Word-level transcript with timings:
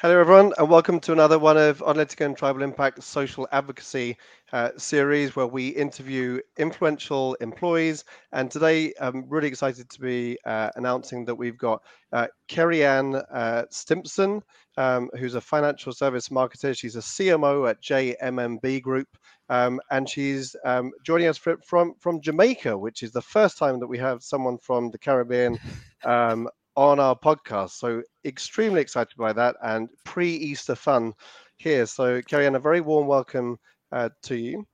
Hello, 0.00 0.16
everyone, 0.16 0.52
and 0.58 0.70
welcome 0.70 1.00
to 1.00 1.12
another 1.12 1.40
one 1.40 1.56
of 1.56 1.80
Onalytica 1.80 2.24
and 2.24 2.36
Tribal 2.36 2.62
Impact 2.62 3.02
social 3.02 3.48
advocacy 3.50 4.16
uh, 4.52 4.70
series 4.76 5.34
where 5.34 5.48
we 5.48 5.70
interview 5.70 6.38
influential 6.56 7.34
employees. 7.40 8.04
And 8.30 8.48
today, 8.48 8.92
I'm 9.00 9.28
really 9.28 9.48
excited 9.48 9.90
to 9.90 10.00
be 10.00 10.38
uh, 10.46 10.70
announcing 10.76 11.24
that 11.24 11.34
we've 11.34 11.58
got 11.58 11.82
uh, 12.12 12.28
Kerry 12.46 12.84
Ann 12.84 13.16
uh, 13.16 13.64
Stimpson, 13.70 14.40
um, 14.76 15.10
who's 15.18 15.34
a 15.34 15.40
financial 15.40 15.92
service 15.92 16.28
marketer. 16.28 16.78
She's 16.78 16.94
a 16.94 17.00
CMO 17.00 17.68
at 17.68 17.82
JMMB 17.82 18.80
Group, 18.82 19.08
um, 19.48 19.80
and 19.90 20.08
she's 20.08 20.54
um, 20.64 20.92
joining 21.02 21.26
us 21.26 21.38
from, 21.38 21.58
from, 21.66 21.94
from 21.98 22.20
Jamaica, 22.20 22.78
which 22.78 23.02
is 23.02 23.10
the 23.10 23.20
first 23.20 23.58
time 23.58 23.80
that 23.80 23.88
we 23.88 23.98
have 23.98 24.22
someone 24.22 24.58
from 24.58 24.92
the 24.92 24.98
Caribbean 24.98 25.58
um, 26.04 26.48
on 26.78 27.00
our 27.00 27.16
podcast. 27.16 27.70
So 27.70 28.04
extremely 28.24 28.80
excited 28.80 29.16
by 29.18 29.32
that 29.32 29.56
and 29.64 29.88
pre-Easter 30.04 30.76
fun 30.76 31.12
here. 31.56 31.84
So 31.86 32.22
Ann, 32.30 32.54
a 32.54 32.60
very 32.60 32.80
warm 32.80 33.08
welcome 33.08 33.58
uh, 33.90 34.10
to 34.22 34.36
you. 34.36 34.64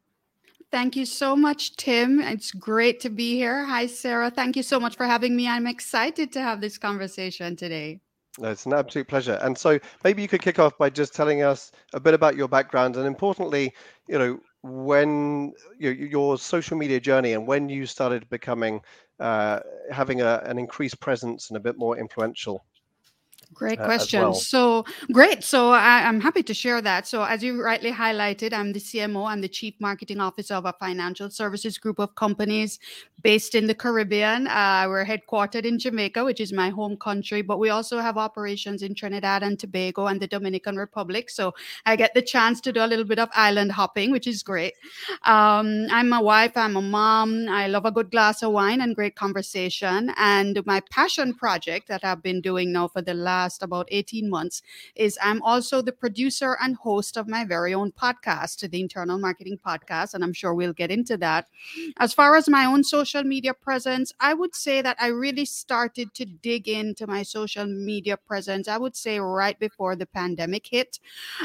Thank 0.70 0.96
you 0.96 1.06
so 1.06 1.34
much, 1.34 1.76
Tim. 1.76 2.20
It's 2.20 2.50
great 2.50 3.00
to 3.00 3.08
be 3.08 3.36
here. 3.36 3.64
Hi, 3.64 3.86
Sarah. 3.86 4.30
Thank 4.30 4.54
you 4.54 4.62
so 4.62 4.78
much 4.78 4.96
for 4.96 5.06
having 5.06 5.34
me. 5.34 5.48
I'm 5.48 5.66
excited 5.66 6.30
to 6.32 6.42
have 6.42 6.60
this 6.60 6.76
conversation 6.76 7.56
today. 7.56 8.00
It's 8.42 8.66
an 8.66 8.74
absolute 8.74 9.08
pleasure. 9.08 9.38
And 9.40 9.56
so 9.56 9.78
maybe 10.02 10.20
you 10.20 10.28
could 10.28 10.42
kick 10.42 10.58
off 10.58 10.76
by 10.76 10.90
just 10.90 11.14
telling 11.14 11.42
us 11.42 11.72
a 11.94 12.00
bit 12.00 12.12
about 12.12 12.36
your 12.36 12.48
background 12.48 12.96
and 12.96 13.06
importantly, 13.06 13.72
you 14.08 14.18
know, 14.18 14.40
when 14.62 15.52
your, 15.78 15.92
your 15.92 16.38
social 16.38 16.76
media 16.76 16.98
journey 16.98 17.32
and 17.32 17.46
when 17.46 17.68
you 17.68 17.86
started 17.86 18.28
becoming 18.28 18.80
Uh, 19.20 19.60
having 19.90 20.20
a, 20.20 20.42
an 20.44 20.58
increased 20.58 20.98
presence 21.00 21.50
and 21.50 21.56
a 21.56 21.60
bit 21.60 21.78
more 21.78 21.96
influential 21.96 22.64
Great 23.54 23.80
uh, 23.80 23.84
question. 23.84 24.20
Well. 24.20 24.34
So 24.34 24.84
great. 25.12 25.44
So 25.44 25.70
I, 25.70 26.00
am 26.00 26.20
happy 26.20 26.42
to 26.42 26.54
share 26.54 26.82
that. 26.82 27.06
So 27.06 27.22
as 27.22 27.42
you 27.42 27.62
rightly 27.62 27.92
highlighted, 27.92 28.52
I'm 28.52 28.72
the 28.72 28.80
CMO. 28.80 29.28
I'm 29.30 29.40
the 29.40 29.48
Chief 29.48 29.74
Marketing 29.80 30.20
Officer 30.20 30.54
of 30.54 30.64
a 30.64 30.72
financial 30.72 31.30
services 31.30 31.78
group 31.78 31.98
of 31.98 32.14
companies 32.16 32.80
based 33.22 33.54
in 33.54 33.66
the 33.66 33.74
Caribbean. 33.74 34.46
Uh, 34.48 34.84
we're 34.88 35.04
headquartered 35.04 35.64
in 35.64 35.78
Jamaica, 35.78 36.24
which 36.24 36.40
is 36.40 36.52
my 36.52 36.68
home 36.68 36.96
country, 36.96 37.42
but 37.42 37.58
we 37.58 37.70
also 37.70 37.98
have 37.98 38.18
operations 38.18 38.82
in 38.82 38.94
Trinidad 38.94 39.42
and 39.42 39.58
Tobago 39.58 40.06
and 40.06 40.20
the 40.20 40.26
Dominican 40.26 40.76
Republic. 40.76 41.30
So 41.30 41.54
I 41.86 41.96
get 41.96 42.12
the 42.14 42.22
chance 42.22 42.60
to 42.62 42.72
do 42.72 42.84
a 42.84 42.86
little 42.86 43.04
bit 43.04 43.18
of 43.18 43.28
island 43.34 43.72
hopping, 43.72 44.10
which 44.10 44.26
is 44.26 44.42
great. 44.42 44.74
Um, 45.22 45.86
I'm 45.90 46.12
a 46.12 46.20
wife. 46.20 46.56
I'm 46.56 46.76
a 46.76 46.82
mom. 46.82 47.48
I 47.48 47.68
love 47.68 47.86
a 47.86 47.92
good 47.92 48.10
glass 48.10 48.42
of 48.42 48.52
wine 48.52 48.80
and 48.80 48.94
great 48.94 49.16
conversation. 49.16 50.12
And 50.16 50.60
my 50.66 50.80
passion 50.90 51.34
project 51.34 51.88
that 51.88 52.04
I've 52.04 52.22
been 52.22 52.40
doing 52.40 52.72
now 52.72 52.88
for 52.88 53.00
the 53.00 53.14
last 53.14 53.43
last 53.44 53.62
about 53.62 53.88
18 53.90 54.30
months 54.30 54.62
is 54.94 55.18
I'm 55.22 55.42
also 55.42 55.82
the 55.82 55.92
producer 55.92 56.56
and 56.62 56.76
host 56.76 57.16
of 57.18 57.28
my 57.28 57.44
very 57.44 57.74
own 57.74 57.92
podcast, 57.92 58.68
the 58.70 58.80
Internal 58.80 59.18
Marketing 59.18 59.58
Podcast, 59.58 60.14
and 60.14 60.24
I'm 60.24 60.32
sure 60.32 60.54
we'll 60.54 60.72
get 60.72 60.90
into 60.90 61.16
that. 61.18 61.48
As 61.98 62.14
far 62.14 62.36
as 62.36 62.48
my 62.48 62.64
own 62.64 62.84
social 62.84 63.22
media 63.22 63.52
presence, 63.52 64.12
I 64.18 64.32
would 64.32 64.54
say 64.54 64.80
that 64.82 64.96
I 64.98 65.08
really 65.08 65.44
started 65.44 66.14
to 66.14 66.24
dig 66.24 66.68
into 66.68 67.06
my 67.06 67.22
social 67.22 67.66
media 67.66 68.16
presence, 68.16 68.66
I 68.66 68.78
would 68.78 68.96
say 68.96 69.20
right 69.20 69.58
before 69.58 69.94
the 69.96 70.06
pandemic 70.06 70.66
hit. 70.66 70.98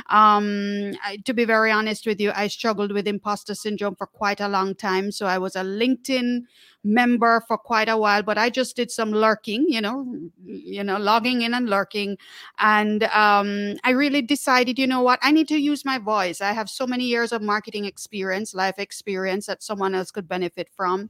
Um, 0.09 0.93
I, 1.03 1.17
to 1.25 1.33
be 1.33 1.45
very 1.45 1.71
honest 1.71 2.07
with 2.07 2.21
you, 2.21 2.31
I 2.33 2.47
struggled 2.47 2.91
with 2.93 3.07
imposter 3.07 3.55
syndrome 3.55 3.95
for 3.95 4.07
quite 4.07 4.39
a 4.39 4.47
long 4.47 4.73
time. 4.75 5.11
So 5.11 5.25
I 5.25 5.37
was 5.37 5.55
a 5.55 5.63
LinkedIn 5.63 6.43
member 6.89 7.43
for 7.47 7.57
quite 7.57 7.87
a 7.87 7.97
while, 7.97 8.23
but 8.23 8.37
I 8.37 8.49
just 8.49 8.75
did 8.75 8.89
some 8.89 9.11
lurking, 9.11 9.65
you 9.69 9.79
know, 9.79 10.05
you 10.45 10.83
know, 10.83 10.97
logging 10.97 11.43
in 11.43 11.53
and 11.53 11.69
lurking. 11.69 12.17
And 12.57 13.03
um, 13.03 13.75
I 13.83 13.91
really 13.91 14.21
decided, 14.21 14.79
you 14.79 14.87
know 14.87 15.01
what, 15.01 15.19
I 15.21 15.31
need 15.31 15.47
to 15.49 15.57
use 15.57 15.85
my 15.85 15.99
voice. 15.99 16.41
I 16.41 16.51
have 16.51 16.69
so 16.69 16.87
many 16.87 17.05
years 17.05 17.31
of 17.31 17.41
marketing 17.41 17.85
experience, 17.85 18.53
life 18.53 18.79
experience 18.79 19.45
that 19.45 19.61
someone 19.61 19.93
else 19.93 20.11
could 20.11 20.27
benefit 20.27 20.69
from. 20.75 21.09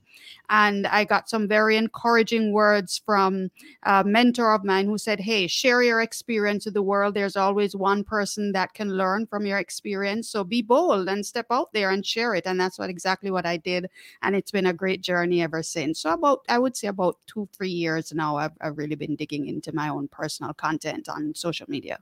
And 0.50 0.86
I 0.88 1.06
got 1.06 1.30
some 1.30 1.48
very 1.48 1.78
encouraging 1.78 2.52
words 2.52 3.02
from 3.06 3.50
a 3.84 4.04
mentor 4.04 4.54
of 4.54 4.64
mine 4.66 4.86
who 4.86 4.98
said, 4.98 5.20
Hey, 5.20 5.48
share 5.48 5.82
your 5.82 6.02
experience 6.02 6.66
with 6.66 6.74
the 6.74 6.82
world. 6.82 7.14
There's 7.14 7.38
always 7.38 7.76
one 7.76 8.04
person 8.04 8.52
that 8.52 8.74
can 8.74 8.98
learn 8.98 9.28
from 9.28 9.46
your 9.46 9.60
experience. 9.60 10.30
So 10.30 10.44
be 10.44 10.62
bold 10.62 11.08
and 11.08 11.26
step 11.26 11.48
out 11.52 11.72
there 11.72 11.92
and 11.92 12.06
share 12.06 12.36
it. 12.36 12.46
And 12.46 12.60
that's 12.60 12.78
what 12.78 12.90
exactly 12.90 13.32
what 13.32 13.46
I 13.46 13.58
did. 13.58 13.90
And 14.22 14.36
it's 14.36 14.52
been 14.52 14.66
a 14.66 14.74
great 14.74 15.02
journey 15.02 15.42
ever 15.42 15.64
since. 15.72 16.02
So 16.02 16.12
about 16.12 16.40
I 16.50 16.60
would 16.60 16.76
say 16.76 16.88
about 16.88 17.18
two 17.28 17.48
three 17.54 17.70
years 17.70 18.14
now, 18.14 18.38
I've, 18.38 18.58
I've 18.62 18.78
really 18.78 18.96
been 18.96 19.16
digging 19.16 19.48
into 19.48 19.74
my 19.74 19.90
own 19.90 20.08
personal 20.08 20.54
content 20.54 21.10
on 21.10 21.34
social 21.36 21.66
media. 21.70 22.00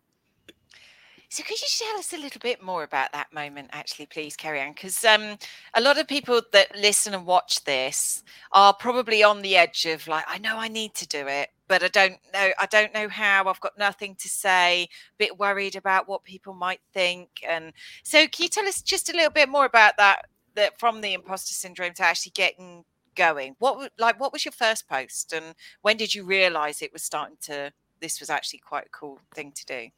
So, 1.30 1.44
could 1.44 1.60
you 1.60 1.68
tell 1.78 2.00
us 2.00 2.14
a 2.14 2.18
little 2.18 2.40
bit 2.40 2.64
more 2.64 2.84
about 2.84 3.12
that 3.12 3.34
moment, 3.34 3.70
actually, 3.74 4.06
please, 4.06 4.38
Kerry 4.38 4.62
Ann? 4.62 4.72
Because 4.72 5.04
um, 5.04 5.38
a 5.74 5.82
lot 5.82 5.98
of 5.98 6.08
people 6.08 6.42
that 6.54 6.74
listen 6.78 7.14
and 7.14 7.26
watch 7.26 7.66
this 7.66 8.24
are 8.54 8.74
probably 8.74 9.24
on 9.24 9.42
the 9.42 9.58
edge 9.58 9.86
of 9.86 10.08
like, 10.08 10.24
I 10.26 10.38
know 10.38 10.58
I 10.58 10.70
need 10.70 10.94
to 10.96 11.08
do 11.08 11.28
it, 11.28 11.50
but 11.68 11.84
I 11.84 11.90
don't 11.90 12.16
know. 12.34 12.52
I 12.58 12.66
don't 12.66 12.94
know 12.94 13.10
how. 13.10 13.46
I've 13.48 13.60
got 13.60 13.78
nothing 13.78 14.16
to 14.16 14.30
say. 14.30 14.84
A 14.84 14.90
bit 15.18 15.38
worried 15.38 15.76
about 15.76 16.08
what 16.08 16.24
people 16.24 16.54
might 16.54 16.80
think. 16.94 17.30
And 17.46 17.74
so, 18.04 18.20
can 18.28 18.44
you 18.44 18.50
tell 18.50 18.66
us 18.66 18.82
just 18.82 19.10
a 19.10 19.14
little 19.14 19.32
bit 19.32 19.50
more 19.50 19.66
about 19.66 19.98
that? 19.98 20.28
That 20.56 20.80
from 20.80 21.02
the 21.02 21.14
imposter 21.14 21.54
syndrome 21.54 21.94
to 21.96 22.04
actually 22.04 22.32
getting 22.36 22.86
going? 23.18 23.56
What 23.60 23.92
like 24.00 24.20
what 24.20 24.34
was 24.34 24.46
your 24.46 24.54
first 24.54 24.88
post 24.88 25.34
and 25.34 25.56
when 25.82 25.98
did 25.98 26.16
you 26.16 26.24
realize 26.26 26.82
it 26.82 26.94
was 26.94 27.04
starting 27.04 27.38
to 27.44 27.74
this 28.02 28.20
was 28.20 28.30
actually 28.30 28.60
quite 28.60 28.86
a 28.88 28.90
cool 28.90 29.20
thing 29.36 29.52
to 29.54 29.66
do 29.66 29.90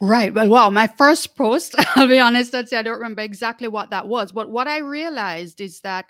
Right. 0.00 0.32
Well, 0.32 0.48
well, 0.48 0.70
my 0.70 0.86
first 0.86 1.36
post, 1.36 1.74
I'll 1.96 2.06
be 2.08 2.18
honest, 2.18 2.54
I'd 2.54 2.68
say 2.68 2.76
I 2.76 2.82
don't 2.82 2.94
remember 2.98 3.22
exactly 3.22 3.68
what 3.68 3.90
that 3.90 4.06
was. 4.06 4.32
But 4.32 4.50
what 4.50 4.68
I 4.68 4.78
realized 4.78 5.60
is 5.60 5.80
that 5.80 6.06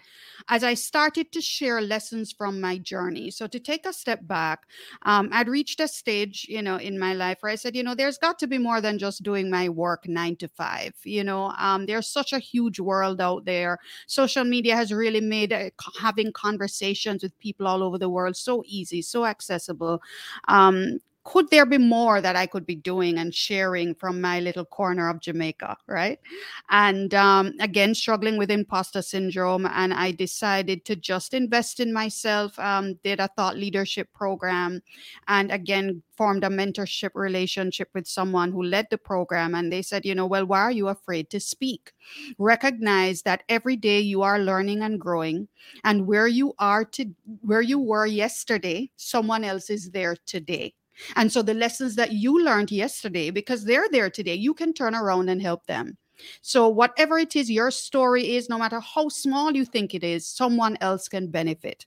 as 0.49 0.65
I 0.65 0.75
started 0.75 1.31
to 1.33 1.41
share 1.41 1.81
lessons 1.81 2.33
from 2.33 2.61
my 2.61 2.79
journey, 2.79 3.31
so 3.31 3.47
to 3.47 3.61
take 3.61 3.87
a 3.87 3.93
step 3.93 4.27
back, 4.27 4.65
um, 5.03 5.29
I'd 5.33 5.49
reached 5.49 5.81
a 5.81 5.89
stage, 5.89 6.47
you 6.49 6.63
know, 6.63 6.77
in 6.77 6.99
my 6.99 7.15
life 7.15 7.39
where 7.41 7.53
I 7.53 7.55
said, 7.55 7.77
you 7.77 7.83
know, 7.83 7.95
there's 7.95 8.19
got 8.19 8.39
to 8.41 8.47
be 8.47 8.59
more 8.59 8.81
than 8.81 8.99
just 8.99 9.23
doing 9.23 9.49
my 9.51 9.69
work 9.69 10.07
nine 10.09 10.37
to 10.37 10.49
five. 10.49 10.95
You 11.05 11.25
know, 11.25 11.53
um, 11.59 11.87
there's 11.87 12.09
such 12.09 12.33
a 12.33 12.39
huge 12.41 12.81
world 12.81 13.21
out 13.21 13.45
there. 13.45 13.79
Social 14.07 14.45
media 14.45 14.75
has 14.77 14.93
really 14.93 15.21
made 15.21 15.53
uh, 15.53 15.71
having 16.01 16.33
conversations 16.33 17.23
with 17.23 17.39
people 17.39 17.67
all 17.67 17.83
over 17.83 17.99
the 17.99 18.09
world 18.11 18.37
so 18.37 18.63
easy, 18.67 19.01
so 19.03 19.25
accessible. 19.25 20.03
Um, 20.49 20.99
could 21.25 21.51
there 21.51 21.67
be 21.67 21.79
more 21.79 22.21
that 22.21 22.35
I 22.35 22.47
could 22.47 22.67
be 22.67 22.75
doing 22.75 23.19
and 23.19 23.35
sharing 23.35 23.95
from 23.95 24.21
my 24.21 24.41
little 24.41 24.65
corner 24.65 25.09
of 25.09 25.21
Jamaica, 25.21 25.77
right? 25.87 26.19
And 26.71 27.15
um, 27.15 27.53
again, 27.61 27.95
struggling 27.95 28.37
with 28.37 28.51
imposter 28.51 29.03
syndrome, 29.03 29.67
and 29.67 29.95
I 29.95 30.11
decided 30.11 30.85
to 30.87 30.97
just 30.97 31.33
invest 31.33 31.79
in 31.79 31.93
myself. 31.93 32.59
Um, 32.59 32.95
did 33.05 33.21
a 33.21 33.29
thought 33.37 33.57
leadership 33.57 34.09
program, 34.13 34.83
and 35.29 35.53
again 35.53 36.03
formed 36.17 36.45
a 36.45 36.49
mentorship 36.49 37.11
relationship 37.15 37.89
with 37.95 38.07
someone 38.07 38.53
who 38.53 38.63
led 38.63 38.87
the 38.91 38.99
program. 38.99 39.55
And 39.55 39.73
they 39.73 39.83
said, 39.83 40.05
you 40.05 40.15
know, 40.15 40.27
well, 40.27 40.45
why 40.45 40.61
are 40.61 40.71
you 40.71 40.89
afraid 40.89 41.31
to 41.31 41.41
speak? 41.41 41.93
Recognize 42.39 43.23
that 43.23 43.45
every 43.49 43.77
day 43.77 44.01
you 44.01 44.23
are 44.23 44.39
learning 44.39 44.83
and 44.83 45.01
growing, 45.01 45.49
and 45.85 46.07
where 46.07 46.27
you 46.27 46.55
are 46.59 46.85
to 46.85 47.07
where 47.43 47.63
you 47.63 47.79
were 47.79 48.07
yesterday, 48.07 48.91
someone 48.97 49.45
else 49.45 49.71
is 49.71 49.91
there 49.91 50.17
today 50.27 50.75
and 51.17 51.31
so 51.31 51.43
the 51.43 51.55
lessons 51.55 51.97
that 51.97 52.13
you 52.13 52.43
learned 52.43 52.71
yesterday, 52.71 53.31
because 53.31 53.65
they're 53.65 53.89
there 53.91 54.11
today, 54.11 54.35
you 54.35 54.55
can 54.55 54.73
turn 54.73 54.95
around 54.95 55.29
and 55.29 55.41
help 55.41 55.67
them. 55.67 55.97
So, 56.41 56.69
whatever 56.69 57.19
it 57.19 57.35
is 57.37 57.51
your 57.51 57.71
story 57.71 58.37
is, 58.37 58.49
no 58.49 58.59
matter 58.59 58.81
how 58.81 59.09
small 59.09 59.53
you 59.53 59.65
think 59.65 59.95
it 59.95 60.05
is, 60.05 60.27
someone 60.27 60.77
else 60.81 61.09
can 61.09 61.29
benefit. 61.29 61.87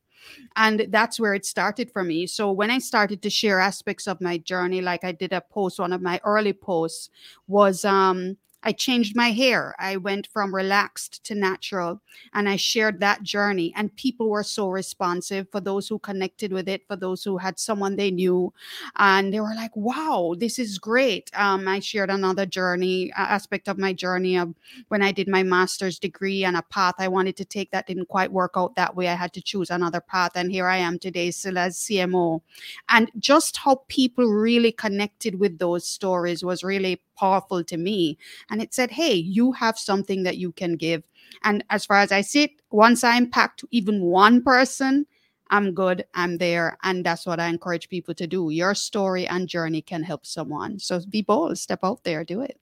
And 0.56 0.88
that's 0.90 1.20
where 1.20 1.34
it 1.36 1.46
started 1.46 1.92
for 1.92 2.04
me. 2.04 2.28
So, 2.28 2.52
when 2.52 2.72
I 2.72 2.80
started 2.80 3.22
to 3.22 3.30
share 3.30 3.60
aspects 3.60 4.08
of 4.08 4.22
my 4.22 4.38
journey, 4.38 4.82
like 4.82 5.04
I 5.04 5.12
did 5.12 5.34
a 5.34 5.42
post, 5.42 5.80
one 5.80 5.94
of 5.94 6.02
my 6.02 6.20
early 6.24 6.54
posts 6.54 7.10
was 7.48 7.86
um, 7.86 8.38
I 8.66 8.72
changed 8.72 9.16
my 9.16 9.30
hair. 9.30 9.76
I 9.78 9.98
went 9.98 10.28
from 10.34 10.54
relaxed 10.54 11.24
to 11.26 11.36
natural 11.36 12.02
and 12.34 12.50
I 12.50 12.56
shared 12.56 13.00
that 13.00 13.22
journey. 13.22 13.72
And 13.76 13.96
people 13.96 14.30
were 14.30 14.44
so 14.44 14.70
responsive 14.70 15.48
for 15.52 15.62
those 15.62 15.88
who 15.88 16.00
connected 16.00 16.52
with 16.52 16.68
it, 16.68 16.82
for 16.88 16.96
those 16.96 17.24
who 17.24 17.38
had 17.38 17.60
someone 17.60 17.96
they 17.96 18.10
knew. 18.10 18.52
And 18.96 19.32
they 19.32 19.40
were 19.40 19.54
like, 19.56 19.76
wow, 19.76 20.34
this 20.36 20.58
is 20.58 20.80
great. 20.80 21.30
Um, 21.36 21.68
I 21.68 21.80
shared 21.80 22.10
another 22.10 22.48
journey, 22.48 23.12
aspect 23.16 23.68
of 23.68 23.78
my 23.78 23.94
journey 23.94 24.36
of 24.36 24.56
when 24.88 25.04
I 25.04 25.12
did 25.12 25.28
my 25.28 25.44
master's 25.44 26.00
degree 26.00 26.44
and 26.44 26.58
a 26.58 26.64
path 26.64 26.96
I 26.98 27.08
wanted 27.08 27.38
to 27.38 27.46
take 27.46 27.70
that 27.70 27.86
didn't 27.86 28.08
quite 28.08 28.32
work 28.32 28.54
out 28.56 28.76
that 28.76 28.96
way. 28.96 29.10
I 29.10 29.14
had 29.16 29.34
to 29.34 29.42
choose 29.42 29.70
another 29.70 30.02
path. 30.02 30.32
And 30.34 30.52
here 30.52 30.68
I 30.68 30.78
am 30.78 30.98
today, 30.98 31.30
still 31.30 31.60
as 31.60 31.78
CMO. 31.78 32.42
And 32.90 33.12
just 33.20 33.58
how 33.58 33.84
people 33.90 34.26
really 34.26 34.72
connected 34.72 35.40
with 35.40 35.60
those 35.60 35.88
stories 35.88 36.44
was 36.44 36.64
really 36.64 37.02
powerful 37.16 37.64
to 37.64 37.78
me. 37.78 38.18
And 38.50 38.62
it 38.62 38.74
said, 38.74 38.92
hey, 38.92 39.14
you 39.14 39.52
have 39.54 39.78
something 39.78 40.24
that 40.24 40.38
you 40.38 40.52
can 40.52 40.76
give. 40.76 41.04
And 41.44 41.64
as 41.70 41.86
far 41.86 41.98
as 41.98 42.12
I 42.12 42.22
see 42.22 42.44
it, 42.44 42.52
once 42.72 43.04
I 43.04 43.18
impact 43.18 43.64
even 43.72 44.02
one 44.02 44.42
person, 44.42 45.06
I'm 45.50 45.74
good, 45.74 46.06
I'm 46.14 46.38
there. 46.38 46.78
And 46.84 47.06
that's 47.06 47.26
what 47.26 47.40
I 47.40 47.48
encourage 47.48 47.90
people 47.90 48.14
to 48.16 48.28
do. 48.28 48.50
Your 48.50 48.74
story 48.74 49.28
and 49.28 49.48
journey 49.48 49.82
can 49.82 50.04
help 50.04 50.26
someone. 50.26 50.80
So 50.80 51.00
be 51.10 51.22
bold, 51.22 51.58
step 51.58 51.80
out 51.84 52.04
there, 52.04 52.24
do 52.24 52.42
it. 52.42 52.60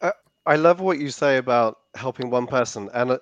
Uh, 0.00 0.12
I 0.46 0.56
love 0.56 0.80
what 0.80 0.98
you 0.98 1.10
say 1.10 1.36
about 1.36 1.78
helping 1.94 2.30
one 2.30 2.46
person. 2.46 2.90
And 2.92 3.18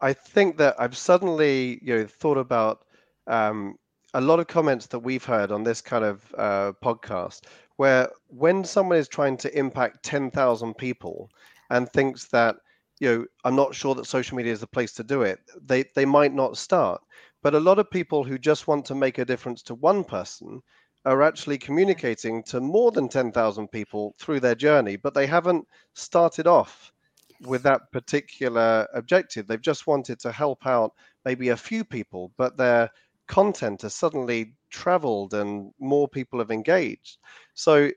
I 0.00 0.12
think 0.12 0.56
that 0.58 0.74
I've 0.78 0.96
suddenly 0.96 1.78
you 1.82 1.96
know, 1.96 2.06
thought 2.06 2.38
about 2.38 2.86
um, 3.26 3.76
a 4.14 4.20
lot 4.20 4.40
of 4.40 4.46
comments 4.46 4.86
that 4.86 4.98
we've 4.98 5.24
heard 5.24 5.52
on 5.52 5.62
this 5.62 5.80
kind 5.80 6.04
of 6.04 6.34
uh, 6.36 6.72
podcast 6.82 7.42
where 7.82 8.08
when 8.28 8.64
someone 8.64 8.98
is 8.98 9.08
trying 9.08 9.36
to 9.38 9.58
impact 9.58 10.04
10,000 10.04 10.74
people 10.74 11.28
and 11.70 11.90
thinks 11.90 12.28
that 12.28 12.56
you 13.00 13.08
know, 13.08 13.26
I'm 13.44 13.56
not 13.56 13.74
sure 13.74 13.94
that 13.96 14.06
social 14.06 14.36
media 14.36 14.52
is 14.52 14.60
the 14.60 14.68
place 14.68 14.92
to 14.94 15.02
do 15.02 15.22
it. 15.22 15.40
They 15.60 15.84
they 15.96 16.04
might 16.04 16.32
not 16.32 16.56
start, 16.56 17.00
but 17.42 17.54
a 17.56 17.66
lot 17.68 17.80
of 17.80 17.90
people 17.90 18.22
who 18.22 18.38
just 18.38 18.68
want 18.68 18.84
to 18.86 18.94
make 18.94 19.18
a 19.18 19.24
difference 19.24 19.62
to 19.64 19.74
one 19.74 20.04
person 20.04 20.60
are 21.04 21.22
actually 21.22 21.58
communicating 21.58 22.44
to 22.44 22.60
more 22.60 22.92
than 22.92 23.08
10,000 23.08 23.66
people 23.68 24.14
through 24.20 24.38
their 24.40 24.54
journey, 24.54 24.96
but 24.96 25.14
they 25.14 25.26
haven't 25.26 25.66
started 25.94 26.46
off 26.46 26.92
with 27.40 27.64
that 27.64 27.90
particular 27.90 28.86
objective. 28.94 29.48
They've 29.48 29.70
just 29.72 29.88
wanted 29.88 30.20
to 30.20 30.30
help 30.30 30.66
out 30.66 30.92
maybe 31.24 31.48
a 31.48 31.56
few 31.56 31.84
people, 31.84 32.32
but 32.36 32.56
their 32.56 32.90
content 33.32 33.80
has 33.80 33.94
suddenly 33.94 34.52
traveled 34.68 35.32
and 35.32 35.72
more 35.80 36.06
people 36.06 36.38
have 36.38 36.50
engaged. 36.50 37.16
So 37.54 37.90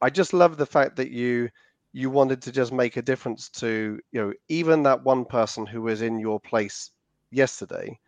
I 0.00 0.10
just 0.10 0.32
love 0.32 0.56
the 0.56 0.66
fact 0.66 0.94
that 0.96 1.10
you 1.10 1.50
you 1.92 2.08
wanted 2.08 2.40
to 2.42 2.52
just 2.52 2.72
make 2.72 2.96
a 2.96 3.02
difference 3.02 3.48
to 3.48 3.98
you 4.12 4.20
know 4.20 4.32
even 4.48 4.84
that 4.84 5.02
one 5.02 5.24
person 5.24 5.66
who 5.66 5.82
was 5.82 6.02
in 6.02 6.20
your 6.20 6.38
place 6.38 6.92
yesterday. 7.32 7.98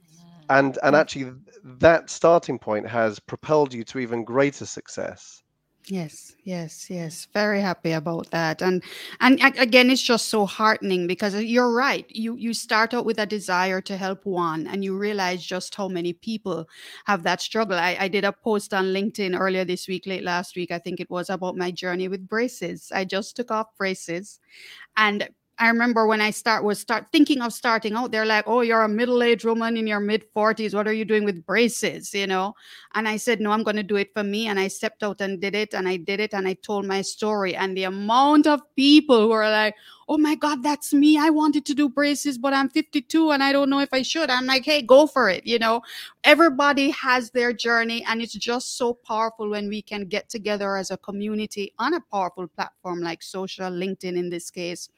Mm-hmm. 0.00 0.44
And 0.48 0.78
and 0.82 0.96
mm. 0.96 1.00
actually 1.00 1.32
that 1.62 2.08
starting 2.08 2.58
point 2.58 2.88
has 2.88 3.20
propelled 3.20 3.74
you 3.74 3.84
to 3.84 3.98
even 3.98 4.24
greater 4.24 4.64
success 4.64 5.42
Yes, 5.88 6.34
yes, 6.42 6.90
yes. 6.90 7.28
Very 7.32 7.60
happy 7.60 7.92
about 7.92 8.30
that. 8.32 8.60
And 8.60 8.82
and 9.20 9.38
again, 9.56 9.88
it's 9.88 10.02
just 10.02 10.26
so 10.28 10.44
heartening 10.44 11.06
because 11.06 11.32
uh, 11.32 11.38
you're 11.38 11.72
right. 11.72 12.04
You 12.10 12.34
you 12.34 12.54
start 12.54 12.92
out 12.92 13.04
with 13.04 13.20
a 13.20 13.26
desire 13.26 13.80
to 13.82 13.96
help 13.96 14.26
one, 14.26 14.66
and 14.66 14.82
you 14.84 14.98
realize 14.98 15.46
just 15.46 15.76
how 15.76 15.86
many 15.86 16.12
people 16.12 16.68
have 17.04 17.22
that 17.22 17.40
struggle. 17.40 17.78
I, 17.78 17.96
I 18.00 18.08
did 18.08 18.24
a 18.24 18.32
post 18.32 18.74
on 18.74 18.86
LinkedIn 18.86 19.38
earlier 19.38 19.64
this 19.64 19.86
week, 19.86 20.06
late 20.06 20.24
last 20.24 20.56
week, 20.56 20.72
I 20.72 20.80
think 20.80 20.98
it 20.98 21.08
was 21.08 21.30
about 21.30 21.56
my 21.56 21.70
journey 21.70 22.08
with 22.08 22.28
braces. 22.28 22.90
I 22.92 23.04
just 23.04 23.36
took 23.36 23.52
off 23.52 23.68
braces, 23.78 24.40
and 24.96 25.28
I 25.58 25.68
remember 25.68 26.06
when 26.06 26.20
I 26.20 26.30
start 26.30 26.64
was 26.64 26.78
start 26.78 27.06
thinking 27.12 27.40
of 27.40 27.52
starting 27.52 27.94
out, 27.94 28.12
they're 28.12 28.26
like, 28.26 28.44
"Oh, 28.46 28.60
you're 28.60 28.82
a 28.82 28.88
middle-aged 28.88 29.44
woman 29.46 29.76
in 29.78 29.86
your 29.86 30.00
mid 30.00 30.24
40s. 30.34 30.74
What 30.74 30.86
are 30.86 30.92
you 30.92 31.04
doing 31.06 31.24
with 31.24 31.46
braces?" 31.46 32.12
You 32.14 32.26
know. 32.26 32.54
And 32.94 33.08
I 33.08 33.16
said, 33.16 33.40
"No, 33.40 33.52
I'm 33.52 33.62
going 33.62 33.76
to 33.76 33.82
do 33.82 33.96
it 33.96 34.12
for 34.12 34.22
me." 34.22 34.46
And 34.48 34.60
I 34.60 34.68
stepped 34.68 35.02
out 35.02 35.20
and 35.22 35.40
did 35.40 35.54
it, 35.54 35.72
and 35.72 35.88
I 35.88 35.96
did 35.96 36.20
it, 36.20 36.34
and 36.34 36.46
I 36.46 36.54
told 36.54 36.84
my 36.86 37.00
story. 37.02 37.56
And 37.56 37.74
the 37.76 37.84
amount 37.84 38.46
of 38.46 38.60
people 38.76 39.20
who 39.20 39.32
are 39.32 39.50
like, 39.50 39.74
oh 40.08 40.18
my 40.18 40.36
God, 40.36 40.62
that's 40.62 40.94
me. 40.94 41.18
I 41.18 41.30
wanted 41.30 41.66
to 41.66 41.74
do 41.74 41.88
braces, 41.88 42.38
but 42.38 42.52
I'm 42.52 42.68
52 42.68 43.32
and 43.32 43.42
I 43.42 43.52
don't 43.52 43.68
know 43.68 43.80
if 43.80 43.88
I 43.92 44.02
should. 44.02 44.30
I'm 44.30 44.46
like, 44.46 44.64
hey, 44.64 44.82
go 44.82 45.06
for 45.06 45.28
it. 45.28 45.44
You 45.46 45.58
know, 45.58 45.82
everybody 46.22 46.90
has 46.90 47.30
their 47.30 47.52
journey 47.52 48.04
and 48.08 48.22
it's 48.22 48.34
just 48.34 48.78
so 48.78 48.94
powerful 48.94 49.50
when 49.50 49.68
we 49.68 49.82
can 49.82 50.04
get 50.04 50.28
together 50.28 50.76
as 50.76 50.90
a 50.90 50.96
community 50.96 51.72
on 51.78 51.94
a 51.94 52.00
powerful 52.12 52.46
platform 52.46 53.00
like 53.00 53.22
social, 53.22 53.70
LinkedIn 53.70 54.16
in 54.16 54.30
this 54.30 54.50
case, 54.50 54.88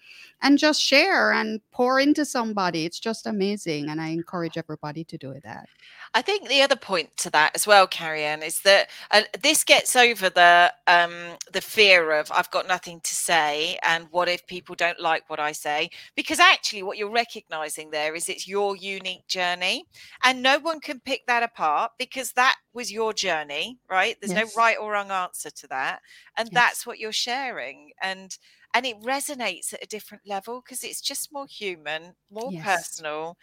and 0.42 0.58
just 0.58 0.80
share 0.80 1.32
and 1.32 1.60
pour 1.70 2.00
into 2.00 2.24
somebody. 2.24 2.84
It's 2.84 3.00
just 3.00 3.26
amazing. 3.26 3.88
And 3.88 4.00
I 4.00 4.08
encourage 4.08 4.58
everybody 4.58 5.04
to 5.04 5.16
do 5.16 5.34
that. 5.42 5.66
I 6.14 6.22
think 6.22 6.48
the 6.48 6.62
other 6.62 6.76
point 6.76 7.16
to 7.18 7.30
that 7.30 7.52
as 7.54 7.66
well, 7.66 7.86
Kerry-Ann, 7.86 8.42
is 8.42 8.60
that 8.62 8.88
uh, 9.10 9.22
this 9.42 9.64
gets 9.64 9.94
over 9.94 10.30
the 10.30 10.72
um, 10.86 11.12
the 11.52 11.60
fear 11.60 12.12
of 12.12 12.30
I've 12.32 12.50
got 12.50 12.66
nothing 12.66 13.00
to 13.00 13.14
say, 13.14 13.78
and 13.82 14.06
what 14.10 14.28
if 14.28 14.46
people 14.46 14.74
don't 14.74 14.97
like 15.00 15.28
what 15.28 15.40
I 15.40 15.52
say? 15.52 15.90
Because 16.14 16.38
actually, 16.38 16.82
what 16.82 16.98
you're 16.98 17.10
recognizing 17.10 17.90
there 17.90 18.14
is 18.14 18.28
it's 18.28 18.48
your 18.48 18.76
unique 18.76 19.26
journey, 19.28 19.86
and 20.22 20.42
no 20.42 20.58
one 20.58 20.80
can 20.80 21.00
pick 21.00 21.26
that 21.26 21.42
apart 21.42 21.92
because 21.98 22.32
that 22.32 22.56
was 22.72 22.92
your 22.92 23.12
journey, 23.12 23.78
right? 23.88 24.16
There's 24.20 24.32
yes. 24.32 24.54
no 24.54 24.60
right 24.60 24.76
or 24.80 24.92
wrong 24.92 25.10
answer 25.10 25.50
to 25.50 25.66
that, 25.68 26.00
and 26.36 26.48
yes. 26.48 26.54
that's 26.54 26.86
what 26.86 26.98
you're 26.98 27.12
sharing, 27.12 27.90
and 28.02 28.36
and 28.74 28.86
it 28.86 29.00
resonates 29.02 29.72
at 29.72 29.82
a 29.82 29.86
different 29.86 30.24
level 30.26 30.60
because 30.60 30.84
it's 30.84 31.00
just 31.00 31.32
more 31.32 31.46
human, 31.46 32.14
more 32.30 32.50
yes. 32.52 32.64
personal. 32.64 33.36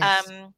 Um, 0.00 0.54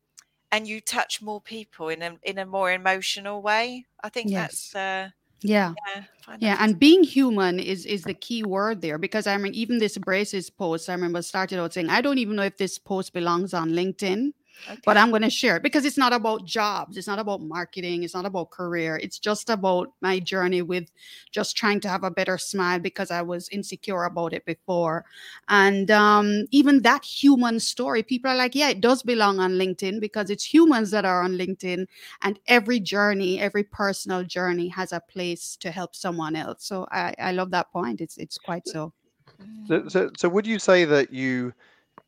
and 0.50 0.68
you 0.68 0.80
touch 0.80 1.20
more 1.20 1.40
people 1.40 1.88
in 1.88 2.00
a 2.00 2.16
in 2.22 2.38
a 2.38 2.46
more 2.46 2.70
emotional 2.70 3.42
way. 3.42 3.86
I 4.04 4.08
think 4.08 4.30
that's 4.30 4.74
uh, 4.74 5.08
yeah 5.44 5.74
yeah, 5.94 6.36
yeah. 6.40 6.56
and 6.60 6.78
being 6.78 7.04
human 7.04 7.60
is 7.60 7.84
is 7.84 8.02
the 8.02 8.14
key 8.14 8.42
word 8.42 8.80
there 8.80 8.96
because 8.96 9.26
i 9.26 9.36
mean 9.36 9.54
even 9.54 9.78
this 9.78 9.98
braces 9.98 10.48
post 10.48 10.88
i 10.88 10.94
remember 10.94 11.20
started 11.20 11.60
out 11.60 11.72
saying 11.74 11.90
i 11.90 12.00
don't 12.00 12.18
even 12.18 12.34
know 12.34 12.42
if 12.42 12.56
this 12.56 12.78
post 12.78 13.12
belongs 13.12 13.52
on 13.52 13.70
linkedin 13.70 14.32
Okay. 14.70 14.80
But 14.84 14.96
I'm 14.96 15.10
going 15.10 15.22
to 15.22 15.30
share 15.30 15.56
it 15.56 15.62
because 15.62 15.84
it's 15.84 15.98
not 15.98 16.12
about 16.12 16.46
jobs. 16.46 16.96
It's 16.96 17.06
not 17.06 17.18
about 17.18 17.42
marketing. 17.42 18.02
It's 18.02 18.14
not 18.14 18.24
about 18.24 18.50
career. 18.50 18.96
It's 19.02 19.18
just 19.18 19.50
about 19.50 19.92
my 20.00 20.18
journey 20.18 20.62
with 20.62 20.90
just 21.32 21.56
trying 21.56 21.80
to 21.80 21.88
have 21.88 22.02
a 22.02 22.10
better 22.10 22.38
smile 22.38 22.78
because 22.78 23.10
I 23.10 23.20
was 23.22 23.48
insecure 23.50 24.04
about 24.04 24.32
it 24.32 24.44
before. 24.46 25.04
And 25.48 25.90
um, 25.90 26.46
even 26.50 26.82
that 26.82 27.04
human 27.04 27.60
story, 27.60 28.02
people 28.02 28.30
are 28.30 28.36
like, 28.36 28.54
yeah, 28.54 28.70
it 28.70 28.80
does 28.80 29.02
belong 29.02 29.38
on 29.38 29.52
LinkedIn 29.52 30.00
because 30.00 30.30
it's 30.30 30.44
humans 30.44 30.90
that 30.92 31.04
are 31.04 31.22
on 31.22 31.32
LinkedIn. 31.32 31.86
And 32.22 32.40
every 32.46 32.80
journey, 32.80 33.40
every 33.40 33.64
personal 33.64 34.24
journey 34.24 34.68
has 34.68 34.92
a 34.92 35.00
place 35.00 35.56
to 35.60 35.70
help 35.70 35.94
someone 35.94 36.36
else. 36.36 36.64
So 36.64 36.86
I, 36.90 37.14
I 37.18 37.32
love 37.32 37.50
that 37.50 37.70
point. 37.70 38.00
It's, 38.00 38.16
it's 38.16 38.38
quite 38.38 38.66
so. 38.66 38.92
So, 39.66 39.88
so, 39.88 40.10
so 40.16 40.28
would 40.28 40.46
you 40.46 40.58
say 40.58 40.84
that 40.84 41.12
you 41.12 41.52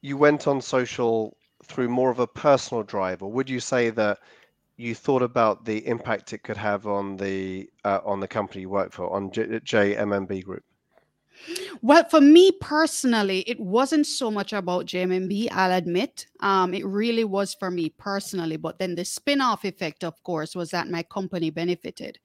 you 0.02 0.16
went 0.16 0.46
on 0.46 0.60
social 0.60 1.37
through 1.67 1.89
more 1.89 2.11
of 2.11 2.19
a 2.19 2.27
personal 2.27 2.83
drive, 2.83 3.23
or 3.23 3.31
would 3.33 3.51
you 3.51 3.61
say 3.61 3.91
that 3.91 4.19
you 4.77 4.95
thought 4.95 5.23
about 5.23 5.65
the 5.65 5.87
impact 5.87 6.33
it 6.33 6.43
could 6.43 6.57
have 6.57 6.87
on 6.87 7.17
the 7.17 7.69
uh, 7.85 8.01
on 8.05 8.21
the 8.21 8.29
company 8.29 8.63
you 8.63 8.69
work 8.69 8.93
for, 8.93 9.11
on 9.13 9.31
J- 9.33 9.61
JMMB 9.61 10.45
Group? 10.45 10.65
Well, 11.83 12.05
for 12.09 12.21
me 12.21 12.53
personally, 12.61 13.41
it 13.47 13.61
wasn't 13.61 14.06
so 14.06 14.31
much 14.31 14.53
about 14.53 14.87
JMB, 14.87 15.49
I'll 15.53 15.73
admit. 15.73 16.27
Um, 16.41 16.75
it 16.75 16.85
really 16.85 17.25
was 17.25 17.55
for 17.55 17.71
me 17.71 17.91
personally. 17.91 18.56
But 18.56 18.79
then 18.79 18.94
the 18.94 19.05
spin 19.05 19.41
off 19.41 19.65
effect, 19.65 20.05
of 20.05 20.23
course, 20.23 20.55
was 20.55 20.71
that 20.71 20.88
my 20.88 21.03
company 21.03 21.50
benefited. 21.50 22.19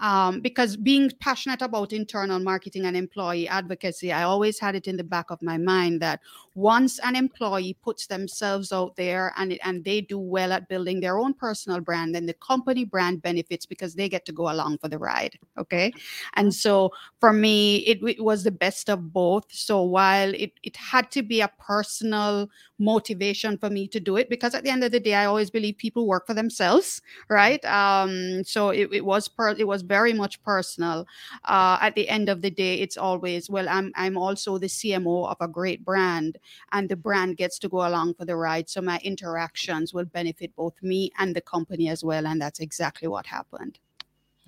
Um, 0.00 0.40
because 0.40 0.76
being 0.76 1.10
passionate 1.20 1.62
about 1.62 1.92
internal 1.92 2.38
marketing 2.38 2.84
and 2.84 2.96
employee 2.96 3.48
advocacy, 3.48 4.12
I 4.12 4.22
always 4.22 4.58
had 4.58 4.74
it 4.74 4.86
in 4.86 4.96
the 4.96 5.04
back 5.04 5.30
of 5.30 5.42
my 5.42 5.56
mind 5.56 6.00
that 6.02 6.20
once 6.54 6.98
an 7.00 7.16
employee 7.16 7.76
puts 7.82 8.06
themselves 8.06 8.72
out 8.72 8.96
there 8.96 9.32
and, 9.36 9.58
and 9.64 9.84
they 9.84 10.00
do 10.00 10.18
well 10.18 10.52
at 10.52 10.68
building 10.68 11.00
their 11.00 11.18
own 11.18 11.34
personal 11.34 11.80
brand, 11.80 12.14
then 12.14 12.26
the 12.26 12.34
company 12.34 12.84
brand 12.84 13.22
benefits 13.22 13.66
because 13.66 13.94
they 13.94 14.08
get 14.08 14.24
to 14.26 14.32
go 14.32 14.50
along 14.50 14.78
for 14.78 14.88
the 14.88 14.98
ride. 14.98 15.38
Okay. 15.58 15.92
And 16.34 16.54
so 16.54 16.92
for 17.20 17.32
me, 17.32 17.78
it, 17.78 18.02
it 18.02 18.22
was 18.22 18.44
the 18.44 18.50
best 18.56 18.90
of 18.90 19.12
both. 19.12 19.44
So 19.50 19.82
while 19.82 20.32
it, 20.34 20.52
it 20.62 20.76
had 20.76 21.10
to 21.12 21.22
be 21.22 21.40
a 21.40 21.50
personal 21.58 22.48
motivation 22.78 23.56
for 23.58 23.70
me 23.70 23.88
to 23.88 24.00
do 24.00 24.16
it, 24.16 24.28
because 24.28 24.54
at 24.54 24.64
the 24.64 24.70
end 24.70 24.84
of 24.84 24.92
the 24.92 25.00
day, 25.00 25.14
I 25.14 25.26
always 25.26 25.50
believe 25.50 25.78
people 25.78 26.06
work 26.06 26.26
for 26.26 26.34
themselves, 26.34 27.00
right? 27.28 27.64
Um, 27.64 28.44
so 28.44 28.70
it, 28.70 28.88
it 28.92 29.04
was 29.04 29.28
per, 29.28 29.50
it 29.50 29.66
was 29.66 29.82
very 29.82 30.12
much 30.12 30.42
personal. 30.42 31.06
Uh, 31.44 31.78
at 31.80 31.94
the 31.94 32.08
end 32.08 32.28
of 32.28 32.42
the 32.42 32.50
day, 32.50 32.80
it's 32.80 32.96
always 32.96 33.48
well, 33.48 33.68
I'm 33.68 33.92
I'm 33.94 34.16
also 34.16 34.58
the 34.58 34.66
CMO 34.66 35.30
of 35.30 35.36
a 35.40 35.48
great 35.48 35.84
brand, 35.84 36.38
and 36.72 36.88
the 36.88 36.96
brand 36.96 37.36
gets 37.36 37.58
to 37.60 37.68
go 37.68 37.86
along 37.86 38.14
for 38.14 38.24
the 38.24 38.36
ride. 38.36 38.68
So 38.68 38.80
my 38.80 39.00
interactions 39.04 39.94
will 39.94 40.04
benefit 40.04 40.54
both 40.56 40.74
me 40.82 41.12
and 41.18 41.34
the 41.34 41.40
company 41.40 41.88
as 41.88 42.02
well, 42.04 42.26
and 42.26 42.40
that's 42.40 42.60
exactly 42.60 43.08
what 43.08 43.26
happened. 43.26 43.78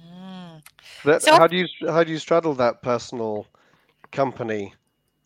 Mm. 0.02 0.62
That, 1.04 1.22
so, 1.22 1.32
how 1.32 1.46
do 1.46 1.56
you 1.56 1.66
how 1.86 2.04
do 2.04 2.12
you 2.12 2.18
straddle 2.18 2.54
that 2.54 2.82
personal 2.82 3.46
company 4.12 4.74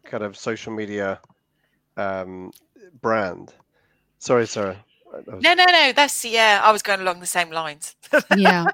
kind 0.05 0.23
of 0.25 0.37
social 0.37 0.73
media 0.73 1.21
um, 1.97 2.51
brand. 3.01 3.53
Sorry, 4.19 4.47
Sarah. 4.47 4.85
No, 5.27 5.55
no, 5.55 5.65
no. 5.65 5.93
That's 5.95 6.25
yeah. 6.25 6.61
I 6.63 6.73
was 6.73 6.83
going 6.83 7.01
along 7.01 7.21
the 7.21 7.27
same 7.27 7.51
lines. 7.51 7.95
yeah. 8.37 8.67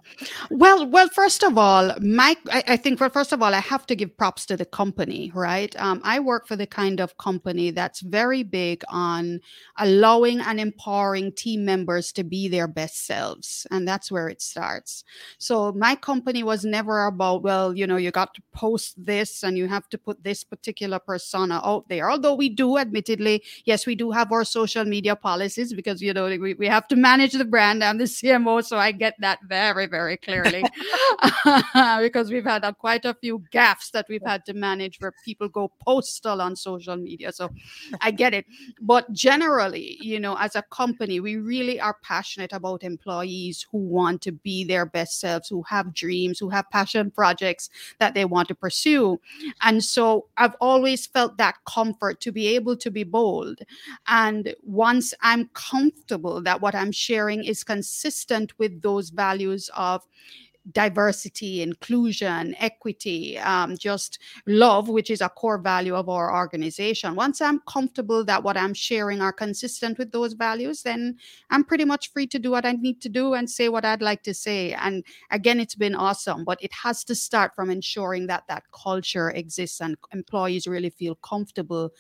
Well, 0.51 0.87
well. 0.87 1.09
First 1.09 1.43
of 1.43 1.59
all, 1.59 1.95
Mike. 2.01 2.39
I, 2.51 2.63
I, 2.69 2.77
think. 2.77 3.01
Well, 3.01 3.11
first 3.11 3.33
of 3.33 3.43
all, 3.43 3.55
I 3.55 3.61
have 3.61 3.87
to 3.87 3.97
give 3.97 4.17
props 4.17 4.47
to 4.47 4.57
the 4.57 4.65
company. 4.65 5.33
Right. 5.35 5.75
Um, 5.81 6.01
I 6.05 6.21
work 6.21 6.47
for 6.47 6.57
the 6.57 6.67
kind 6.67 7.01
of 7.01 7.17
company 7.19 7.71
that's 7.71 8.01
very 8.01 8.43
big 8.43 8.85
on 8.89 9.41
allowing 9.79 10.41
and 10.41 10.61
empowering 10.61 11.33
team 11.33 11.65
members 11.65 12.13
to 12.13 12.25
be 12.25 12.49
their 12.49 12.69
best 12.69 13.07
selves, 13.07 13.67
and 13.71 13.87
that's 13.87 14.11
where 14.11 14.29
it 14.29 14.41
starts. 14.41 15.05
So 15.39 15.73
my 15.73 15.97
company 15.97 16.43
was 16.43 16.65
never 16.65 17.07
about 17.07 17.43
well, 17.43 17.77
you 17.77 17.87
know, 17.87 17.97
you 17.97 18.11
got 18.11 18.35
to 18.35 18.43
post 18.53 18.95
this 19.05 19.43
and 19.43 19.57
you 19.57 19.69
have 19.69 19.89
to 19.89 19.99
put 19.99 20.23
this 20.23 20.45
particular 20.45 20.99
persona 20.99 21.61
out 21.65 21.89
there. 21.89 22.11
Although 22.11 22.35
we 22.35 22.49
do, 22.49 22.79
admittedly, 22.79 23.43
yes, 23.65 23.87
we 23.87 23.95
do 23.95 24.11
have 24.11 24.33
our 24.33 24.45
social 24.45 24.85
media 24.85 25.17
policies 25.17 25.73
because 25.73 26.01
you 26.03 26.13
know 26.13 26.28
we, 26.37 26.55
we 26.55 26.67
have 26.67 26.87
to 26.89 26.97
manage 26.97 27.33
the 27.33 27.45
brand. 27.45 27.83
I'm 27.83 27.97
the 27.97 28.05
CMO, 28.05 28.63
so 28.63 28.77
I 28.77 28.93
get 28.93 29.15
that 29.21 29.39
very, 29.49 29.87
very 29.87 30.19
clearly 30.19 30.63
because 32.01 32.31
we've 32.31 32.45
had 32.45 32.71
quite 32.79 33.05
a 33.05 33.15
few 33.15 33.43
gaffes 33.53 33.91
that 33.93 34.07
we've 34.09 34.25
had 34.25 34.45
to 34.47 34.55
manage 34.55 35.01
where 35.01 35.13
people 35.25 35.49
go 35.49 35.73
postal 35.85 36.41
on 36.41 36.57
social 36.57 36.97
media. 36.97 37.33
So 37.33 37.51
I 38.01 38.11
get 38.11 38.35
it. 38.35 38.47
But 38.81 39.13
generally, 39.13 39.97
you 40.01 40.21
know, 40.21 40.37
as 40.39 40.57
a 40.57 40.63
company, 40.63 41.21
we 41.21 41.37
really 41.37 41.81
are 41.81 41.97
passionate 42.03 42.53
about 42.53 42.83
employees 42.83 43.67
who 43.71 43.79
want 43.79 44.23
to 44.23 44.33
be 44.33 44.65
their 44.65 44.87
best 44.87 45.21
selves, 45.21 45.49
who 45.49 45.63
have 45.69 45.95
dreams, 45.95 46.39
who 46.39 46.51
have 46.51 46.69
passion 46.71 47.11
projects 47.11 47.71
that 47.99 48.15
they 48.15 48.25
want 48.25 48.49
to 48.49 48.55
pursue. 48.55 49.21
And 49.63 49.83
so 49.83 50.27
I've 50.37 50.57
always 50.61 51.07
felt 51.07 51.37
that 51.39 51.57
comfort 51.67 52.21
to 52.23 52.33
be 52.33 52.49
able 52.49 52.77
to 52.77 52.91
be 52.91 53.05
bold. 53.05 53.61
And 54.09 54.55
once 54.63 55.15
I'm 55.23 55.51
comfortable 55.55 56.18
that 56.43 56.61
what 56.61 56.75
I'm 56.75 56.93
sharing 56.93 57.45
is 57.45 57.65
consistent 57.65 58.59
with 58.59 58.83
those 58.83 59.11
values 59.11 59.71
of 59.77 60.03
diversity, 60.73 61.63
inclusion, 61.63 62.55
equity, 62.59 63.39
um, 63.39 63.77
just 63.77 64.19
love, 64.47 64.89
which 64.89 65.11
is 65.11 65.21
a 65.21 65.29
core 65.29 65.59
value 65.59 65.95
of 65.95 66.09
our 66.09 66.35
organization. 66.35 67.15
Once 67.15 67.41
I'm 67.41 67.61
comfortable 67.61 68.25
that 68.25 68.43
what 68.43 68.57
I'm 68.57 68.75
sharing 68.75 69.21
are 69.21 69.33
consistent 69.33 69.99
with 69.99 70.13
those 70.13 70.35
values, 70.35 70.83
then 70.83 71.17
I'm 71.51 71.65
pretty 71.65 71.85
much 71.85 72.13
free 72.13 72.27
to 72.29 72.39
do 72.39 72.51
what 72.51 72.67
I 72.67 72.73
need 72.73 73.01
to 73.03 73.09
do 73.09 73.35
and 73.35 73.49
say 73.49 73.69
what 73.69 73.85
I'd 73.85 74.03
like 74.03 74.23
to 74.25 74.35
say. 74.35 74.75
And 74.75 75.05
again, 75.31 75.61
it's 75.61 75.75
been 75.75 75.95
awesome, 75.95 76.45
but 76.45 76.63
it 76.63 76.73
has 76.73 77.05
to 77.05 77.15
start 77.15 77.55
from 77.55 77.71
ensuring 77.71 78.27
that 78.27 78.45
that 78.49 78.65
culture 78.73 79.31
exists 79.31 79.81
and 79.81 79.97
employees 80.13 80.67
really 80.67 80.91
feel 80.91 81.15
comfortable 81.17 81.93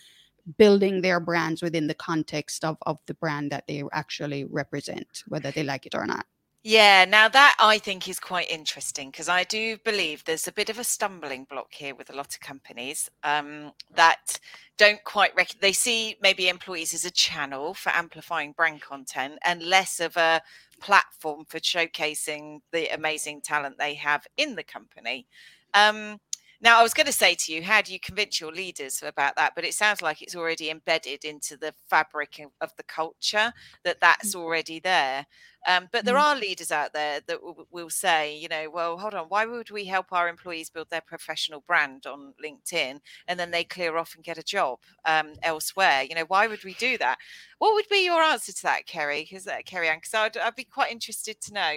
building 0.56 1.02
their 1.02 1.20
brands 1.20 1.62
within 1.62 1.86
the 1.86 1.94
context 1.94 2.64
of, 2.64 2.78
of 2.82 2.98
the 3.06 3.14
brand 3.14 3.52
that 3.52 3.66
they 3.66 3.82
actually 3.92 4.44
represent, 4.44 5.24
whether 5.28 5.50
they 5.50 5.62
like 5.62 5.86
it 5.86 5.94
or 5.94 6.06
not. 6.06 6.26
Yeah, 6.64 7.04
now 7.04 7.28
that 7.28 7.56
I 7.60 7.78
think 7.78 8.08
is 8.08 8.18
quite 8.18 8.50
interesting 8.50 9.10
because 9.10 9.28
I 9.28 9.44
do 9.44 9.78
believe 9.84 10.24
there's 10.24 10.48
a 10.48 10.52
bit 10.52 10.68
of 10.68 10.78
a 10.78 10.84
stumbling 10.84 11.44
block 11.44 11.72
here 11.72 11.94
with 11.94 12.10
a 12.10 12.16
lot 12.16 12.34
of 12.34 12.40
companies 12.40 13.08
um, 13.22 13.72
that 13.94 14.40
don't 14.76 15.02
quite 15.04 15.34
rec- 15.36 15.60
they 15.60 15.72
see 15.72 16.16
maybe 16.20 16.48
employees 16.48 16.94
as 16.94 17.04
a 17.04 17.12
channel 17.12 17.74
for 17.74 17.90
amplifying 17.90 18.52
brand 18.52 18.82
content 18.82 19.38
and 19.44 19.62
less 19.62 20.00
of 20.00 20.16
a 20.16 20.42
platform 20.80 21.44
for 21.44 21.60
showcasing 21.60 22.60
the 22.72 22.92
amazing 22.92 23.40
talent 23.40 23.78
they 23.78 23.94
have 23.94 24.26
in 24.36 24.56
the 24.56 24.64
company. 24.64 25.26
Um, 25.74 26.18
now, 26.60 26.80
I 26.80 26.82
was 26.82 26.92
going 26.92 27.06
to 27.06 27.12
say 27.12 27.36
to 27.36 27.52
you, 27.52 27.62
how 27.62 27.82
do 27.82 27.92
you 27.92 28.00
convince 28.00 28.40
your 28.40 28.50
leaders 28.50 29.00
about 29.06 29.36
that? 29.36 29.52
But 29.54 29.64
it 29.64 29.74
sounds 29.74 30.02
like 30.02 30.22
it's 30.22 30.34
already 30.34 30.70
embedded 30.70 31.24
into 31.24 31.56
the 31.56 31.72
fabric 31.88 32.40
of 32.60 32.74
the 32.76 32.82
culture 32.82 33.52
that 33.84 34.00
that's 34.00 34.34
mm. 34.34 34.40
already 34.40 34.80
there. 34.80 35.24
Um, 35.68 35.88
but 35.92 36.04
there 36.04 36.16
mm. 36.16 36.20
are 36.20 36.34
leaders 36.34 36.72
out 36.72 36.92
there 36.92 37.20
that 37.28 37.40
w- 37.40 37.66
will 37.70 37.90
say, 37.90 38.36
you 38.36 38.48
know, 38.48 38.70
well, 38.72 38.98
hold 38.98 39.14
on, 39.14 39.26
why 39.26 39.46
would 39.46 39.70
we 39.70 39.84
help 39.84 40.06
our 40.12 40.28
employees 40.28 40.68
build 40.68 40.90
their 40.90 41.00
professional 41.00 41.62
brand 41.64 42.06
on 42.06 42.34
LinkedIn 42.44 42.98
and 43.28 43.38
then 43.38 43.52
they 43.52 43.62
clear 43.62 43.96
off 43.96 44.16
and 44.16 44.24
get 44.24 44.38
a 44.38 44.42
job 44.42 44.80
um, 45.04 45.34
elsewhere? 45.44 46.02
You 46.02 46.16
know, 46.16 46.24
why 46.26 46.48
would 46.48 46.64
we 46.64 46.74
do 46.74 46.98
that? 46.98 47.18
What 47.58 47.74
would 47.74 47.88
be 47.88 48.04
your 48.04 48.20
answer 48.20 48.52
to 48.52 48.62
that, 48.64 48.86
Kerry? 48.86 49.22
Because 49.22 49.46
uh, 49.46 49.58
Kerry 49.64 49.88
Ann, 49.88 49.98
because 49.98 50.14
I'd, 50.14 50.36
I'd 50.36 50.56
be 50.56 50.64
quite 50.64 50.90
interested 50.90 51.40
to 51.42 51.54
know. 51.54 51.72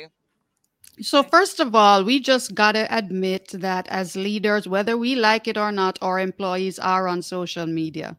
So, 1.01 1.23
first 1.23 1.59
of 1.59 1.73
all, 1.75 2.03
we 2.03 2.19
just 2.19 2.53
got 2.55 2.73
to 2.73 2.85
admit 2.95 3.49
that 3.53 3.87
as 3.89 4.15
leaders, 4.15 4.67
whether 4.67 4.97
we 4.97 5.15
like 5.15 5.47
it 5.47 5.57
or 5.57 5.71
not, 5.71 5.97
our 6.01 6.19
employees 6.19 6.77
are 6.79 7.07
on 7.07 7.21
social 7.23 7.65
media. 7.65 8.17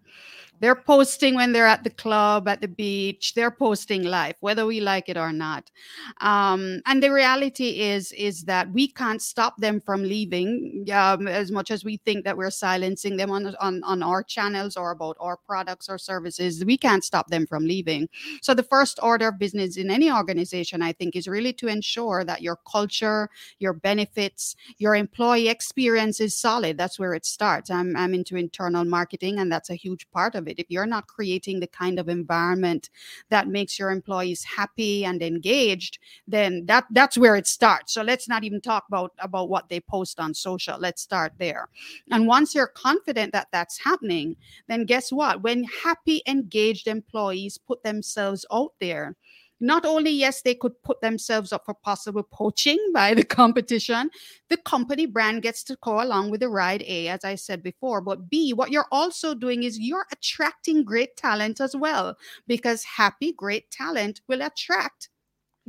They're 0.62 0.76
posting 0.76 1.34
when 1.34 1.52
they're 1.52 1.66
at 1.66 1.82
the 1.82 1.90
club, 1.90 2.46
at 2.46 2.60
the 2.60 2.68
beach. 2.68 3.34
They're 3.34 3.50
posting 3.50 4.04
life, 4.04 4.36
whether 4.38 4.64
we 4.64 4.80
like 4.80 5.08
it 5.08 5.16
or 5.16 5.32
not. 5.32 5.72
Um, 6.20 6.80
and 6.86 7.02
the 7.02 7.12
reality 7.12 7.80
is, 7.80 8.12
is 8.12 8.44
that 8.44 8.70
we 8.70 8.86
can't 8.86 9.20
stop 9.20 9.56
them 9.56 9.80
from 9.80 10.04
leaving 10.04 10.86
um, 10.94 11.26
as 11.26 11.50
much 11.50 11.72
as 11.72 11.84
we 11.84 11.96
think 11.96 12.24
that 12.24 12.36
we're 12.36 12.52
silencing 12.52 13.16
them 13.16 13.32
on, 13.32 13.56
on, 13.56 13.82
on 13.82 14.04
our 14.04 14.22
channels 14.22 14.76
or 14.76 14.92
about 14.92 15.16
our 15.18 15.36
products 15.36 15.88
or 15.88 15.98
services. 15.98 16.64
We 16.64 16.78
can't 16.78 17.02
stop 17.02 17.26
them 17.26 17.44
from 17.44 17.66
leaving. 17.66 18.08
So 18.40 18.54
the 18.54 18.62
first 18.62 19.00
order 19.02 19.28
of 19.28 19.40
business 19.40 19.76
in 19.76 19.90
any 19.90 20.12
organization, 20.12 20.80
I 20.80 20.92
think, 20.92 21.16
is 21.16 21.26
really 21.26 21.52
to 21.54 21.66
ensure 21.66 22.22
that 22.22 22.40
your 22.40 22.58
culture, 22.70 23.28
your 23.58 23.72
benefits, 23.72 24.54
your 24.78 24.94
employee 24.94 25.48
experience 25.48 26.20
is 26.20 26.36
solid. 26.36 26.78
That's 26.78 27.00
where 27.00 27.14
it 27.14 27.26
starts. 27.26 27.68
I'm, 27.68 27.96
I'm 27.96 28.14
into 28.14 28.36
internal 28.36 28.84
marketing, 28.84 29.40
and 29.40 29.50
that's 29.50 29.68
a 29.68 29.74
huge 29.74 30.08
part 30.12 30.36
of 30.36 30.46
it 30.46 30.51
it. 30.52 30.60
If 30.60 30.70
you're 30.70 30.86
not 30.86 31.08
creating 31.08 31.58
the 31.60 31.66
kind 31.66 31.98
of 31.98 32.08
environment 32.08 32.90
that 33.30 33.48
makes 33.48 33.78
your 33.78 33.90
employees 33.90 34.44
happy 34.44 35.04
and 35.04 35.22
engaged, 35.22 35.98
then 36.28 36.66
that 36.66 36.84
that's 36.90 37.18
where 37.18 37.34
it 37.34 37.46
starts. 37.46 37.92
So 37.92 38.02
let's 38.02 38.28
not 38.28 38.44
even 38.44 38.60
talk 38.60 38.84
about 38.88 39.12
about 39.18 39.48
what 39.48 39.68
they 39.68 39.80
post 39.80 40.20
on 40.20 40.34
social. 40.34 40.78
Let's 40.78 41.02
start 41.02 41.32
there. 41.38 41.68
And 42.10 42.26
once 42.26 42.54
you're 42.54 42.68
confident 42.68 43.32
that 43.32 43.48
that's 43.52 43.78
happening, 43.78 44.36
then 44.68 44.84
guess 44.84 45.10
what? 45.10 45.42
When 45.42 45.64
happy 45.64 46.22
engaged 46.26 46.86
employees 46.86 47.58
put 47.58 47.82
themselves 47.82 48.46
out 48.52 48.72
there, 48.80 49.16
not 49.62 49.86
only, 49.86 50.10
yes, 50.10 50.42
they 50.42 50.54
could 50.54 50.82
put 50.82 51.00
themselves 51.00 51.52
up 51.52 51.64
for 51.64 51.74
possible 51.74 52.22
poaching 52.22 52.78
by 52.92 53.14
the 53.14 53.24
competition, 53.24 54.10
the 54.50 54.56
company 54.58 55.06
brand 55.06 55.42
gets 55.42 55.62
to 55.64 55.78
go 55.80 56.02
along 56.02 56.30
with 56.30 56.40
the 56.40 56.48
ride, 56.48 56.82
A, 56.82 57.08
as 57.08 57.24
I 57.24 57.36
said 57.36 57.62
before. 57.62 58.00
But 58.00 58.28
B, 58.28 58.52
what 58.52 58.72
you're 58.72 58.88
also 58.90 59.34
doing 59.34 59.62
is 59.62 59.78
you're 59.78 60.06
attracting 60.12 60.84
great 60.84 61.16
talent 61.16 61.60
as 61.60 61.74
well, 61.76 62.16
because 62.46 62.84
happy, 62.84 63.32
great 63.32 63.70
talent 63.70 64.20
will 64.28 64.42
attract 64.42 65.08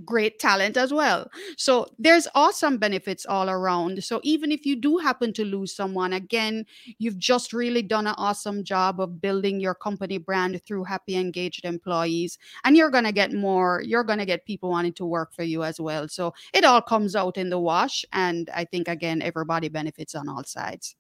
great 0.06 0.40
talent 0.40 0.78
as 0.78 0.94
well. 0.94 1.30
So 1.58 1.88
there's 2.00 2.28
awesome 2.36 2.78
benefits 2.78 3.26
all 3.26 3.50
around. 3.50 4.04
So 4.04 4.20
even 4.24 4.52
if 4.52 4.66
you 4.66 4.76
do 4.76 4.98
happen 4.98 5.34
to 5.34 5.46
lose 5.46 5.76
someone, 5.76 6.14
again, 6.14 6.66
you've 6.98 7.20
just 7.20 7.54
really 7.54 7.82
done 7.82 8.08
an 8.08 8.16
awesome 8.18 8.64
job 8.64 9.00
of 9.00 9.22
building 9.22 9.60
your 9.60 9.76
company 9.76 10.18
brand 10.18 10.62
through 10.66 10.86
happy, 10.86 11.16
engaged 11.16 11.66
employees. 11.66 12.38
And 12.64 12.76
you're 12.76 12.92
going 12.92 13.04
to 13.04 13.12
get 13.12 13.34
more, 13.34 13.82
you're 13.86 14.04
going 14.04 14.20
to 14.20 14.26
get 14.26 14.46
people 14.46 14.70
wanting 14.70 14.94
to 14.94 15.06
work 15.06 15.34
for 15.34 15.44
you 15.44 15.64
as 15.64 15.80
well. 15.80 16.08
So 16.08 16.34
it 16.54 16.66
all 16.66 16.82
comes 16.82 17.16
out 17.16 17.38
in 17.38 17.50
the 17.50 17.60
wash. 17.60 18.06
And 18.14 18.50
I 18.54 18.66
think, 18.66 18.88
again, 18.88 19.22
everybody 19.22 19.70
benefits 19.70 20.16
on 20.16 20.28
all 20.28 20.44
sides. 20.44 20.96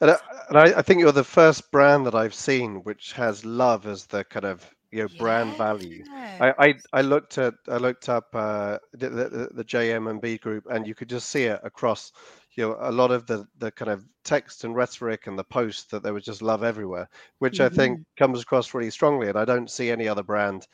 And, 0.00 0.10
I, 0.10 0.16
and 0.48 0.58
I, 0.58 0.82
think 0.82 1.00
you're 1.00 1.12
the 1.12 1.24
first 1.24 1.70
brand 1.70 2.04
that 2.06 2.14
I've 2.14 2.34
seen 2.34 2.82
which 2.82 3.12
has 3.12 3.44
love 3.44 3.86
as 3.86 4.04
the 4.06 4.24
kind 4.24 4.44
of 4.44 4.68
you 4.92 5.02
know 5.02 5.08
brand 5.18 5.56
value. 5.56 6.04
I, 6.12 6.54
I 6.58 6.74
I 6.92 7.00
looked 7.00 7.38
at 7.38 7.54
I 7.66 7.78
looked 7.78 8.08
up 8.08 8.28
uh, 8.34 8.78
the, 8.92 9.08
the 9.08 9.48
the 9.52 9.64
JMMB 9.64 10.40
group, 10.40 10.66
and 10.70 10.86
you 10.86 10.94
could 10.94 11.08
just 11.08 11.30
see 11.30 11.44
it 11.44 11.60
across 11.64 12.12
you 12.54 12.68
know 12.68 12.76
a 12.78 12.92
lot 12.92 13.10
of 13.10 13.26
the 13.26 13.46
the 13.58 13.72
kind 13.72 13.90
of 13.90 14.04
text 14.22 14.64
and 14.64 14.76
rhetoric 14.76 15.26
and 15.26 15.38
the 15.38 15.44
post 15.44 15.90
that 15.90 16.02
there 16.02 16.12
was 16.12 16.24
just 16.24 16.42
love 16.42 16.62
everywhere, 16.62 17.08
which 17.38 17.54
mm-hmm. 17.54 17.72
I 17.72 17.76
think 17.76 17.98
mm-hmm. 17.98 18.24
comes 18.24 18.42
across 18.42 18.74
really 18.74 18.90
strongly, 18.90 19.28
and 19.28 19.38
I 19.38 19.46
don't 19.46 19.70
see 19.70 19.90
any 19.90 20.06
other 20.06 20.22
brand. 20.22 20.66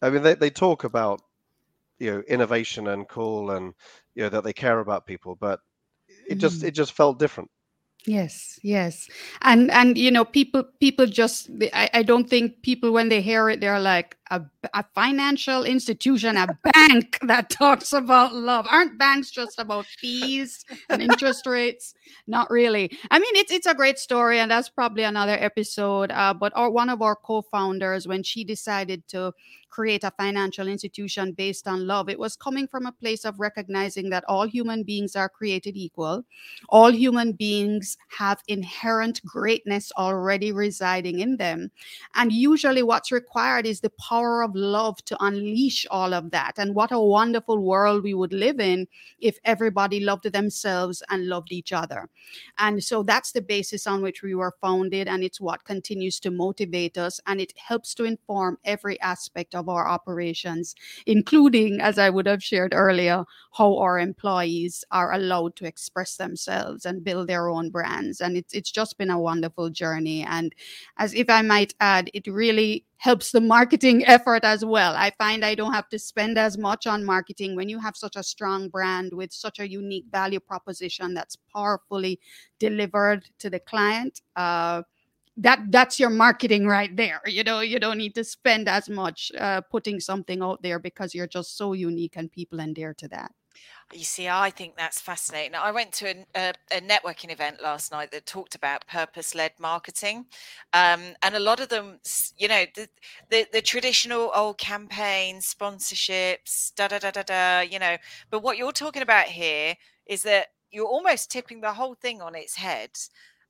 I 0.00 0.10
mean, 0.10 0.22
they 0.22 0.34
they 0.34 0.50
talk 0.50 0.84
about 0.84 1.20
you 1.98 2.12
know 2.12 2.22
innovation 2.28 2.86
and 2.86 3.08
cool 3.08 3.50
and 3.50 3.74
you 4.14 4.22
know 4.22 4.28
that 4.28 4.44
they 4.44 4.52
care 4.52 4.78
about 4.78 5.06
people, 5.06 5.36
but 5.40 5.58
it 6.28 6.36
just 6.36 6.62
mm. 6.62 6.68
it 6.68 6.70
just 6.70 6.92
felt 6.92 7.18
different 7.18 7.50
yes 8.06 8.56
yes. 8.66 9.08
And 9.42 9.70
and 9.70 9.96
you 9.96 10.10
know 10.10 10.24
people 10.24 10.64
people 10.80 11.06
just 11.06 11.48
I, 11.72 11.88
I 11.94 12.02
don't 12.02 12.28
think 12.28 12.62
people 12.62 12.92
when 12.92 13.08
they 13.08 13.22
hear 13.22 13.48
it 13.48 13.60
they're 13.60 13.80
like 13.80 14.16
a, 14.30 14.42
a 14.74 14.84
financial 14.92 15.62
institution 15.62 16.36
a 16.36 16.48
bank 16.74 17.18
that 17.26 17.48
talks 17.48 17.92
about 17.92 18.34
love. 18.34 18.66
Aren't 18.68 18.98
banks 18.98 19.30
just 19.30 19.58
about 19.58 19.86
fees 19.86 20.64
and 20.90 21.00
interest 21.00 21.46
rates? 21.46 21.94
Not 22.26 22.50
really. 22.50 22.90
I 23.10 23.20
mean 23.20 23.36
it's 23.36 23.52
it's 23.52 23.66
a 23.66 23.74
great 23.74 23.98
story 23.98 24.40
and 24.40 24.50
that's 24.50 24.68
probably 24.68 25.04
another 25.04 25.36
episode 25.38 26.10
uh, 26.10 26.34
but 26.34 26.52
our, 26.56 26.70
one 26.70 26.90
of 26.90 27.02
our 27.02 27.14
co-founders 27.14 28.08
when 28.08 28.22
she 28.24 28.42
decided 28.42 29.06
to 29.08 29.32
create 29.76 30.04
a 30.04 30.12
financial 30.12 30.68
institution 30.68 31.32
based 31.32 31.68
on 31.68 31.86
love. 31.86 32.08
It 32.08 32.18
was 32.18 32.34
coming 32.34 32.66
from 32.66 32.86
a 32.86 32.92
place 32.92 33.26
of 33.26 33.38
recognizing 33.38 34.08
that 34.08 34.24
all 34.26 34.46
human 34.46 34.84
beings 34.84 35.14
are 35.14 35.28
created 35.28 35.76
equal. 35.76 36.24
All 36.70 36.90
human 36.90 37.32
beings 37.32 37.98
have 38.08 38.40
inherent 38.48 39.22
greatness 39.26 39.92
already 39.98 40.50
residing 40.50 41.18
in 41.18 41.36
them. 41.36 41.70
And 42.14 42.32
usually, 42.32 42.82
what's 42.82 43.12
required 43.12 43.66
is 43.66 43.80
the 43.80 43.92
power 44.00 44.42
of 44.42 44.54
love 44.54 45.04
to 45.04 45.22
unleash 45.22 45.86
all 45.90 46.14
of 46.14 46.30
that. 46.30 46.54
And 46.56 46.74
what 46.74 46.90
a 46.90 46.98
wonderful 46.98 47.58
world 47.62 48.02
we 48.02 48.14
would 48.14 48.32
live 48.32 48.60
in 48.60 48.88
if 49.20 49.38
everybody 49.44 50.00
loved 50.00 50.32
themselves 50.32 51.02
and 51.10 51.28
loved 51.28 51.52
each 51.52 51.74
other. 51.74 52.08
And 52.56 52.82
so 52.82 53.02
that's 53.02 53.32
the 53.32 53.42
basis 53.42 53.86
on 53.86 54.00
which 54.00 54.22
we 54.22 54.34
were 54.34 54.54
founded. 54.62 55.06
And 55.06 55.22
it's 55.22 55.38
what 55.38 55.66
continues 55.66 56.18
to 56.20 56.30
motivate 56.30 56.96
us. 56.96 57.20
And 57.26 57.42
it 57.42 57.52
helps 57.58 57.94
to 57.96 58.04
inform 58.04 58.56
every 58.64 58.98
aspect 59.02 59.54
of 59.54 59.65
of 59.66 59.74
our 59.74 59.88
operations, 59.88 60.74
including, 61.06 61.80
as 61.80 61.98
I 61.98 62.10
would 62.10 62.26
have 62.26 62.42
shared 62.42 62.72
earlier, 62.74 63.24
how 63.52 63.78
our 63.78 63.98
employees 63.98 64.84
are 64.90 65.12
allowed 65.12 65.56
to 65.56 65.66
express 65.66 66.16
themselves 66.16 66.84
and 66.86 67.02
build 67.04 67.28
their 67.28 67.48
own 67.48 67.70
brands. 67.70 68.20
And 68.20 68.36
it's, 68.36 68.54
it's 68.54 68.70
just 68.70 68.98
been 68.98 69.10
a 69.10 69.18
wonderful 69.18 69.70
journey. 69.70 70.22
And 70.22 70.54
as 70.98 71.14
if 71.14 71.28
I 71.28 71.42
might 71.42 71.74
add, 71.80 72.10
it 72.14 72.26
really 72.26 72.84
helps 72.98 73.32
the 73.32 73.40
marketing 73.40 74.04
effort 74.06 74.44
as 74.44 74.64
well. 74.64 74.94
I 74.96 75.10
find 75.18 75.44
I 75.44 75.54
don't 75.54 75.72
have 75.72 75.88
to 75.90 75.98
spend 75.98 76.38
as 76.38 76.56
much 76.58 76.86
on 76.86 77.04
marketing 77.04 77.56
when 77.56 77.68
you 77.68 77.78
have 77.80 77.96
such 77.96 78.16
a 78.16 78.22
strong 78.22 78.68
brand 78.68 79.12
with 79.12 79.32
such 79.32 79.58
a 79.58 79.68
unique 79.68 80.06
value 80.10 80.40
proposition 80.40 81.14
that's 81.14 81.36
powerfully 81.54 82.20
delivered 82.58 83.28
to 83.38 83.50
the 83.50 83.60
client. 83.60 84.20
Uh, 84.34 84.82
that 85.36 85.60
that's 85.70 86.00
your 86.00 86.10
marketing 86.10 86.66
right 86.66 86.96
there 86.96 87.20
you 87.26 87.44
know 87.44 87.60
you 87.60 87.78
don't 87.78 87.98
need 87.98 88.14
to 88.14 88.24
spend 88.24 88.68
as 88.68 88.88
much 88.88 89.30
uh, 89.38 89.60
putting 89.60 90.00
something 90.00 90.42
out 90.42 90.62
there 90.62 90.78
because 90.78 91.14
you're 91.14 91.26
just 91.26 91.56
so 91.56 91.72
unique 91.72 92.14
and 92.16 92.32
people 92.32 92.60
endear 92.60 92.94
to 92.94 93.08
that 93.08 93.32
you 93.92 94.04
see, 94.04 94.28
I 94.28 94.50
think 94.50 94.76
that's 94.76 95.00
fascinating. 95.00 95.54
I 95.54 95.70
went 95.70 95.92
to 95.94 96.08
a, 96.08 96.26
a, 96.34 96.52
a 96.72 96.80
networking 96.80 97.30
event 97.30 97.62
last 97.62 97.92
night 97.92 98.10
that 98.10 98.26
talked 98.26 98.56
about 98.56 98.86
purpose-led 98.88 99.52
marketing, 99.60 100.26
um, 100.72 101.14
and 101.22 101.34
a 101.36 101.38
lot 101.40 101.60
of 101.60 101.68
them, 101.68 102.00
you 102.36 102.48
know, 102.48 102.64
the, 102.74 102.88
the, 103.30 103.46
the 103.52 103.62
traditional 103.62 104.32
old 104.34 104.58
campaigns, 104.58 105.54
sponsorships, 105.54 106.74
da 106.74 106.88
da 106.88 106.98
da 106.98 107.12
da 107.12 107.22
da, 107.22 107.60
you 107.60 107.78
know. 107.78 107.96
But 108.30 108.42
what 108.42 108.56
you're 108.56 108.72
talking 108.72 109.02
about 109.02 109.26
here 109.26 109.76
is 110.06 110.22
that 110.24 110.48
you're 110.72 110.86
almost 110.86 111.30
tipping 111.30 111.60
the 111.60 111.72
whole 111.72 111.94
thing 111.94 112.20
on 112.20 112.34
its 112.34 112.56
head. 112.56 112.90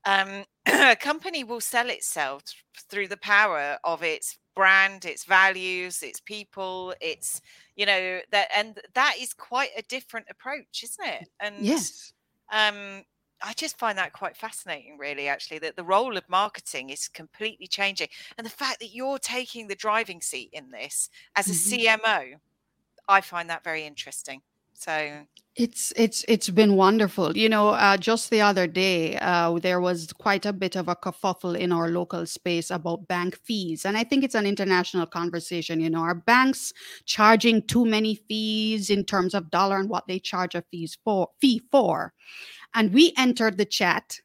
Um, 0.07 0.45
a 0.67 0.97
company 0.97 1.45
will 1.45 1.61
sell 1.61 1.91
itself 1.91 2.43
through 2.89 3.09
the 3.09 3.17
power 3.19 3.77
of 3.85 4.03
its 4.03 4.39
brand, 4.55 5.05
its 5.05 5.25
values, 5.25 6.03
its 6.03 6.21
people, 6.21 6.95
its 7.01 7.43
you 7.75 7.85
know 7.85 8.21
that, 8.31 8.49
and 8.57 8.81
that 8.95 9.17
is 9.21 9.35
quite 9.35 9.71
a 9.77 9.83
different 9.83 10.27
approach, 10.31 10.83
isn't 10.83 11.07
it? 11.07 11.29
And 11.41 11.57
yes, 11.61 12.15
um, 12.51 13.05
I 13.43 13.53
just 13.55 13.79
find 13.79 13.99
that 13.99 14.13
quite 14.13 14.37
fascinating, 14.37 14.97
really. 14.97 15.29
Actually, 15.29 15.59
that 15.59 15.77
the 15.77 15.85
role 15.85 16.17
of 16.17 16.29
marketing 16.29 16.91
is 16.91 17.09
completely 17.09 17.67
changing, 17.67 18.09
and 18.39 18.47
the 18.47 18.51
fact 18.51 18.81
that 18.81 18.95
you're 18.95 19.19
taking 19.19 19.67
the 19.67 19.75
driving 19.75 20.23
seat 20.23 20.51
in 20.53 20.71
this 20.71 21.11
as 21.37 21.49
a 21.49 21.51
mm-hmm. 21.51 22.07
CMO, 22.07 22.35
I 23.09 23.21
find 23.21 23.51
that 23.51 23.65
very 23.65 23.85
interesting. 23.85 24.41
So 24.79 25.27
it's 25.55 25.93
it's 25.97 26.25
it's 26.29 26.51
been 26.51 26.77
wonderful. 26.77 27.37
You 27.37 27.49
know, 27.49 27.71
uh, 27.71 27.97
just 27.97 28.29
the 28.31 28.43
other 28.43 28.67
day, 28.67 29.17
uh, 29.17 29.59
there 29.59 29.81
was 29.81 30.13
quite 30.13 30.45
a 30.45 30.53
bit 30.53 30.77
of 30.77 30.87
a 30.89 30.95
kerfuffle 30.95 31.59
in 31.59 31.73
our 31.73 31.89
local 31.89 32.27
space 32.27 32.71
about 32.71 33.09
bank 33.09 33.37
fees, 33.43 33.85
and 33.87 33.97
I 33.97 34.05
think 34.05 34.23
it's 34.23 34.35
an 34.35 34.47
international 34.47 35.07
conversation. 35.07 35.81
You 35.81 35.89
know, 35.91 36.01
are 36.01 36.15
banks 36.15 36.73
charging 37.07 37.63
too 37.63 37.87
many 37.87 38.17
fees 38.29 38.91
in 38.91 39.05
terms 39.05 39.35
of 39.35 39.51
dollar 39.51 39.79
and 39.79 39.89
what 39.89 40.07
they 40.07 40.19
charge 40.19 40.55
a 40.55 40.63
fees 40.71 40.99
for 41.05 41.29
fee 41.41 41.63
for? 41.73 42.13
And 42.75 42.93
we 42.93 43.13
entered 43.19 43.59
the 43.59 43.65
chat 43.67 44.21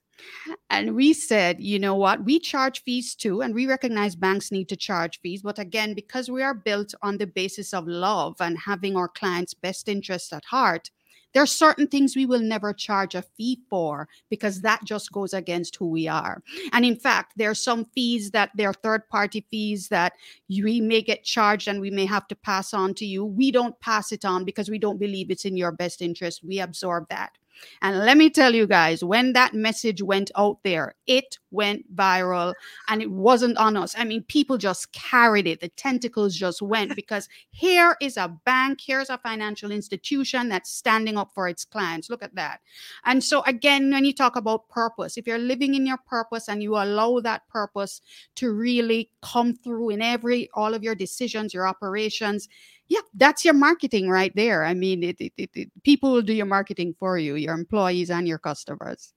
and 0.70 0.96
we 0.96 1.14
said, 1.14 1.62
you 1.62 1.80
know 1.80 1.96
what, 1.96 2.24
we 2.26 2.40
charge 2.40 2.84
fees 2.84 3.16
too, 3.16 3.42
and 3.42 3.54
we 3.54 3.68
recognize 3.68 4.16
banks 4.16 4.52
need 4.52 4.70
to 4.70 4.76
charge 4.76 5.20
fees. 5.22 5.42
But 5.42 5.60
again, 5.60 5.94
because 5.94 6.30
we 6.30 6.44
are 6.44 6.54
built 6.54 6.94
on 7.02 7.18
the 7.18 7.28
basis 7.28 7.74
of 7.74 7.88
love 7.88 8.36
and 8.40 8.58
having 8.58 8.96
our 8.96 9.08
clients' 9.08 9.54
best 9.54 9.88
interests 9.88 10.34
at 10.34 10.46
heart, 10.46 10.92
there 11.34 11.44
are 11.44 11.48
certain 11.48 11.88
things 11.88 12.16
we 12.16 12.26
will 12.26 12.42
never 12.42 12.74
charge 12.74 13.16
a 13.16 13.22
fee 13.22 13.62
for 13.70 14.08
because 14.30 14.62
that 14.62 14.84
just 14.84 15.12
goes 15.12 15.34
against 15.34 15.76
who 15.78 15.88
we 15.88 16.08
are. 16.08 16.44
And 16.74 16.84
in 16.84 16.98
fact, 16.98 17.34
there 17.38 17.50
are 17.50 17.56
some 17.56 17.86
fees 17.86 18.32
that 18.32 18.52
they're 18.56 18.74
third 18.74 19.08
party 19.08 19.46
fees 19.50 19.88
that 19.90 20.14
we 20.50 20.82
may 20.82 21.02
get 21.02 21.24
charged 21.24 21.68
and 21.68 21.80
we 21.80 21.90
may 21.90 22.06
have 22.06 22.28
to 22.28 22.36
pass 22.36 22.74
on 22.74 22.94
to 22.96 23.06
you. 23.06 23.24
We 23.24 23.52
don't 23.52 23.80
pass 23.80 24.12
it 24.12 24.26
on 24.26 24.44
because 24.44 24.70
we 24.70 24.80
don't 24.80 25.00
believe 25.00 25.32
it's 25.32 25.46
in 25.46 25.56
your 25.56 25.72
best 25.72 26.02
interest. 26.02 26.44
We 26.44 26.60
absorb 26.60 27.08
that. 27.10 27.32
And 27.82 28.00
let 28.00 28.18
me 28.18 28.30
tell 28.30 28.54
you 28.54 28.68
guys, 28.68 29.04
when 29.04 29.34
that 29.34 29.54
message 29.54 30.02
went 30.02 30.32
out 30.36 30.60
there, 30.64 30.96
it 31.08 31.38
went 31.52 31.94
viral 31.96 32.54
and 32.88 33.02
it 33.02 33.12
wasn't 33.12 33.58
on 33.58 33.76
us. 33.76 33.94
I 33.98 34.04
mean, 34.04 34.24
people 34.24 34.58
just 34.58 34.92
carried 34.94 35.48
it. 35.48 35.60
The 35.60 35.70
tentacles 35.70 36.36
just 36.36 36.62
went 36.62 36.96
because 36.96 37.28
here 37.52 37.98
is 38.02 38.18
a 38.18 38.30
bank, 38.46 38.80
here's 38.82 39.10
a 39.10 39.18
financial 39.18 39.72
institution 39.72 40.50
that's 40.50 40.72
standing 40.72 41.18
up 41.18 41.32
for 41.34 41.48
its 41.48 41.66
clients. 41.66 42.10
Look 42.10 42.24
at 42.24 42.36
that. 42.36 42.62
And 43.06 43.24
so, 43.24 43.42
again, 43.44 43.92
when 43.92 44.06
you 44.06 44.14
talk 44.14 44.36
about 44.36 44.70
purpose, 44.70 45.18
if 45.18 45.28
you're 45.28 45.38
living 45.38 45.76
in 45.76 45.86
your 45.86 46.00
purpose 46.08 46.48
and 46.48 46.64
you 46.64 46.76
allow 46.76 47.20
that 47.20 47.48
purpose 47.50 48.02
to 48.36 48.52
really 48.52 49.10
come 49.22 49.54
through 49.54 49.90
in 49.90 50.02
every, 50.02 50.50
all 50.54 50.74
of 50.74 50.84
your 50.84 50.96
decisions, 50.96 51.54
your 51.54 51.68
operations, 51.68 52.48
yeah 52.92 53.00
that's 53.16 53.46
your 53.46 53.54
marketing 53.54 54.10
right 54.10 54.34
there 54.36 54.66
i 54.66 54.74
mean 54.74 55.02
it, 55.02 55.16
it, 55.20 55.32
it, 55.38 55.72
people 55.84 56.12
will 56.12 56.22
do 56.22 56.34
your 56.34 56.46
marketing 56.46 56.94
for 57.00 57.18
you 57.18 57.36
your 57.36 57.54
employees 57.54 58.12
and 58.12 58.28
your 58.28 58.38
customers 58.38 59.14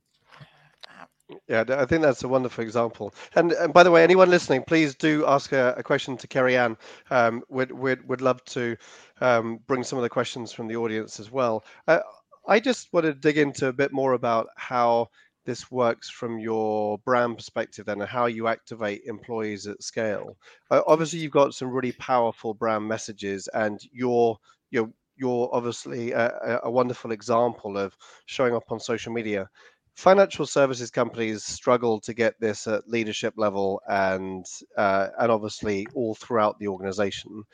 yeah, 1.49 1.65
I 1.69 1.87
think 1.87 2.03
that's 2.03 2.23
a 2.23 2.29
wonderful 2.29 2.63
example. 2.63 3.15
And, 3.35 3.53
and 3.53 3.73
by 3.73 3.83
the 3.83 3.91
way, 3.91 4.05
anyone 4.05 4.29
listening, 4.29 4.63
please 4.63 4.95
do 4.95 5.25
ask 5.27 5.53
a, 5.53 5.75
a 5.77 5.83
question 5.83 6.19
to 6.19 6.29
Kerry 6.29 6.55
Ann. 6.55 6.77
Um, 7.11 7.43
we'd, 7.49 7.73
we'd, 7.73 8.07
we'd 8.07 8.21
love 8.21 8.45
to 8.45 8.77
um, 9.23 9.59
bring 9.67 9.83
some 9.85 9.99
of 9.99 10.03
the 10.03 10.11
questions 10.11 10.53
from 10.53 10.69
the 10.69 10.77
audience 10.77 11.19
as 11.19 11.31
well. 11.31 11.65
Uh, 11.89 12.01
I 12.47 12.61
just 12.61 12.93
want 12.93 13.07
to 13.07 13.15
dig 13.15 13.39
into 13.39 13.69
a 13.69 13.73
bit 13.73 13.91
more 13.91 14.13
about 14.13 14.49
how 14.57 15.09
this 15.45 15.71
works 15.71 16.11
from 16.11 16.39
your 16.39 16.99
brand 16.99 17.37
perspective 17.37 17.87
then 17.87 18.01
and 18.01 18.09
how 18.09 18.27
you 18.27 18.49
activate 18.49 19.03
employees 19.07 19.67
at 19.67 19.83
scale? 19.83 20.37
Uh, 20.71 20.83
obviously 20.87 21.19
you've 21.19 21.33
got 21.33 21.55
some 21.55 21.71
really 21.71 21.93
powerful 21.93 22.55
brand 22.55 22.87
messages 22.87 23.49
and 23.55 23.81
you're 23.93 24.37
you're 24.71 24.91
you're 25.17 25.49
obviously 25.53 26.13
a, 26.13 26.61
a 26.65 26.71
wonderful 26.71 27.13
example 27.13 27.79
of 27.79 27.97
showing 28.27 28.55
up 28.55 28.65
on 28.71 28.81
social 28.81 29.13
media. 29.13 29.49
Financial 29.95 30.45
services 30.45 30.91
companies 30.91 31.45
struggle 31.45 32.01
to 32.01 32.13
get 32.13 32.35
this 32.41 32.67
at 32.67 32.89
leadership 32.89 33.35
level 33.37 33.81
and 33.89 34.45
uh, 34.77 35.09
and 35.21 35.31
obviously 35.31 35.87
all 35.95 36.15
throughout 36.17 36.59
the 36.59 36.67
organization. 36.67 37.45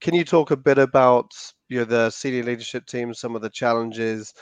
Can 0.00 0.14
you 0.14 0.24
talk 0.24 0.50
a 0.50 0.56
bit 0.56 0.78
about 0.78 1.32
you 1.68 1.80
know, 1.80 1.84
the 1.84 2.08
senior 2.08 2.42
leadership 2.42 2.86
team 2.86 3.12
some 3.12 3.36
of 3.36 3.42
the 3.42 3.50
challenges 3.50 4.32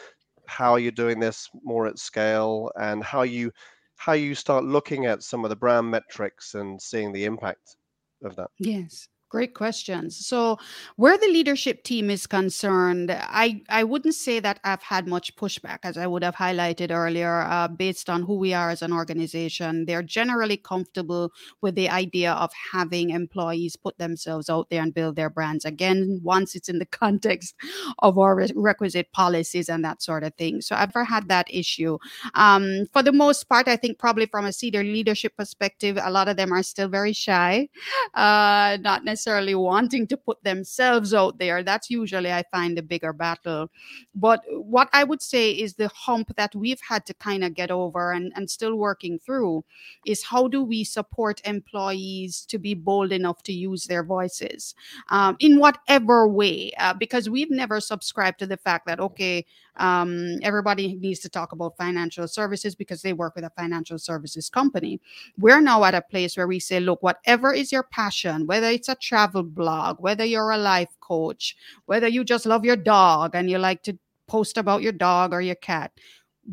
how 0.48 0.76
you're 0.76 0.90
doing 0.90 1.20
this 1.20 1.48
more 1.62 1.86
at 1.86 1.98
scale 1.98 2.70
and 2.80 3.04
how 3.04 3.22
you 3.22 3.52
how 3.96 4.12
you 4.12 4.34
start 4.34 4.64
looking 4.64 5.06
at 5.06 5.22
some 5.22 5.44
of 5.44 5.50
the 5.50 5.56
brand 5.56 5.90
metrics 5.90 6.54
and 6.54 6.80
seeing 6.80 7.12
the 7.12 7.24
impact 7.24 7.76
of 8.22 8.36
that. 8.36 8.48
Yes. 8.58 9.08
Great 9.30 9.52
questions. 9.52 10.16
So, 10.26 10.56
where 10.96 11.18
the 11.18 11.26
leadership 11.26 11.84
team 11.84 12.08
is 12.08 12.26
concerned, 12.26 13.10
I, 13.12 13.60
I 13.68 13.84
wouldn't 13.84 14.14
say 14.14 14.40
that 14.40 14.58
I've 14.64 14.82
had 14.82 15.06
much 15.06 15.36
pushback, 15.36 15.80
as 15.82 15.98
I 15.98 16.06
would 16.06 16.24
have 16.24 16.36
highlighted 16.36 16.90
earlier, 16.90 17.42
uh, 17.42 17.68
based 17.68 18.08
on 18.08 18.22
who 18.22 18.36
we 18.38 18.54
are 18.54 18.70
as 18.70 18.80
an 18.80 18.90
organization. 18.90 19.84
They're 19.84 20.02
generally 20.02 20.56
comfortable 20.56 21.30
with 21.60 21.74
the 21.74 21.90
idea 21.90 22.32
of 22.32 22.50
having 22.72 23.10
employees 23.10 23.76
put 23.76 23.98
themselves 23.98 24.48
out 24.48 24.70
there 24.70 24.82
and 24.82 24.94
build 24.94 25.16
their 25.16 25.28
brands. 25.28 25.66
Again, 25.66 26.20
once 26.22 26.54
it's 26.56 26.70
in 26.70 26.78
the 26.78 26.86
context 27.02 27.54
of 27.98 28.18
our 28.18 28.34
re- 28.34 28.52
requisite 28.56 29.12
policies 29.12 29.68
and 29.68 29.84
that 29.84 30.00
sort 30.00 30.24
of 30.24 30.34
thing. 30.36 30.62
So, 30.62 30.74
I've 30.74 30.94
never 30.94 31.04
had 31.04 31.28
that 31.28 31.48
issue. 31.50 31.98
Um, 32.34 32.86
for 32.94 33.02
the 33.02 33.12
most 33.12 33.46
part, 33.50 33.68
I 33.68 33.76
think 33.76 33.98
probably 33.98 34.24
from 34.24 34.46
a 34.46 34.54
senior 34.54 34.82
leadership 34.82 35.36
perspective, 35.36 35.98
a 36.02 36.10
lot 36.10 36.28
of 36.28 36.38
them 36.38 36.50
are 36.50 36.62
still 36.62 36.88
very 36.88 37.12
shy, 37.12 37.68
uh, 38.14 38.78
not 38.80 39.04
necessarily 39.04 39.17
necessarily 39.18 39.54
wanting 39.56 40.06
to 40.06 40.16
put 40.16 40.42
themselves 40.44 41.12
out 41.12 41.38
there. 41.38 41.64
That's 41.64 41.90
usually, 41.90 42.32
I 42.32 42.44
find, 42.52 42.78
a 42.78 42.82
bigger 42.82 43.12
battle. 43.12 43.68
But 44.14 44.44
what 44.48 44.88
I 44.92 45.02
would 45.02 45.22
say 45.22 45.50
is 45.50 45.74
the 45.74 45.88
hump 45.88 46.36
that 46.36 46.54
we've 46.54 46.80
had 46.88 47.04
to 47.06 47.14
kind 47.14 47.42
of 47.42 47.54
get 47.54 47.72
over 47.72 48.12
and, 48.12 48.32
and 48.36 48.48
still 48.48 48.76
working 48.76 49.18
through 49.18 49.64
is 50.06 50.22
how 50.22 50.46
do 50.46 50.62
we 50.62 50.84
support 50.84 51.40
employees 51.44 52.46
to 52.46 52.58
be 52.58 52.74
bold 52.74 53.10
enough 53.10 53.42
to 53.42 53.52
use 53.52 53.86
their 53.86 54.04
voices 54.04 54.76
um, 55.10 55.36
in 55.40 55.58
whatever 55.58 56.28
way? 56.28 56.70
Uh, 56.78 56.94
because 56.94 57.28
we've 57.28 57.50
never 57.50 57.80
subscribed 57.80 58.38
to 58.38 58.46
the 58.46 58.56
fact 58.56 58.86
that, 58.86 59.00
okay, 59.00 59.44
um, 59.78 60.36
everybody 60.42 60.96
needs 60.96 61.20
to 61.20 61.28
talk 61.28 61.52
about 61.52 61.76
financial 61.76 62.28
services 62.28 62.74
because 62.74 63.02
they 63.02 63.12
work 63.12 63.34
with 63.34 63.44
a 63.44 63.52
financial 63.56 63.98
services 63.98 64.48
company. 64.48 65.00
We're 65.38 65.60
now 65.60 65.84
at 65.84 65.94
a 65.94 66.02
place 66.02 66.36
where 66.36 66.46
we 66.46 66.60
say, 66.60 66.80
look, 66.80 67.02
whatever 67.02 67.52
is 67.52 67.72
your 67.72 67.84
passion, 67.84 68.46
whether 68.46 68.68
it's 68.68 68.88
a 68.88 68.94
travel 68.94 69.42
blog, 69.42 70.00
whether 70.00 70.24
you're 70.24 70.50
a 70.50 70.58
life 70.58 70.94
coach, 71.00 71.56
whether 71.86 72.08
you 72.08 72.24
just 72.24 72.46
love 72.46 72.64
your 72.64 72.76
dog 72.76 73.34
and 73.34 73.50
you 73.50 73.58
like 73.58 73.82
to 73.84 73.98
post 74.26 74.58
about 74.58 74.82
your 74.82 74.92
dog 74.92 75.32
or 75.32 75.40
your 75.40 75.54
cat, 75.56 75.92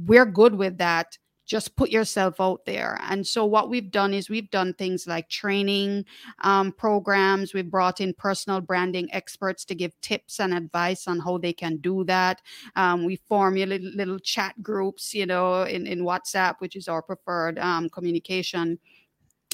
we're 0.06 0.26
good 0.26 0.56
with 0.56 0.78
that 0.78 1.18
just 1.46 1.76
put 1.76 1.90
yourself 1.90 2.40
out 2.40 2.66
there. 2.66 3.00
And 3.10 3.26
so, 3.26 3.46
what 3.46 3.70
we've 3.70 3.92
done 3.92 4.14
is 4.14 4.30
we've 4.30 4.50
done 4.50 4.74
things 4.74 5.08
like 5.08 5.30
training 5.30 6.06
um, 6.42 6.72
programs. 6.72 7.54
We've 7.54 7.70
brought 7.70 8.02
in 8.02 8.14
personal 8.14 8.62
branding 8.62 9.08
experts 9.14 9.66
to 9.66 9.76
give 9.76 10.00
tips 10.02 10.40
and 10.40 10.54
advice 10.54 11.08
on 11.08 11.20
how 11.20 11.38
they 11.38 11.54
can 11.54 11.78
do 11.78 12.04
that. 12.06 12.42
Um, 12.76 13.06
we 13.06 13.18
formulate 13.28 13.82
little 13.82 14.20
chat 14.20 14.62
groups, 14.62 15.14
you 15.14 15.26
know, 15.26 15.64
in, 15.64 15.88
in 15.88 16.02
WhatsApp, 16.02 16.56
which 16.60 16.76
is 16.76 16.88
our 16.88 17.02
preferred 17.02 17.60
um, 17.60 17.90
communication 17.90 18.80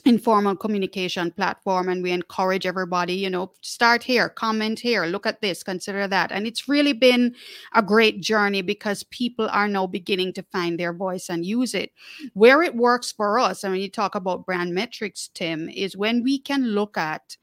informal 0.05 0.55
communication 0.55 1.31
platform 1.31 1.89
and 1.89 2.01
we 2.01 2.11
encourage 2.11 2.65
everybody 2.65 3.13
you 3.13 3.29
know 3.29 3.51
start 3.61 4.01
here 4.03 4.29
comment 4.29 4.79
here 4.79 5.05
look 5.05 5.25
at 5.25 5.41
this 5.41 5.63
consider 5.63 6.07
that. 6.07 6.31
And 6.31 6.47
it's 6.47 6.67
really 6.67 6.93
been 6.93 7.35
a 7.73 7.81
great 7.81 8.21
journey 8.21 8.61
because 8.61 9.03
people 9.03 9.47
are 9.51 9.67
now 9.67 9.87
beginning 9.87 10.33
to 10.33 10.43
find 10.43 10.79
their 10.79 10.93
voice 10.93 11.29
and 11.29 11.45
use 11.45 11.73
it. 11.73 11.91
Where 12.33 12.61
it 12.63 12.75
works 12.75 13.11
for 13.11 13.39
us 13.39 13.63
and 13.63 13.73
when 13.73 13.81
you 13.81 13.89
talk 13.89 14.15
about 14.15 14.45
brand 14.45 14.73
metrics 14.73 15.29
tim 15.33 15.69
is 15.69 15.97
when 15.97 16.23
we 16.23 16.39
can 16.39 16.65
look 16.67 16.97
at 16.97 17.37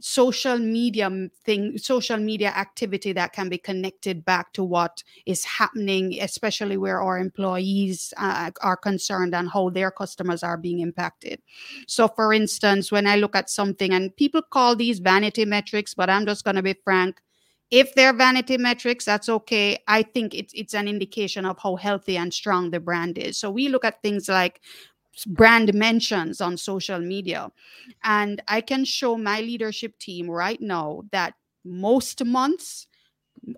social 0.00 0.58
media 0.58 1.10
thing 1.44 1.76
social 1.76 2.16
media 2.16 2.48
activity 2.48 3.12
that 3.12 3.32
can 3.32 3.48
be 3.48 3.58
connected 3.58 4.24
back 4.24 4.52
to 4.52 4.64
what 4.64 5.02
is 5.26 5.44
happening 5.44 6.18
especially 6.20 6.76
where 6.76 7.00
our 7.02 7.18
employees 7.18 8.12
uh, 8.16 8.50
are 8.62 8.76
concerned 8.76 9.34
and 9.34 9.50
how 9.50 9.68
their 9.68 9.90
customers 9.90 10.42
are 10.42 10.56
being 10.56 10.80
impacted. 10.80 11.40
So 11.86 12.08
for 12.08 12.32
instance 12.32 12.90
when 12.90 13.06
i 13.06 13.16
look 13.16 13.36
at 13.36 13.50
something 13.50 13.92
and 13.92 14.16
people 14.16 14.42
call 14.42 14.74
these 14.74 14.98
vanity 14.98 15.44
metrics 15.44 15.94
but 15.94 16.08
i'm 16.08 16.26
just 16.26 16.44
going 16.44 16.56
to 16.56 16.62
be 16.62 16.74
frank 16.84 17.20
if 17.70 17.94
they're 17.94 18.12
vanity 18.12 18.58
metrics 18.58 19.04
that's 19.04 19.28
okay. 19.28 19.78
I 19.86 20.02
think 20.02 20.34
it's, 20.34 20.52
it's 20.54 20.74
an 20.74 20.88
indication 20.88 21.46
of 21.46 21.58
how 21.62 21.76
healthy 21.76 22.16
and 22.16 22.34
strong 22.34 22.70
the 22.70 22.80
brand 22.80 23.16
is. 23.16 23.38
So 23.38 23.50
we 23.50 23.68
look 23.68 23.84
at 23.84 24.02
things 24.02 24.28
like 24.28 24.60
brand 25.24 25.74
mentions 25.74 26.40
on 26.40 26.56
social 26.56 27.00
media. 27.00 27.50
And 28.04 28.42
I 28.48 28.60
can 28.60 28.84
show 28.84 29.16
my 29.16 29.40
leadership 29.40 29.98
team 29.98 30.30
right 30.30 30.60
now 30.60 31.02
that 31.12 31.34
most 31.64 32.24
months, 32.24 32.86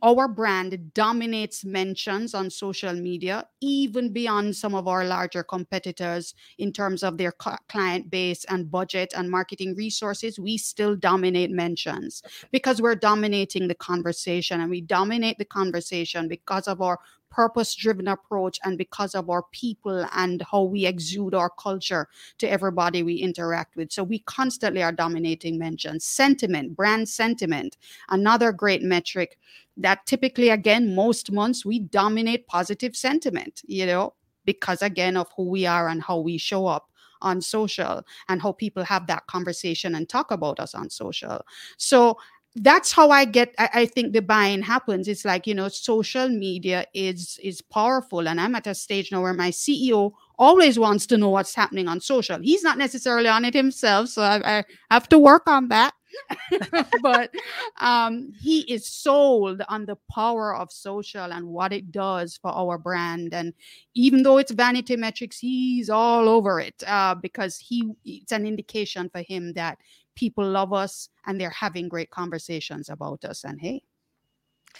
our 0.02 0.28
brand 0.28 0.94
dominates 0.94 1.64
mentions 1.64 2.34
on 2.34 2.50
social 2.50 2.92
media, 2.92 3.46
even 3.60 4.12
beyond 4.12 4.54
some 4.54 4.74
of 4.74 4.86
our 4.86 5.04
larger 5.04 5.42
competitors 5.42 6.34
in 6.58 6.72
terms 6.72 7.02
of 7.02 7.18
their 7.18 7.32
client 7.32 8.08
base 8.10 8.44
and 8.44 8.70
budget 8.70 9.12
and 9.16 9.30
marketing 9.30 9.74
resources. 9.74 10.38
We 10.38 10.56
still 10.56 10.94
dominate 10.94 11.50
mentions 11.50 12.22
because 12.52 12.80
we're 12.80 12.94
dominating 12.94 13.66
the 13.66 13.74
conversation 13.74 14.60
and 14.60 14.70
we 14.70 14.80
dominate 14.80 15.38
the 15.38 15.44
conversation 15.44 16.28
because 16.28 16.68
of 16.68 16.80
our 16.80 16.98
purpose 17.32 17.74
driven 17.74 18.08
approach 18.08 18.58
and 18.62 18.76
because 18.76 19.14
of 19.14 19.30
our 19.30 19.44
people 19.52 20.06
and 20.14 20.42
how 20.50 20.62
we 20.62 20.84
exude 20.84 21.34
our 21.34 21.50
culture 21.50 22.06
to 22.38 22.46
everybody 22.46 23.02
we 23.02 23.14
interact 23.14 23.74
with. 23.74 23.90
So 23.90 24.04
we 24.04 24.18
constantly 24.20 24.82
are 24.82 24.92
dominating 24.92 25.58
mentions. 25.58 26.04
Sentiment, 26.04 26.76
brand 26.76 27.08
sentiment, 27.08 27.78
another 28.10 28.52
great 28.52 28.82
metric 28.82 29.38
that 29.78 30.04
typically, 30.04 30.50
again, 30.50 30.94
most 30.94 31.32
months 31.32 31.64
we 31.64 31.78
dominate 31.78 32.46
positive 32.46 32.94
sentiment, 32.94 33.62
you 33.66 33.86
know, 33.86 34.12
because 34.44 34.82
again 34.82 35.16
of 35.16 35.28
who 35.36 35.48
we 35.48 35.64
are 35.64 35.88
and 35.88 36.02
how 36.02 36.18
we 36.18 36.36
show 36.36 36.66
up 36.66 36.90
on 37.22 37.40
social 37.40 38.02
and 38.28 38.42
how 38.42 38.52
people 38.52 38.84
have 38.84 39.06
that 39.06 39.26
conversation 39.26 39.94
and 39.94 40.08
talk 40.08 40.30
about 40.30 40.60
us 40.60 40.74
on 40.74 40.90
social. 40.90 41.40
So 41.78 42.18
that's 42.56 42.92
how 42.92 43.10
i 43.10 43.24
get 43.24 43.54
I, 43.58 43.70
I, 43.74 43.86
think 43.86 44.12
the 44.12 44.20
buying 44.20 44.62
happens. 44.62 45.08
It's 45.08 45.24
like 45.24 45.46
you 45.46 45.54
know 45.54 45.68
social 45.68 46.28
media 46.28 46.86
is 46.92 47.38
is 47.42 47.62
powerful 47.62 48.28
and 48.28 48.40
i'm 48.40 48.54
at 48.54 48.66
a 48.66 48.74
stage 48.74 49.10
now 49.10 49.22
where 49.22 49.32
my 49.32 49.50
ceo 49.50 50.12
always 50.38 50.78
wants 50.78 51.06
to 51.06 51.16
know 51.16 51.30
what's 51.30 51.54
happening 51.54 51.88
on 51.88 52.00
social. 52.00 52.38
He's 52.40 52.62
not 52.62 52.76
necessarily 52.76 53.28
on 53.28 53.44
it 53.44 53.54
himself 53.54 54.08
so 54.08 54.22
i, 54.22 54.58
I 54.58 54.64
have 54.90 55.08
to 55.10 55.18
work 55.18 55.44
on 55.46 55.68
that. 55.68 55.94
But 57.02 57.30
um, 57.80 58.32
he 58.38 58.60
is 58.70 58.86
sold 58.86 59.62
on 59.68 59.86
the 59.86 59.96
power 60.10 60.54
of 60.54 60.70
social 60.70 61.32
and 61.32 61.46
what 61.46 61.72
it 61.72 61.90
does 61.90 62.36
for 62.36 62.50
our 62.50 62.76
brand. 62.76 63.32
And 63.32 63.54
even 63.94 64.22
though 64.22 64.36
it's 64.38 64.52
vanity 64.52 64.96
metrics 64.96 65.38
he's 65.38 65.88
all 65.88 66.28
over 66.28 66.60
it 66.60 66.82
uh, 66.86 67.14
because 67.14 67.56
he 67.56 67.92
it's 68.04 68.32
an 68.32 68.46
indication 68.46 69.08
for 69.08 69.22
him 69.22 69.54
that 69.54 69.78
people 70.14 70.48
love 70.48 70.72
us 70.72 71.08
and 71.26 71.40
they're 71.40 71.50
having 71.50 71.88
great 71.88 72.10
conversations 72.10 72.88
about 72.88 73.24
us. 73.24 73.44
And 73.44 73.60
hey, 73.60 73.82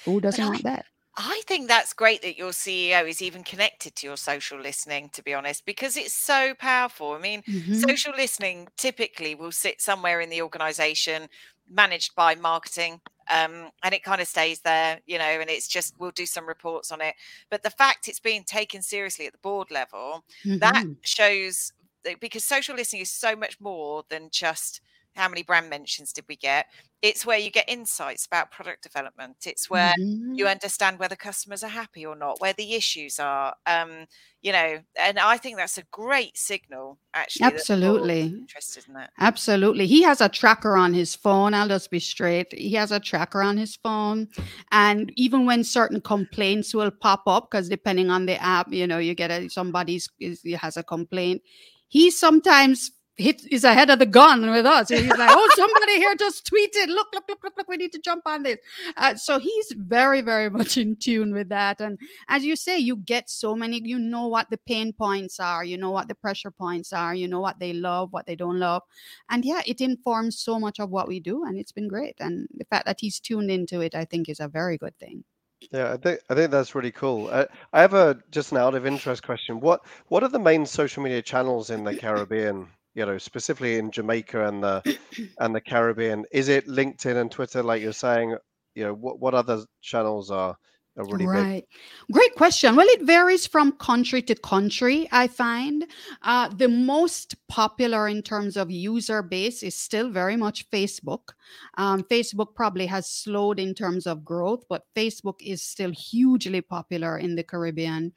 who 0.05 0.21
doesn't 0.21 0.45
want 0.45 0.64
that? 0.64 0.87
I 1.16 1.42
think 1.47 1.68
that's 1.68 1.92
great 1.92 2.23
that 2.23 2.38
your 2.38 2.53
CEO 2.53 3.07
is 3.07 3.21
even 3.21 3.45
connected 3.45 3.95
to 3.97 4.07
your 4.07 4.16
social 4.16 4.59
listening, 4.59 5.11
to 5.12 5.23
be 5.23 5.35
honest, 5.35 5.66
because 5.66 5.97
it's 5.99 6.14
so 6.14 6.55
powerful. 6.59 7.12
I 7.12 7.18
mean, 7.18 7.42
mm-hmm. 7.42 7.75
social 7.75 8.14
listening 8.16 8.68
typically 8.79 9.35
will 9.35 9.53
sit 9.53 9.83
somewhere 9.83 10.23
in 10.23 10.31
the 10.31 10.40
organization 10.40 11.29
managed 11.68 12.14
by 12.14 12.35
marketing. 12.35 13.01
Um, 13.31 13.71
and 13.83 13.95
it 13.95 14.03
kind 14.03 14.23
of 14.23 14.27
stays 14.27 14.61
there, 14.61 15.01
you 15.07 15.18
know, 15.18 15.25
and 15.25 15.51
it's 15.51 15.68
just 15.68 15.95
we'll 15.99 16.11
do 16.12 16.27
some 16.27 16.47
reports 16.47 16.90
on 16.90 17.03
it. 17.03 17.14
But 17.51 17.62
the 17.62 17.71
fact 17.71 18.09
it's 18.09 18.21
being 18.21 18.45
taken 18.45 18.81
seriously 18.81 19.27
at 19.27 19.33
the 19.33 19.38
board 19.38 19.71
level, 19.71 20.25
mm-hmm. 20.45 20.59
that 20.59 20.87
shows 21.03 21.73
because 22.21 22.42
social 22.42 22.75
listening 22.75 23.03
is 23.03 23.11
so 23.11 23.37
much 23.37 23.61
more 23.61 24.03
than 24.09 24.29
just 24.33 24.81
how 25.14 25.29
many 25.29 25.42
brand 25.42 25.70
mentions 25.70 26.12
did 26.12 26.25
we 26.29 26.37
get? 26.37 26.66
It's 27.03 27.27
where 27.27 27.38
you 27.38 27.51
get 27.51 27.68
insights 27.68 28.27
about 28.27 28.51
product 28.51 28.83
development. 28.83 29.37
It's 29.44 29.68
where 29.68 29.94
mm-hmm. 29.98 30.35
you 30.35 30.46
understand 30.46 30.98
whether 30.98 31.16
customers 31.16 31.62
are 31.62 31.68
happy 31.68 32.07
or 32.07 32.16
not 32.16 32.40
where 32.40 32.53
the 32.53 32.75
issues 32.75 33.18
are 33.18 33.55
um 33.66 34.07
you 34.42 34.53
know 34.53 34.79
and 35.01 35.18
i 35.18 35.37
think 35.37 35.57
that's 35.57 35.79
a 35.79 35.83
great 35.90 36.37
signal 36.37 36.98
actually 37.14 37.46
absolutely. 37.46 38.22
interested 38.22 38.85
in 38.88 38.94
that. 38.94 39.11
Absolutely. 39.18 39.87
He 39.87 40.03
has 40.03 40.20
a 40.20 40.29
tracker 40.29 40.77
on 40.77 40.92
his 40.92 41.14
phone 41.14 41.55
i'll 41.55 41.68
just 41.68 41.90
be 41.90 42.01
straight 42.01 42.53
he 42.53 42.72
has 42.75 42.92
a 42.92 43.01
tracker 43.01 43.42
on 43.42 43.57
his 43.57 43.77
phone 43.77 44.29
and 44.70 45.12
even 45.16 45.46
when 45.46 45.64
certain 45.64 46.01
complaints 46.01 46.75
will 46.75 46.90
pop 46.90 47.22
up 47.27 47.51
because 47.51 47.68
depending 47.68 48.11
on 48.11 48.27
the 48.27 48.40
app 48.42 48.72
you 48.72 48.87
know 48.87 48.98
you 48.98 49.14
get 49.14 49.31
a 49.31 49.48
somebody's 49.48 50.09
is, 50.20 50.42
has 50.59 50.77
a 50.77 50.83
complaint 50.83 51.42
he 51.88 52.11
sometimes 52.11 52.90
hit 53.16 53.42
is 53.51 53.64
ahead 53.64 53.90
of 53.90 53.98
the 53.98 54.07
gun 54.07 54.51
with 54.51 54.64
us. 54.64 54.88
He's 54.88 55.07
like, 55.07 55.31
oh, 55.33 55.51
somebody 55.55 55.96
here 55.96 56.14
just 56.14 56.51
tweeted, 56.51 56.88
look, 56.88 57.09
look, 57.14 57.25
look, 57.29 57.40
look, 57.44 57.53
look, 57.57 57.68
we 57.68 57.77
need 57.77 57.92
to 57.92 57.98
jump 57.98 58.22
on 58.27 58.42
this. 58.42 58.59
Uh, 58.96 59.14
so 59.14 59.38
he's 59.38 59.72
very, 59.77 60.20
very 60.20 60.48
much 60.59 60.77
in 60.79 60.96
tune 60.96 61.33
with 61.33 61.48
that. 61.51 61.81
And 61.81 61.98
as 62.29 62.44
you 62.44 62.57
say, 62.57 62.79
you 62.79 62.96
get 62.96 63.29
so 63.29 63.55
many, 63.55 63.81
you 63.85 63.98
know 63.98 64.27
what 64.27 64.51
the 64.51 64.59
pain 64.59 64.92
points 64.92 65.38
are, 65.40 65.64
you 65.64 65.77
know 65.77 65.90
what 65.90 66.09
the 66.09 66.14
pressure 66.14 66.51
points 66.51 66.92
are, 66.92 67.14
you 67.14 67.29
know 67.29 67.40
what 67.40 67.59
they 67.59 67.72
love, 67.72 68.12
what 68.12 68.27
they 68.27 68.37
don't 68.37 68.59
love. 68.59 68.83
And 69.31 69.44
yeah, 69.44 69.62
it 69.66 69.81
informs 69.81 70.38
so 70.38 70.59
much 70.59 70.81
of 70.81 70.90
what 70.90 71.09
we 71.09 71.20
do. 71.20 71.44
And 71.44 71.59
it's 71.59 71.72
been 71.72 71.88
great. 71.88 72.16
And 72.18 72.48
the 72.55 72.64
fact 72.64 72.87
that 72.87 72.98
he's 73.01 73.20
tuned 73.20 73.51
into 73.51 73.81
it, 73.81 73.94
I 73.94 74.05
think, 74.05 74.29
is 74.29 74.40
a 74.40 74.48
very 74.48 74.79
good 74.79 74.98
thing. 74.98 75.25
Yeah, 75.70 75.92
I 75.92 75.96
think 75.96 76.20
I 76.29 76.35
think 76.35 76.51
that's 76.51 76.75
really 76.75 76.90
cool. 76.90 77.29
Uh, 77.31 77.44
I 77.72 77.83
have 77.83 77.94
a 77.94 78.18
just 78.33 78.51
an 78.51 78.59
out 78.59 78.75
of 78.75 78.85
interest 78.85 79.22
question. 79.22 79.61
What 79.61 79.87
what 80.09 80.25
are 80.25 80.29
the 80.29 80.40
main 80.40 80.66
social 80.66 81.05
media 81.05 81.22
channels 81.22 81.70
in 81.70 81.85
the 81.85 81.94
Caribbean? 81.94 82.66
You 82.94 83.07
know, 83.07 83.18
specifically 83.18 83.78
in 83.78 83.90
Jamaica 83.90 84.46
and 84.48 84.62
the 84.62 84.98
and 85.38 85.55
the 85.55 85.61
Caribbean? 85.61 86.24
Is 86.33 86.48
it 86.48 86.66
LinkedIn 86.66 87.16
and 87.16 87.31
Twitter, 87.31 87.62
like 87.62 87.83
you're 87.83 87.92
saying? 87.92 88.37
You 88.74 88.85
know, 88.85 88.94
what 88.94 89.20
what 89.20 89.35
other 89.35 89.64
channels 89.83 90.31
are 90.31 90.57
really 90.96 91.26
right. 91.26 91.64
Great 92.11 92.35
question. 92.35 92.76
Well, 92.76 92.87
it 92.88 93.02
varies 93.02 93.46
from 93.46 93.72
country 93.72 94.20
to 94.22 94.35
country, 94.35 95.09
I 95.11 95.26
find. 95.26 95.87
Uh, 96.20 96.48
the 96.48 96.68
most 96.68 97.37
popular 97.48 98.09
in 98.09 98.22
terms 98.22 98.57
of 98.57 98.70
user 98.70 99.22
base 99.22 99.62
is 99.62 99.74
still 99.74 100.11
very 100.11 100.37
much 100.37 100.70
Facebook. 100.70 101.33
Um, 101.78 102.02
Facebook 102.02 102.55
probably 102.55 102.87
has 102.87 103.09
slowed 103.09 103.59
in 103.59 103.74
terms 103.74 104.07
of 104.07 104.24
growth, 104.24 104.64
but 104.68 104.87
Facebook 104.94 105.40
is 105.40 105.62
still 105.62 105.90
hugely 105.90 106.61
popular 106.61 107.18
in 107.18 107.37
the 107.37 107.42
Caribbean. 107.42 108.12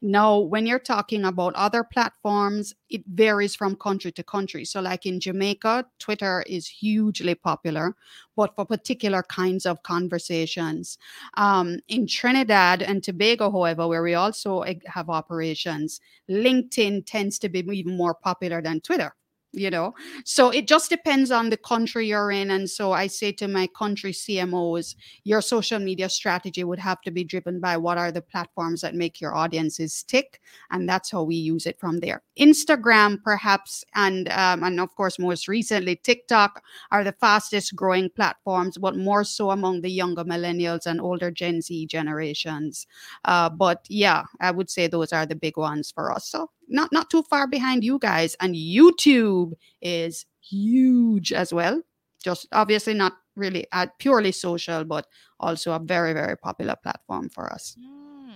Now, 0.00 0.38
when 0.38 0.66
you're 0.66 0.78
talking 0.78 1.24
about 1.24 1.54
other 1.54 1.82
platforms, 1.82 2.74
it 2.88 3.02
varies 3.06 3.54
from 3.56 3.76
country 3.76 4.12
to 4.12 4.22
country. 4.22 4.64
So, 4.64 4.80
like 4.80 5.06
in 5.06 5.20
Jamaica, 5.20 5.86
Twitter 5.98 6.44
is 6.46 6.66
hugely 6.66 7.34
popular, 7.34 7.94
but 8.36 8.54
for 8.54 8.64
particular 8.64 9.22
kinds 9.24 9.66
of 9.66 9.82
conversations. 9.82 10.98
Um, 11.34 11.78
in 11.88 12.06
Trinidad 12.20 12.82
and 12.82 13.02
Tobago, 13.02 13.50
however, 13.50 13.88
where 13.88 14.02
we 14.02 14.12
also 14.12 14.60
eh, 14.60 14.74
have 14.84 15.08
operations, 15.08 16.00
LinkedIn 16.30 17.06
tends 17.06 17.38
to 17.38 17.48
be 17.48 17.60
even 17.60 17.96
more 17.96 18.14
popular 18.14 18.60
than 18.60 18.82
Twitter 18.82 19.14
you 19.52 19.70
know? 19.70 19.94
So 20.24 20.50
it 20.50 20.68
just 20.68 20.90
depends 20.90 21.30
on 21.30 21.50
the 21.50 21.56
country 21.56 22.06
you're 22.08 22.30
in 22.30 22.50
and 22.50 22.68
so 22.68 22.92
i 22.92 23.06
say 23.06 23.32
to 23.32 23.48
my 23.48 23.66
country 23.68 24.12
cmos 24.12 24.94
your 25.24 25.40
social 25.40 25.78
media 25.78 26.08
strategy 26.08 26.64
would 26.64 26.78
have 26.78 27.00
to 27.02 27.10
be 27.10 27.24
driven 27.24 27.60
by 27.60 27.76
what 27.76 27.98
are 27.98 28.12
the 28.12 28.22
platforms 28.22 28.80
that 28.80 28.94
make 28.94 29.20
your 29.20 29.34
audiences 29.34 30.02
tick 30.02 30.40
and 30.70 30.88
that's 30.88 31.10
how 31.10 31.22
we 31.22 31.36
use 31.36 31.66
it 31.66 31.78
from 31.78 31.98
there. 32.00 32.22
Instagram 32.38 33.22
perhaps 33.22 33.84
and 33.94 34.28
um, 34.30 34.62
and 34.62 34.80
of 34.80 34.94
course 34.96 35.18
most 35.18 35.48
recently 35.48 35.96
tiktok 35.96 36.62
are 36.90 37.04
the 37.04 37.12
fastest 37.12 37.74
growing 37.76 38.08
platforms 38.10 38.78
but 38.78 38.96
more 38.96 39.24
so 39.24 39.50
among 39.50 39.80
the 39.82 39.90
younger 39.90 40.24
millennials 40.24 40.86
and 40.86 41.00
older 41.00 41.30
gen 41.30 41.60
z 41.60 41.86
generations. 41.86 42.86
Uh, 43.24 43.48
but 43.50 43.84
yeah 43.88 44.24
i 44.40 44.50
would 44.50 44.70
say 44.70 44.86
those 44.86 45.12
are 45.12 45.26
the 45.26 45.34
big 45.34 45.56
ones 45.56 45.90
for 45.90 46.12
us. 46.12 46.26
So 46.26 46.50
not 46.70 46.92
not 46.92 47.10
too 47.10 47.22
far 47.24 47.46
behind 47.46 47.84
you 47.84 47.98
guys. 47.98 48.36
And 48.40 48.54
YouTube 48.54 49.52
is 49.80 50.26
huge 50.40 51.32
as 51.32 51.52
well. 51.52 51.82
Just 52.22 52.46
obviously 52.52 52.94
not 52.94 53.14
really 53.36 53.66
uh, 53.72 53.86
purely 53.98 54.32
social, 54.32 54.84
but 54.84 55.06
also 55.38 55.72
a 55.72 55.78
very 55.78 56.12
very 56.12 56.36
popular 56.36 56.76
platform 56.76 57.28
for 57.28 57.52
us. 57.52 57.76
Mm, 57.78 58.32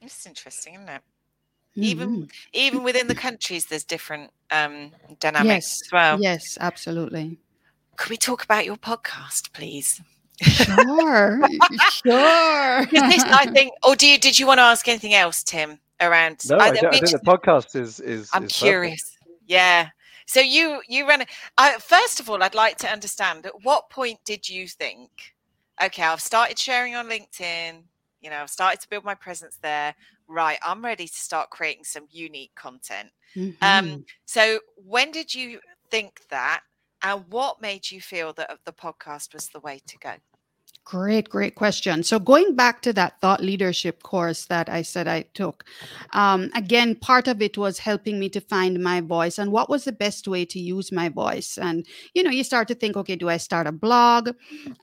it's 0.00 0.26
interesting, 0.26 0.74
isn't 0.74 0.88
it? 0.88 1.02
Mm-hmm. 1.76 1.82
Even 1.82 2.28
even 2.52 2.82
within 2.82 3.06
the 3.06 3.14
countries, 3.14 3.66
there's 3.66 3.84
different 3.84 4.30
um, 4.50 4.92
dynamics 5.20 5.48
yes. 5.48 5.82
as 5.84 5.92
well. 5.92 6.20
Yes, 6.20 6.58
absolutely. 6.60 7.38
Could 7.96 8.10
we 8.10 8.16
talk 8.16 8.44
about 8.44 8.64
your 8.64 8.76
podcast, 8.76 9.52
please? 9.52 10.00
Sure, 10.40 11.40
sure. 11.90 12.86
this, 12.86 13.24
I 13.24 13.50
think, 13.52 13.72
or 13.82 13.96
do 13.96 14.06
you 14.06 14.18
did 14.18 14.38
you 14.38 14.46
want 14.46 14.58
to 14.58 14.62
ask 14.62 14.86
anything 14.86 15.14
else, 15.14 15.42
Tim? 15.42 15.80
Around? 16.00 16.48
No, 16.48 16.58
I, 16.58 16.66
I, 16.66 16.70
I 16.70 16.90
think 16.90 17.10
the 17.10 17.20
podcast 17.24 17.74
is 17.74 17.98
is. 18.00 18.30
I'm 18.32 18.44
is 18.44 18.52
curious. 18.52 19.16
Perfect. 19.20 19.42
Yeah. 19.46 19.88
So 20.26 20.40
you 20.40 20.80
you 20.88 21.08
ran. 21.08 21.24
I, 21.56 21.78
first 21.78 22.20
of 22.20 22.30
all, 22.30 22.42
I'd 22.42 22.54
like 22.54 22.76
to 22.78 22.88
understand 22.88 23.46
at 23.46 23.64
what 23.64 23.90
point 23.90 24.20
did 24.24 24.48
you 24.48 24.68
think, 24.68 25.10
okay, 25.82 26.02
I've 26.02 26.20
started 26.20 26.58
sharing 26.58 26.94
on 26.94 27.08
LinkedIn. 27.08 27.82
You 28.20 28.30
know, 28.30 28.36
I've 28.36 28.50
started 28.50 28.80
to 28.80 28.88
build 28.88 29.04
my 29.04 29.14
presence 29.14 29.58
there. 29.62 29.94
Right, 30.28 30.58
I'm 30.62 30.84
ready 30.84 31.08
to 31.08 31.14
start 31.14 31.48
creating 31.50 31.84
some 31.84 32.06
unique 32.10 32.54
content. 32.54 33.08
Um, 33.34 33.42
mm-hmm. 33.42 33.64
Um, 33.94 34.04
so 34.26 34.60
when 34.76 35.10
did 35.10 35.34
you 35.34 35.60
think 35.90 36.20
that, 36.28 36.60
and 37.02 37.24
what 37.28 37.62
made 37.62 37.90
you 37.90 38.00
feel 38.00 38.34
that 38.34 38.58
the 38.66 38.72
podcast 38.72 39.32
was 39.32 39.48
the 39.48 39.60
way 39.60 39.80
to 39.86 39.98
go? 39.98 40.12
Great, 40.88 41.28
great 41.28 41.54
question. 41.54 42.02
So, 42.02 42.18
going 42.18 42.56
back 42.56 42.80
to 42.80 42.94
that 42.94 43.20
thought 43.20 43.42
leadership 43.42 44.02
course 44.02 44.46
that 44.46 44.70
I 44.70 44.80
said 44.80 45.06
I 45.06 45.26
took, 45.34 45.64
um, 46.14 46.48
again, 46.54 46.94
part 46.94 47.28
of 47.28 47.42
it 47.42 47.58
was 47.58 47.80
helping 47.80 48.18
me 48.18 48.30
to 48.30 48.40
find 48.40 48.82
my 48.82 49.02
voice 49.02 49.36
and 49.38 49.52
what 49.52 49.68
was 49.68 49.84
the 49.84 49.92
best 49.92 50.26
way 50.26 50.46
to 50.46 50.58
use 50.58 50.90
my 50.90 51.10
voice. 51.10 51.58
And, 51.58 51.84
you 52.14 52.22
know, 52.22 52.30
you 52.30 52.42
start 52.42 52.68
to 52.68 52.74
think, 52.74 52.96
okay, 52.96 53.16
do 53.16 53.28
I 53.28 53.36
start 53.36 53.66
a 53.66 53.72
blog? 53.72 54.30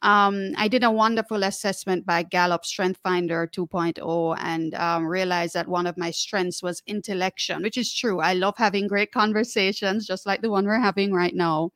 Um, 0.04 0.52
I 0.58 0.68
did 0.68 0.84
a 0.84 0.92
wonderful 0.92 1.42
assessment 1.42 2.06
by 2.06 2.22
Gallup 2.22 2.66
Strength 2.66 3.00
Finder 3.02 3.48
2.0 3.52 4.36
and 4.40 4.76
um, 4.76 5.08
realized 5.08 5.56
that 5.56 5.68
one 5.68 5.88
of 5.88 5.98
my 5.98 6.12
strengths 6.12 6.62
was 6.62 6.84
intellection, 6.86 7.64
which 7.64 7.80
is 7.80 7.92
true. 7.92 8.20
I 8.20 8.34
love 8.34 8.54
having 8.58 8.88
great 8.88 9.12
conversations, 9.12 10.06
just 10.06 10.28
like 10.28 10.44
the 10.44 10.52
one 10.52 10.66
we're 10.68 10.80
having 10.80 11.14
right 11.14 11.34
now. 11.34 11.72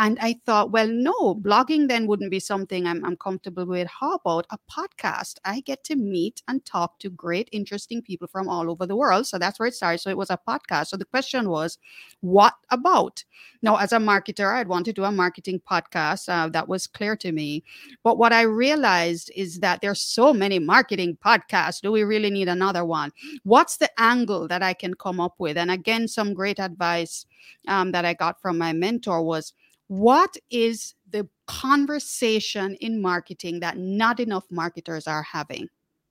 And 0.00 0.16
I 0.20 0.38
thought, 0.46 0.70
well, 0.70 0.86
no, 0.86 1.34
blogging 1.34 1.88
then 1.88 2.06
wouldn't 2.06 2.30
be 2.30 2.38
something 2.38 2.86
I'm, 2.86 3.04
I'm 3.04 3.16
comfortable 3.16 3.66
with. 3.66 3.88
How 3.88 4.14
about 4.14 4.46
a 4.50 4.58
podcast? 4.70 5.38
I 5.44 5.58
get 5.60 5.82
to 5.84 5.96
meet 5.96 6.40
and 6.46 6.64
talk 6.64 7.00
to 7.00 7.10
great, 7.10 7.48
interesting 7.50 8.00
people 8.00 8.28
from 8.28 8.48
all 8.48 8.70
over 8.70 8.86
the 8.86 8.94
world. 8.94 9.26
So 9.26 9.38
that's 9.38 9.58
where 9.58 9.66
it 9.66 9.74
started. 9.74 9.98
So 9.98 10.08
it 10.08 10.16
was 10.16 10.30
a 10.30 10.38
podcast. 10.38 10.86
So 10.86 10.96
the 10.96 11.04
question 11.04 11.48
was, 11.48 11.78
what 12.20 12.54
about? 12.70 13.24
Now, 13.60 13.74
as 13.76 13.90
a 13.90 13.96
marketer, 13.96 14.54
I'd 14.54 14.68
want 14.68 14.84
to 14.86 14.92
do 14.92 15.02
a 15.02 15.10
marketing 15.10 15.60
podcast. 15.68 16.28
Uh, 16.28 16.48
that 16.50 16.68
was 16.68 16.86
clear 16.86 17.16
to 17.16 17.32
me. 17.32 17.64
But 18.04 18.18
what 18.18 18.32
I 18.32 18.42
realized 18.42 19.32
is 19.34 19.58
that 19.60 19.80
there's 19.80 20.00
so 20.00 20.32
many 20.32 20.60
marketing 20.60 21.18
podcasts. 21.24 21.80
Do 21.80 21.90
we 21.90 22.04
really 22.04 22.30
need 22.30 22.48
another 22.48 22.84
one? 22.84 23.10
What's 23.42 23.78
the 23.78 23.90
angle 24.00 24.46
that 24.46 24.62
I 24.62 24.74
can 24.74 24.94
come 24.94 25.18
up 25.18 25.34
with? 25.38 25.56
And 25.56 25.72
again, 25.72 26.06
some 26.06 26.34
great 26.34 26.60
advice 26.60 27.26
um, 27.66 27.90
that 27.90 28.04
I 28.04 28.14
got 28.14 28.40
from 28.40 28.58
my 28.58 28.72
mentor 28.72 29.24
was 29.24 29.54
what 29.88 30.36
is 30.50 30.94
the 31.10 31.28
conversation 31.46 32.74
in 32.76 33.00
marketing 33.00 33.60
that 33.60 33.76
not 33.76 34.20
enough 34.20 34.44
marketers 34.50 35.06
are 35.06 35.22
having 35.22 35.68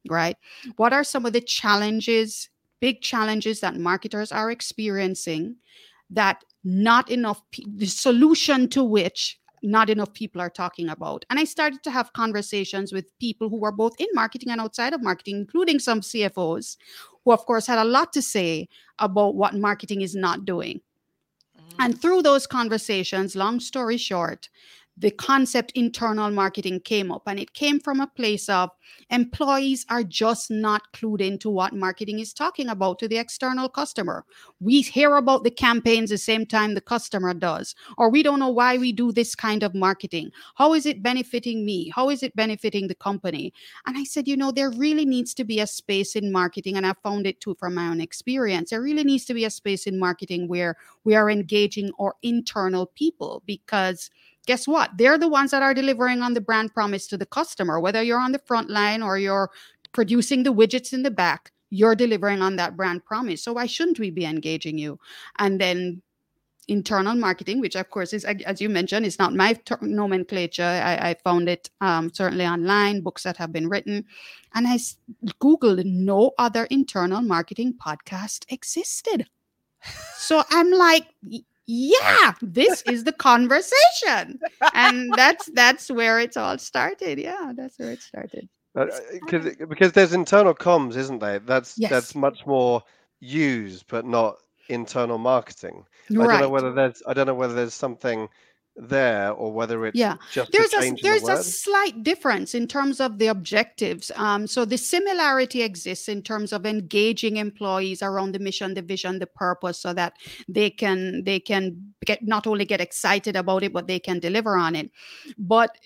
right? 0.09 0.37
What 0.75 0.93
are 0.93 1.03
some 1.03 1.25
of 1.25 1.33
the 1.33 1.41
challenges 1.41 2.49
big 2.79 3.01
challenges 3.01 3.59
that 3.59 3.75
marketers 3.75 4.31
are 4.31 4.51
experiencing 4.51 5.55
that 6.11 6.43
not 6.63 7.09
enough 7.09 7.41
pe- 7.51 7.63
the 7.75 7.87
solution 7.87 8.69
to 8.69 8.83
which 8.83 9.39
not 9.63 9.89
enough 9.89 10.13
people 10.13 10.39
are 10.39 10.49
talking 10.49 10.89
about? 10.89 11.25
And 11.29 11.39
i 11.39 11.43
started 11.43 11.83
to 11.83 11.91
have 11.91 12.13
conversations 12.13 12.93
with 12.93 13.17
people 13.19 13.49
who 13.49 13.59
were 13.59 13.71
both 13.71 13.93
in 13.99 14.07
marketing 14.13 14.51
and 14.51 14.61
outside 14.61 14.93
of 14.93 15.03
marketing 15.03 15.37
including 15.37 15.79
some 15.79 16.01
cfos 16.01 16.77
who 17.25 17.31
of 17.31 17.45
course 17.45 17.67
had 17.67 17.79
a 17.79 17.83
lot 17.83 18.13
to 18.13 18.21
say 18.21 18.69
about 18.99 19.35
what 19.35 19.55
marketing 19.55 20.01
is 20.01 20.15
not 20.15 20.45
doing 20.45 20.79
and 21.79 21.99
through 22.01 22.21
those 22.21 22.47
conversations, 22.47 23.35
long 23.35 23.59
story 23.59 23.97
short, 23.97 24.49
the 24.99 25.11
concept 25.11 25.71
internal 25.75 26.31
marketing 26.31 26.79
came 26.79 27.11
up 27.11 27.21
and 27.27 27.39
it 27.39 27.53
came 27.53 27.79
from 27.79 28.01
a 28.01 28.07
place 28.07 28.49
of 28.49 28.71
employees 29.11 29.85
are 29.89 30.03
just 30.03 30.49
not 30.49 30.81
clued 30.93 31.21
into 31.21 31.49
what 31.49 31.73
marketing 31.73 32.19
is 32.19 32.33
talking 32.33 32.67
about 32.67 32.97
to 32.97 33.07
the 33.07 33.17
external 33.17 33.69
customer. 33.69 34.25
We 34.59 34.81
hear 34.81 35.15
about 35.15 35.43
the 35.43 35.51
campaigns 35.51 36.09
the 36.09 36.17
same 36.17 36.45
time 36.45 36.73
the 36.73 36.81
customer 36.81 37.33
does 37.33 37.75
or 37.97 38.09
we 38.09 38.23
don't 38.23 38.39
know 38.39 38.49
why 38.49 38.77
we 38.77 38.91
do 38.91 39.11
this 39.11 39.35
kind 39.35 39.61
of 39.61 39.75
marketing. 39.75 40.31
How 40.55 40.73
is 40.73 40.85
it 40.85 41.03
benefiting 41.03 41.63
me? 41.63 41.91
How 41.95 42.09
is 42.09 42.23
it 42.23 42.35
benefiting 42.35 42.87
the 42.87 42.95
company? 42.95 43.53
And 43.85 43.97
i 43.97 44.03
said 44.03 44.27
you 44.27 44.35
know 44.35 44.51
there 44.51 44.71
really 44.71 45.05
needs 45.05 45.33
to 45.35 45.43
be 45.43 45.59
a 45.59 45.67
space 45.67 46.15
in 46.15 46.31
marketing 46.31 46.75
and 46.75 46.85
i 46.85 46.93
found 47.03 47.27
it 47.27 47.39
too 47.39 47.55
from 47.59 47.75
my 47.75 47.87
own 47.87 48.01
experience. 48.01 48.71
There 48.71 48.81
really 48.81 49.03
needs 49.03 49.25
to 49.25 49.33
be 49.33 49.45
a 49.45 49.49
space 49.49 49.85
in 49.85 49.99
marketing 49.99 50.47
where 50.47 50.75
we 51.03 51.15
are 51.15 51.29
engaging 51.29 51.91
our 51.99 52.15
internal 52.23 52.87
people 52.87 53.43
because 53.45 54.09
guess 54.47 54.67
what? 54.67 54.89
They're 54.97 55.19
the 55.19 55.27
ones 55.27 55.51
that 55.51 55.61
are 55.61 55.73
delivering 55.73 56.23
on 56.23 56.33
the 56.33 56.41
brand 56.41 56.73
promise 56.73 57.05
to 57.07 57.17
the 57.17 57.25
customer, 57.25 57.79
whether 57.79 58.01
you're 58.01 58.19
on 58.19 58.31
the 58.31 58.39
front 58.39 58.69
line 58.69 59.03
or 59.03 59.19
you're 59.19 59.51
producing 59.91 60.43
the 60.43 60.53
widgets 60.53 60.93
in 60.93 61.03
the 61.03 61.11
back, 61.11 61.51
you're 61.69 61.95
delivering 61.95 62.41
on 62.41 62.55
that 62.55 62.75
brand 62.75 63.05
promise. 63.05 63.43
So 63.43 63.53
why 63.53 63.67
shouldn't 63.67 63.99
we 63.99 64.09
be 64.09 64.25
engaging 64.25 64.77
you? 64.77 64.99
And 65.37 65.61
then 65.61 66.01
internal 66.67 67.15
marketing, 67.15 67.61
which 67.61 67.75
of 67.75 67.89
course 67.89 68.13
is, 68.13 68.25
as 68.25 68.61
you 68.61 68.69
mentioned, 68.69 69.05
is 69.05 69.19
not 69.19 69.33
my 69.33 69.53
ter- 69.53 69.79
nomenclature. 69.81 70.63
I, 70.63 71.09
I, 71.09 71.13
found 71.23 71.47
it 71.47 71.69
um, 71.79 72.11
certainly 72.13 72.45
online, 72.45 73.01
books 73.01 73.23
that 73.23 73.37
have 73.37 73.53
been 73.53 73.69
written. 73.69 74.05
And 74.53 74.67
I 74.67 74.77
Googled 75.41 75.85
no 75.85 76.31
other 76.37 76.65
internal 76.65 77.21
marketing 77.21 77.73
podcast 77.85 78.45
existed. 78.49 79.27
So 80.17 80.43
I'm 80.49 80.71
like, 80.71 81.05
yeah 81.67 82.33
this 82.41 82.81
is 82.83 83.03
the 83.03 83.11
conversation. 83.11 84.39
And 84.73 85.13
that's 85.15 85.49
that's 85.53 85.91
where 85.91 86.19
it's 86.19 86.37
all 86.37 86.57
started. 86.57 87.19
Yeah 87.19 87.53
that's 87.55 87.77
where 87.77 87.91
it 87.91 88.01
started. 88.01 88.49
Because 88.73 89.45
uh, 89.45 89.65
because 89.67 89.91
there's 89.91 90.13
internal 90.13 90.53
comms 90.53 90.95
isn't 90.95 91.19
there? 91.19 91.39
That's 91.39 91.77
yes. 91.77 91.91
that's 91.91 92.15
much 92.15 92.45
more 92.45 92.83
used 93.19 93.85
but 93.87 94.05
not 94.05 94.37
internal 94.69 95.17
marketing. 95.17 95.85
Right. 96.09 96.29
i 96.29 96.31
don't 96.31 96.41
know 96.41 96.49
whether 96.49 96.71
there's 96.71 97.03
i 97.05 97.13
don't 97.13 97.27
know 97.27 97.33
whether 97.35 97.53
there's 97.53 97.73
something 97.73 98.29
there 98.77 99.31
or 99.31 99.51
whether 99.51 99.85
it's 99.87 99.97
yeah. 99.97 100.15
there's 100.51 100.73
a 100.73 100.95
there's 101.01 101.23
the 101.23 101.33
a 101.33 101.43
slight 101.43 102.03
difference 102.03 102.53
in 102.53 102.67
terms 102.67 102.99
of 102.99 103.17
the 103.17 103.27
objectives 103.27 104.11
um, 104.15 104.45
so 104.45 104.65
the 104.65 104.77
similarity 104.77 105.63
exists 105.63 106.07
in 106.07 106.21
terms 106.21 106.53
of 106.53 106.65
engaging 106.65 107.37
employees 107.37 108.03
around 108.03 108.33
the 108.33 108.39
mission 108.39 108.75
the 108.75 108.81
vision 108.81 109.17
the 109.17 109.25
purpose 109.27 109.79
so 109.79 109.93
that 109.93 110.13
they 110.47 110.69
can 110.69 111.23
they 111.23 111.39
can 111.39 111.93
get 112.05 112.25
not 112.25 112.45
only 112.45 112.65
get 112.65 112.79
excited 112.79 113.35
about 113.35 113.63
it 113.63 113.73
but 113.73 113.87
they 113.87 113.99
can 113.99 114.19
deliver 114.19 114.55
on 114.55 114.75
it. 114.75 114.91
But 115.37 115.77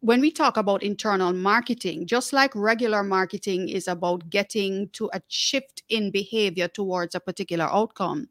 when 0.00 0.20
we 0.20 0.30
talk 0.30 0.56
about 0.56 0.82
internal 0.82 1.32
marketing, 1.32 2.06
just 2.06 2.32
like 2.32 2.54
regular 2.54 3.02
marketing 3.02 3.68
is 3.68 3.88
about 3.88 4.28
getting 4.28 4.88
to 4.90 5.10
a 5.14 5.22
shift 5.28 5.82
in 5.88 6.10
behavior 6.10 6.68
towards 6.68 7.14
a 7.14 7.20
particular 7.20 7.64
outcome, 7.64 8.28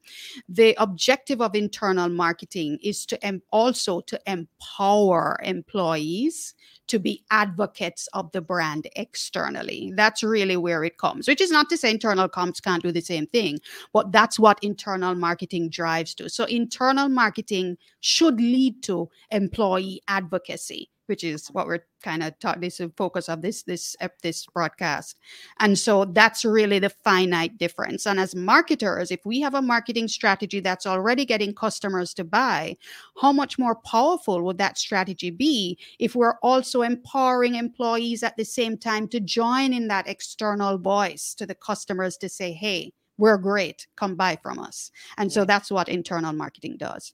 the 0.47 0.75
objective 0.77 1.41
of 1.41 1.55
internal 1.55 2.07
marketing 2.07 2.77
is 2.83 3.05
to 3.07 3.25
em- 3.25 3.41
also 3.51 3.99
to 4.01 4.19
empower 4.27 5.39
employees 5.43 6.53
to 6.87 6.99
be 6.99 7.25
advocates 7.31 8.07
of 8.13 8.31
the 8.31 8.41
brand 8.41 8.87
externally. 8.95 9.91
That's 9.95 10.21
really 10.21 10.57
where 10.57 10.83
it 10.83 10.99
comes, 10.99 11.27
which 11.27 11.41
is 11.41 11.49
not 11.49 11.67
to 11.69 11.77
say 11.77 11.89
internal 11.89 12.29
comms 12.29 12.61
can't 12.61 12.83
do 12.83 12.91
the 12.91 13.01
same 13.01 13.25
thing, 13.25 13.57
but 13.91 14.11
that's 14.11 14.37
what 14.37 14.59
internal 14.61 15.15
marketing 15.15 15.69
drives 15.69 16.13
to. 16.15 16.29
So, 16.29 16.45
internal 16.45 17.09
marketing 17.09 17.77
should 18.01 18.39
lead 18.39 18.83
to 18.83 19.09
employee 19.31 20.01
advocacy 20.07 20.89
which 21.07 21.23
is 21.23 21.47
what 21.47 21.67
we're 21.67 21.85
kind 22.03 22.23
of 22.23 22.37
taught 22.39 22.61
this 22.61 22.79
is 22.79 22.87
the 22.87 22.93
focus 22.95 23.29
of 23.29 23.41
this 23.41 23.63
this 23.63 23.95
this 24.21 24.45
broadcast. 24.47 25.17
And 25.59 25.77
so 25.77 26.05
that's 26.05 26.45
really 26.45 26.79
the 26.79 26.89
finite 26.89 27.57
difference. 27.57 28.05
And 28.05 28.19
as 28.19 28.35
marketers 28.35 29.11
if 29.11 29.25
we 29.25 29.41
have 29.41 29.53
a 29.53 29.61
marketing 29.61 30.07
strategy 30.07 30.59
that's 30.59 30.85
already 30.85 31.25
getting 31.25 31.53
customers 31.53 32.13
to 32.15 32.23
buy 32.23 32.77
how 33.21 33.31
much 33.31 33.57
more 33.59 33.75
powerful 33.75 34.41
would 34.43 34.57
that 34.57 34.77
strategy 34.77 35.29
be 35.29 35.77
if 35.99 36.15
we're 36.15 36.39
also 36.41 36.81
empowering 36.81 37.55
employees 37.55 38.23
at 38.23 38.37
the 38.37 38.45
same 38.45 38.77
time 38.77 39.07
to 39.07 39.19
join 39.19 39.73
in 39.73 39.87
that 39.87 40.07
external 40.07 40.77
voice 40.77 41.33
to 41.35 41.45
the 41.45 41.55
customers 41.55 42.17
to 42.17 42.29
say 42.29 42.51
hey 42.51 42.91
we're 43.17 43.37
great. 43.37 43.87
Come 43.95 44.15
buy 44.15 44.37
from 44.43 44.59
us. 44.59 44.91
And 45.17 45.31
so 45.31 45.45
that's 45.45 45.71
what 45.71 45.87
internal 45.87 46.33
marketing 46.33 46.75
does 46.77 47.13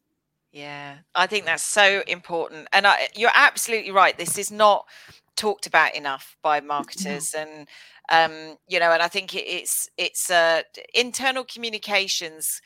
yeah, 0.51 0.97
I 1.15 1.27
think 1.27 1.45
that's 1.45 1.63
so 1.63 2.03
important. 2.07 2.67
And 2.73 2.85
I, 2.85 3.07
you're 3.15 3.31
absolutely 3.33 3.91
right. 3.91 4.17
This 4.17 4.37
is 4.37 4.51
not 4.51 4.85
talked 5.35 5.65
about 5.65 5.95
enough 5.95 6.35
by 6.43 6.59
marketers 6.59 7.33
and 7.33 7.67
um, 8.09 8.57
you 8.67 8.79
know, 8.79 8.91
and 8.91 9.01
I 9.01 9.07
think 9.07 9.33
it, 9.33 9.45
it's 9.47 9.89
it's 9.97 10.29
uh, 10.29 10.63
internal 10.93 11.45
communications 11.45 12.61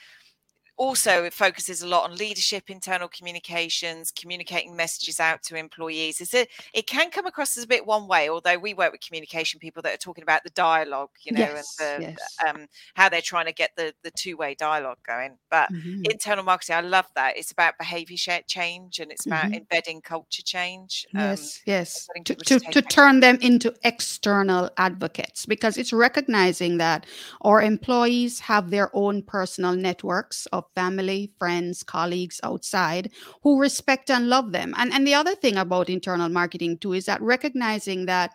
also 0.78 1.24
it 1.24 1.34
focuses 1.34 1.82
a 1.82 1.88
lot 1.88 2.10
on 2.10 2.16
leadership 2.18 2.70
internal 2.70 3.08
communications 3.08 4.12
communicating 4.12 4.76
messages 4.76 5.20
out 5.20 5.42
to 5.42 5.56
employees 5.56 6.20
is 6.20 6.34
it 6.34 6.50
it 6.74 6.86
can 6.88 7.10
come 7.10 7.26
across 7.26 7.58
as 7.58 7.64
a 7.64 7.68
bit 7.68 7.86
one 7.86 8.08
way 8.08 8.30
although 8.30 8.58
we 8.58 8.74
work 8.74 8.92
with 8.92 9.02
communication 9.02 9.60
people 9.60 9.82
that 9.82 9.94
are 9.94 9.98
talking 9.98 10.24
about 10.24 10.44
the 10.44 10.50
dialogue 10.52 11.10
you 11.24 11.32
know 11.32 11.40
yes, 11.40 11.78
and 11.80 12.04
the, 12.04 12.08
yes. 12.10 12.38
um, 12.48 12.68
how 12.96 13.08
they're 13.08 13.22
trying 13.22 13.46
to 13.46 13.54
get 13.54 13.72
the 13.78 13.94
the 14.04 14.12
two-way 14.12 14.56
dialogue 14.56 14.98
going 15.08 15.38
but 15.50 15.72
mm-hmm. 15.72 16.02
internal 16.06 16.44
marketing 16.44 16.76
i 16.76 16.82
love 16.82 17.08
that 17.16 17.38
it's 17.38 17.52
about 17.52 17.78
behavior 17.78 18.16
change 18.48 19.00
and 19.00 19.12
it's 19.12 19.26
about 19.26 19.46
mm-hmm. 19.46 19.56
embedding 19.56 20.02
culture 20.02 20.44
change 20.44 21.06
yes 21.14 21.58
um, 21.58 21.62
yes 21.66 22.08
to, 22.26 22.36
to, 22.36 22.60
to 22.60 22.82
turn 22.82 23.20
them 23.20 23.38
into 23.42 23.74
external 23.84 24.70
advocates 24.78 25.46
because 25.46 25.78
it's 25.78 25.94
recognizing 25.94 26.78
that 26.78 27.06
our 27.42 27.62
employees 27.62 28.40
have 28.40 28.70
their 28.70 28.90
own 28.94 29.22
personal 29.22 29.76
networks 29.76 30.46
of 30.48 30.65
family, 30.74 31.32
friends, 31.38 31.84
colleagues 31.84 32.40
outside 32.44 33.12
who 33.44 33.60
respect 33.60 34.10
and 34.10 34.30
love 34.30 34.52
them. 34.52 34.74
And, 34.78 34.92
and 34.94 35.06
the 35.06 35.14
other 35.14 35.36
thing 35.36 35.58
about 35.58 35.90
internal 35.90 36.30
marketing, 36.30 36.78
too, 36.80 36.94
is 36.94 37.06
that 37.06 37.22
recognizing 37.22 38.06
that 38.06 38.32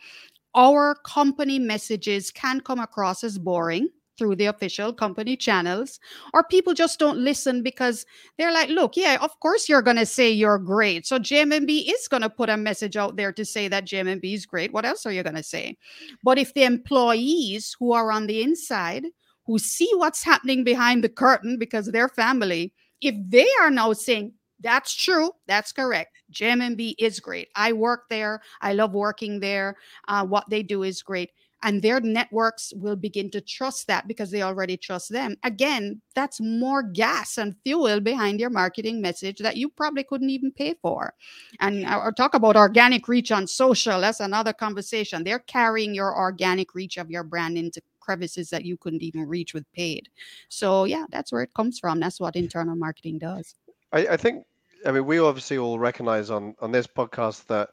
our 0.54 0.96
company 1.04 1.58
messages 1.58 2.30
can 2.30 2.60
come 2.60 2.80
across 2.80 3.24
as 3.24 3.38
boring 3.38 3.88
through 4.20 4.36
the 4.36 4.44
official 4.44 4.92
company 4.92 5.34
channels, 5.34 5.98
or 6.34 6.44
people 6.44 6.74
just 6.74 6.98
don't 6.98 7.16
listen 7.16 7.62
because 7.62 8.04
they're 8.36 8.52
like, 8.52 8.68
look, 8.68 8.94
yeah, 8.94 9.16
of 9.22 9.30
course 9.40 9.66
you're 9.66 9.80
going 9.80 9.96
to 9.96 10.04
say 10.04 10.30
you're 10.30 10.58
great. 10.58 11.06
So 11.06 11.18
JMMB 11.18 11.90
is 11.90 12.06
going 12.06 12.20
to 12.20 12.28
put 12.28 12.50
a 12.50 12.56
message 12.58 12.98
out 12.98 13.16
there 13.16 13.32
to 13.32 13.46
say 13.46 13.66
that 13.68 13.86
JMMB 13.86 14.34
is 14.34 14.44
great. 14.44 14.74
What 14.74 14.84
else 14.84 15.06
are 15.06 15.12
you 15.12 15.22
going 15.22 15.36
to 15.36 15.42
say? 15.42 15.78
But 16.22 16.36
if 16.36 16.52
the 16.52 16.64
employees 16.64 17.74
who 17.80 17.92
are 17.92 18.12
on 18.12 18.26
the 18.26 18.42
inside 18.42 19.06
who 19.50 19.58
see 19.58 19.90
what's 19.96 20.22
happening 20.22 20.62
behind 20.62 21.02
the 21.02 21.08
curtain 21.08 21.58
because 21.58 21.86
they're 21.86 22.08
family, 22.08 22.72
if 23.00 23.16
they 23.28 23.48
are 23.60 23.68
now 23.68 23.92
saying, 23.92 24.32
that's 24.60 24.94
true, 24.94 25.32
that's 25.48 25.72
correct. 25.72 26.16
JMMB 26.32 26.94
is 27.00 27.18
great. 27.18 27.48
I 27.56 27.72
work 27.72 28.04
there. 28.08 28.42
I 28.60 28.74
love 28.74 28.92
working 28.92 29.40
there. 29.40 29.76
Uh, 30.06 30.24
what 30.24 30.44
they 30.48 30.62
do 30.62 30.84
is 30.84 31.02
great. 31.02 31.30
And 31.64 31.82
their 31.82 32.00
networks 32.00 32.72
will 32.76 32.94
begin 32.94 33.28
to 33.32 33.40
trust 33.40 33.88
that 33.88 34.06
because 34.06 34.30
they 34.30 34.42
already 34.42 34.76
trust 34.76 35.10
them. 35.10 35.36
Again, 35.42 36.00
that's 36.14 36.40
more 36.40 36.84
gas 36.84 37.36
and 37.36 37.56
fuel 37.64 37.98
behind 37.98 38.38
your 38.38 38.50
marketing 38.50 39.02
message 39.02 39.38
that 39.38 39.56
you 39.56 39.68
probably 39.68 40.04
couldn't 40.04 40.30
even 40.30 40.52
pay 40.52 40.76
for. 40.80 41.12
And 41.58 41.84
I'll 41.84 42.12
talk 42.12 42.34
about 42.34 42.56
organic 42.56 43.08
reach 43.08 43.32
on 43.32 43.48
social. 43.48 44.00
That's 44.00 44.20
another 44.20 44.52
conversation. 44.52 45.24
They're 45.24 45.40
carrying 45.40 45.92
your 45.92 46.16
organic 46.16 46.72
reach 46.74 46.98
of 46.98 47.10
your 47.10 47.24
brand 47.24 47.58
into 47.58 47.82
crevices 48.00 48.50
that 48.50 48.64
you 48.64 48.76
couldn't 48.76 49.02
even 49.02 49.26
reach 49.26 49.54
with 49.54 49.70
paid. 49.72 50.08
So 50.48 50.84
yeah, 50.84 51.06
that's 51.10 51.32
where 51.32 51.42
it 51.42 51.54
comes 51.54 51.78
from. 51.78 52.00
That's 52.00 52.20
what 52.20 52.36
internal 52.36 52.76
marketing 52.76 53.18
does. 53.18 53.54
I, 53.92 54.06
I 54.08 54.16
think 54.16 54.44
I 54.86 54.92
mean 54.92 55.06
we 55.06 55.18
obviously 55.18 55.58
all 55.58 55.78
recognize 55.78 56.30
on 56.30 56.54
on 56.60 56.72
this 56.72 56.86
podcast 56.86 57.46
that 57.46 57.70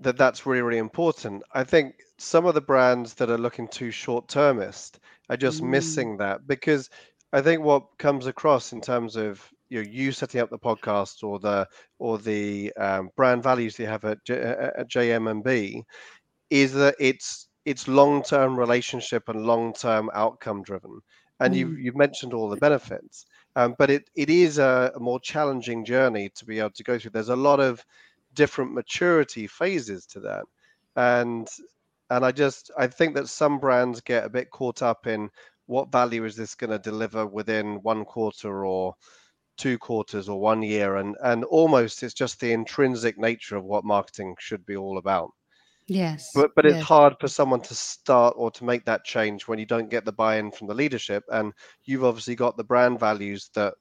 that 0.00 0.16
that's 0.16 0.46
really 0.46 0.62
really 0.62 0.78
important. 0.78 1.42
I 1.52 1.64
think 1.64 1.96
some 2.18 2.46
of 2.46 2.54
the 2.54 2.60
brands 2.60 3.14
that 3.14 3.30
are 3.30 3.38
looking 3.38 3.68
too 3.68 3.90
short 3.90 4.28
termist 4.28 5.00
are 5.28 5.36
just 5.36 5.62
mm. 5.62 5.68
missing 5.68 6.16
that 6.18 6.46
because 6.46 6.90
I 7.32 7.40
think 7.40 7.62
what 7.62 7.86
comes 7.98 8.26
across 8.26 8.72
in 8.72 8.80
terms 8.80 9.16
of 9.16 9.48
you 9.68 9.82
know, 9.82 9.88
you 9.88 10.10
setting 10.12 10.40
up 10.40 10.50
the 10.50 10.58
podcast 10.58 11.22
or 11.22 11.38
the 11.38 11.66
or 11.98 12.18
the 12.18 12.72
um, 12.76 13.10
brand 13.16 13.42
values 13.42 13.78
you 13.78 13.86
have 13.86 14.04
at, 14.04 14.22
J, 14.24 14.34
at 14.40 14.90
JMMB 14.90 15.82
is 16.50 16.72
that 16.74 16.96
it's 16.98 17.46
it's 17.64 17.88
long-term 17.88 18.58
relationship 18.58 19.28
and 19.28 19.46
long-term 19.46 20.10
outcome 20.14 20.62
driven. 20.62 21.00
And 21.40 21.54
mm. 21.54 21.58
you 21.58 21.70
you've 21.76 21.96
mentioned 21.96 22.34
all 22.34 22.48
the 22.48 22.56
benefits 22.56 23.26
um, 23.56 23.74
but 23.78 23.90
it 23.90 24.08
it 24.14 24.30
is 24.30 24.58
a, 24.58 24.92
a, 24.94 25.00
more 25.00 25.20
challenging 25.20 25.84
journey 25.84 26.30
to 26.30 26.44
be 26.44 26.58
able 26.58 26.70
to 26.70 26.84
go 26.84 26.98
through. 26.98 27.10
There's 27.12 27.30
a 27.30 27.36
lot 27.36 27.60
of 27.60 27.84
different 28.34 28.72
maturity 28.72 29.46
phases 29.46 30.06
to 30.06 30.20
that. 30.20 30.44
And 30.96 31.48
and 32.10 32.24
i 32.24 32.32
just 32.32 32.72
i 32.76 32.86
think 32.88 33.14
that 33.14 33.28
some 33.28 33.60
brands 33.60 34.00
get 34.00 34.24
a 34.24 34.28
bit 34.28 34.50
caught 34.50 34.82
up 34.82 35.06
in 35.06 35.30
what 35.66 35.92
value 35.92 36.24
is 36.24 36.34
this 36.34 36.56
going 36.56 36.70
to 36.70 36.78
deliver 36.80 37.24
within 37.24 37.76
one 37.82 38.04
quarter 38.04 38.66
or 38.66 38.94
two 39.56 39.78
quarters 39.78 40.28
or 40.28 40.40
one 40.40 40.62
year. 40.62 40.96
And 40.96 41.16
and 41.22 41.44
almost 41.44 42.02
it's 42.02 42.14
just 42.14 42.40
the 42.40 42.52
intrinsic 42.52 43.18
nature 43.18 43.56
of 43.56 43.64
what 43.64 43.84
marketing 43.84 44.36
should 44.38 44.64
be 44.66 44.76
all 44.76 44.98
about 44.98 45.30
Yes. 45.90 46.30
But 46.36 46.52
but 46.54 46.64
yes. 46.64 46.76
it's 46.76 46.84
hard 46.84 47.16
for 47.18 47.26
someone 47.26 47.60
to 47.62 47.74
start 47.74 48.34
or 48.36 48.52
to 48.52 48.64
make 48.64 48.84
that 48.84 49.04
change 49.04 49.48
when 49.48 49.58
you 49.58 49.66
don't 49.66 49.90
get 49.90 50.04
the 50.04 50.12
buy-in 50.12 50.52
from 50.52 50.68
the 50.68 50.74
leadership, 50.74 51.24
and 51.32 51.52
you've 51.84 52.04
obviously 52.04 52.36
got 52.36 52.56
the 52.56 52.62
brand 52.62 53.00
values 53.00 53.50
that 53.54 53.74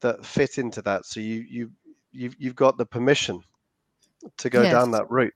that 0.00 0.24
fit 0.24 0.56
into 0.56 0.80
that. 0.80 1.04
So 1.04 1.20
you 1.20 1.44
you 1.46 1.70
you've 2.12 2.34
you've 2.38 2.54
got 2.54 2.78
the 2.78 2.86
permission 2.86 3.42
to 4.38 4.48
go 4.48 4.62
yes. 4.62 4.72
down 4.72 4.90
that 4.92 5.10
route. 5.10 5.34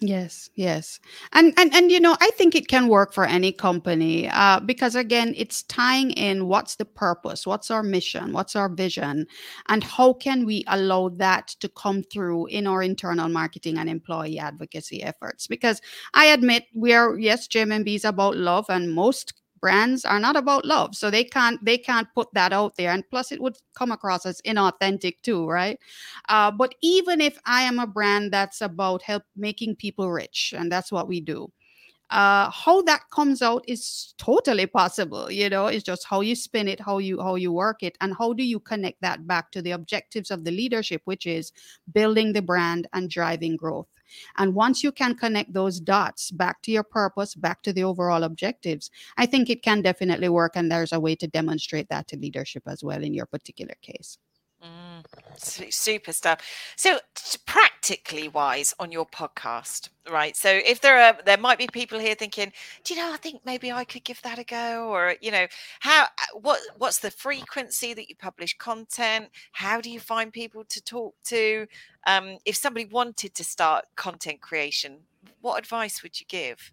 Yes, 0.00 0.48
yes. 0.54 1.00
And 1.32 1.52
and 1.56 1.74
and 1.74 1.90
you 1.90 1.98
know, 1.98 2.16
I 2.20 2.30
think 2.36 2.54
it 2.54 2.68
can 2.68 2.86
work 2.86 3.12
for 3.12 3.24
any 3.24 3.50
company 3.50 4.28
uh, 4.28 4.60
because 4.60 4.94
again, 4.94 5.34
it's 5.36 5.64
tying 5.64 6.12
in 6.12 6.46
what's 6.46 6.76
the 6.76 6.84
purpose, 6.84 7.44
what's 7.44 7.68
our 7.68 7.82
mission, 7.82 8.32
what's 8.32 8.54
our 8.54 8.68
vision, 8.68 9.26
and 9.68 9.82
how 9.82 10.12
can 10.12 10.46
we 10.46 10.62
allow 10.68 11.08
that 11.16 11.48
to 11.58 11.68
come 11.68 12.04
through 12.04 12.46
in 12.46 12.68
our 12.68 12.80
internal 12.80 13.28
marketing 13.28 13.76
and 13.76 13.90
employee 13.90 14.38
advocacy 14.38 15.02
efforts? 15.02 15.48
Because 15.48 15.80
I 16.14 16.26
admit 16.26 16.66
we 16.74 16.92
are 16.92 17.18
yes, 17.18 17.48
JMMB 17.48 17.96
is 17.96 18.04
about 18.04 18.36
love, 18.36 18.66
and 18.68 18.92
most 18.92 19.32
brands 19.60 20.04
are 20.04 20.20
not 20.20 20.36
about 20.36 20.64
love. 20.64 20.94
So 20.94 21.10
they 21.10 21.24
can't 21.24 21.62
they 21.64 21.78
can't 21.78 22.08
put 22.14 22.28
that 22.34 22.52
out 22.52 22.76
there. 22.76 22.90
And 22.92 23.04
plus 23.10 23.32
it 23.32 23.40
would 23.40 23.56
come 23.76 23.92
across 23.92 24.26
as 24.26 24.40
inauthentic 24.42 25.22
too 25.22 25.46
right? 25.48 25.78
Uh, 26.28 26.50
but 26.50 26.74
even 26.82 27.20
if 27.20 27.38
i 27.46 27.62
am 27.62 27.78
a 27.78 27.86
brand 27.86 28.32
that's 28.32 28.60
about 28.60 29.02
help 29.02 29.22
making 29.36 29.76
people 29.76 30.10
rich 30.10 30.54
and 30.56 30.70
that's 30.70 30.92
what 30.92 31.08
we 31.08 31.20
do 31.20 31.50
uh, 32.10 32.50
how 32.50 32.80
that 32.82 33.02
comes 33.12 33.42
out 33.42 33.64
is 33.68 34.14
totally 34.18 34.66
possible 34.66 35.30
you 35.30 35.48
know? 35.50 35.66
It's 35.66 35.84
just 35.84 36.06
how 36.06 36.20
you 36.22 36.34
spin 36.36 36.68
it 36.68 36.80
how 36.80 36.98
you 36.98 37.20
how 37.22 37.36
you 37.36 37.52
work 37.52 37.82
it 37.82 37.96
and 38.00 38.14
how 38.18 38.32
do 38.32 38.44
you 38.44 38.60
connect 38.60 39.00
that 39.02 39.26
back 39.26 39.50
to 39.52 39.62
the 39.62 39.72
objectives 39.72 40.30
of 40.30 40.44
the 40.44 40.50
leadership 40.52 41.02
which 41.04 41.26
is 41.26 41.52
building 41.92 42.32
the 42.32 42.42
brand 42.42 42.88
and 42.92 43.10
driving 43.10 43.56
growth 43.56 43.88
and 44.36 44.54
once 44.54 44.82
you 44.82 44.92
can 44.92 45.14
connect 45.14 45.52
those 45.52 45.80
dots 45.80 46.30
back 46.30 46.62
to 46.62 46.70
your 46.70 46.84
purpose, 46.84 47.34
back 47.34 47.62
to 47.62 47.72
the 47.72 47.84
overall 47.84 48.24
objectives, 48.24 48.90
I 49.16 49.26
think 49.26 49.50
it 49.50 49.62
can 49.62 49.82
definitely 49.82 50.28
work. 50.28 50.52
And 50.56 50.70
there's 50.70 50.92
a 50.92 51.00
way 51.00 51.16
to 51.16 51.26
demonstrate 51.26 51.88
that 51.90 52.08
to 52.08 52.16
leadership 52.16 52.62
as 52.66 52.82
well 52.84 53.02
in 53.02 53.14
your 53.14 53.26
particular 53.26 53.74
case. 53.82 54.18
Super 55.38 56.12
stuff. 56.12 56.40
So, 56.76 56.98
practically 57.46 58.28
wise 58.28 58.74
on 58.78 58.92
your 58.92 59.06
podcast, 59.06 59.88
right? 60.10 60.36
So, 60.36 60.50
if 60.50 60.80
there 60.80 60.98
are, 60.98 61.18
there 61.24 61.38
might 61.38 61.58
be 61.58 61.68
people 61.72 61.98
here 61.98 62.14
thinking, 62.14 62.52
do 62.84 62.94
you 62.94 63.00
know, 63.00 63.12
I 63.12 63.16
think 63.16 63.42
maybe 63.44 63.70
I 63.70 63.84
could 63.84 64.04
give 64.04 64.20
that 64.22 64.38
a 64.38 64.44
go, 64.44 64.88
or 64.88 65.14
you 65.20 65.30
know, 65.30 65.46
how, 65.80 66.04
uh, 66.04 66.38
what, 66.40 66.60
what's 66.76 66.98
the 66.98 67.10
frequency 67.10 67.94
that 67.94 68.08
you 68.08 68.16
publish 68.16 68.56
content? 68.58 69.28
How 69.52 69.80
do 69.80 69.90
you 69.90 70.00
find 70.00 70.32
people 70.32 70.64
to 70.68 70.82
talk 70.82 71.14
to? 71.26 71.66
Um, 72.06 72.38
if 72.44 72.56
somebody 72.56 72.86
wanted 72.86 73.34
to 73.34 73.44
start 73.44 73.86
content 73.96 74.40
creation, 74.40 74.98
what 75.40 75.58
advice 75.58 76.02
would 76.02 76.20
you 76.20 76.26
give? 76.28 76.72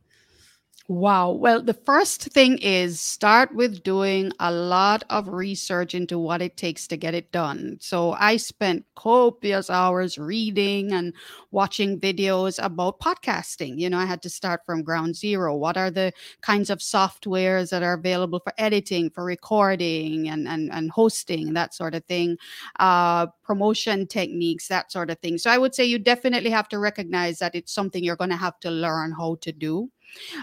Wow. 0.88 1.32
Well, 1.32 1.64
the 1.64 1.74
first 1.74 2.22
thing 2.26 2.60
is 2.60 3.02
start 3.02 3.56
with 3.56 3.82
doing 3.82 4.32
a 4.40 4.52
lot 4.52 5.04
of 5.10 5.28
research 5.30 5.96
into 5.96 6.20
what 6.20 6.44
it 6.44 6.58
takes 6.58 6.86
to 6.90 6.96
get 6.96 7.16
it 7.16 7.32
done. 7.32 7.78
So 7.82 8.12
I 8.12 8.38
spent 8.38 8.86
copious 8.96 9.72
hours 9.72 10.20
reading 10.20 10.92
and 10.92 11.12
watching 11.50 12.00
videos 12.00 12.64
about 12.64 13.00
podcasting. 13.00 13.80
You 13.80 13.90
know, 13.90 13.98
I 13.98 14.06
had 14.06 14.22
to 14.24 14.30
start 14.30 14.62
from 14.68 14.84
ground 14.84 15.16
zero. 15.16 15.56
What 15.58 15.76
are 15.76 15.90
the 15.90 16.14
kinds 16.42 16.70
of 16.70 16.78
softwares 16.80 17.72
that 17.72 17.82
are 17.82 17.94
available 17.94 18.40
for 18.40 18.54
editing, 18.60 19.10
for 19.10 19.24
recording, 19.26 20.30
and, 20.30 20.48
and, 20.48 20.72
and 20.72 20.92
hosting, 20.92 21.54
that 21.54 21.74
sort 21.74 21.96
of 21.96 22.06
thing, 22.06 22.38
uh, 22.80 23.26
promotion 23.44 24.06
techniques, 24.06 24.68
that 24.68 24.92
sort 24.92 25.10
of 25.10 25.18
thing. 25.18 25.40
So 25.40 25.50
I 25.50 25.58
would 25.58 25.74
say 25.74 25.84
you 25.86 25.98
definitely 25.98 26.52
have 26.52 26.70
to 26.70 26.78
recognize 26.78 27.40
that 27.40 27.56
it's 27.56 27.74
something 27.74 28.04
you're 28.04 28.16
going 28.16 28.30
to 28.30 28.36
have 28.36 28.60
to 28.60 28.70
learn 28.70 29.14
how 29.14 29.38
to 29.42 29.52
do. 29.52 29.90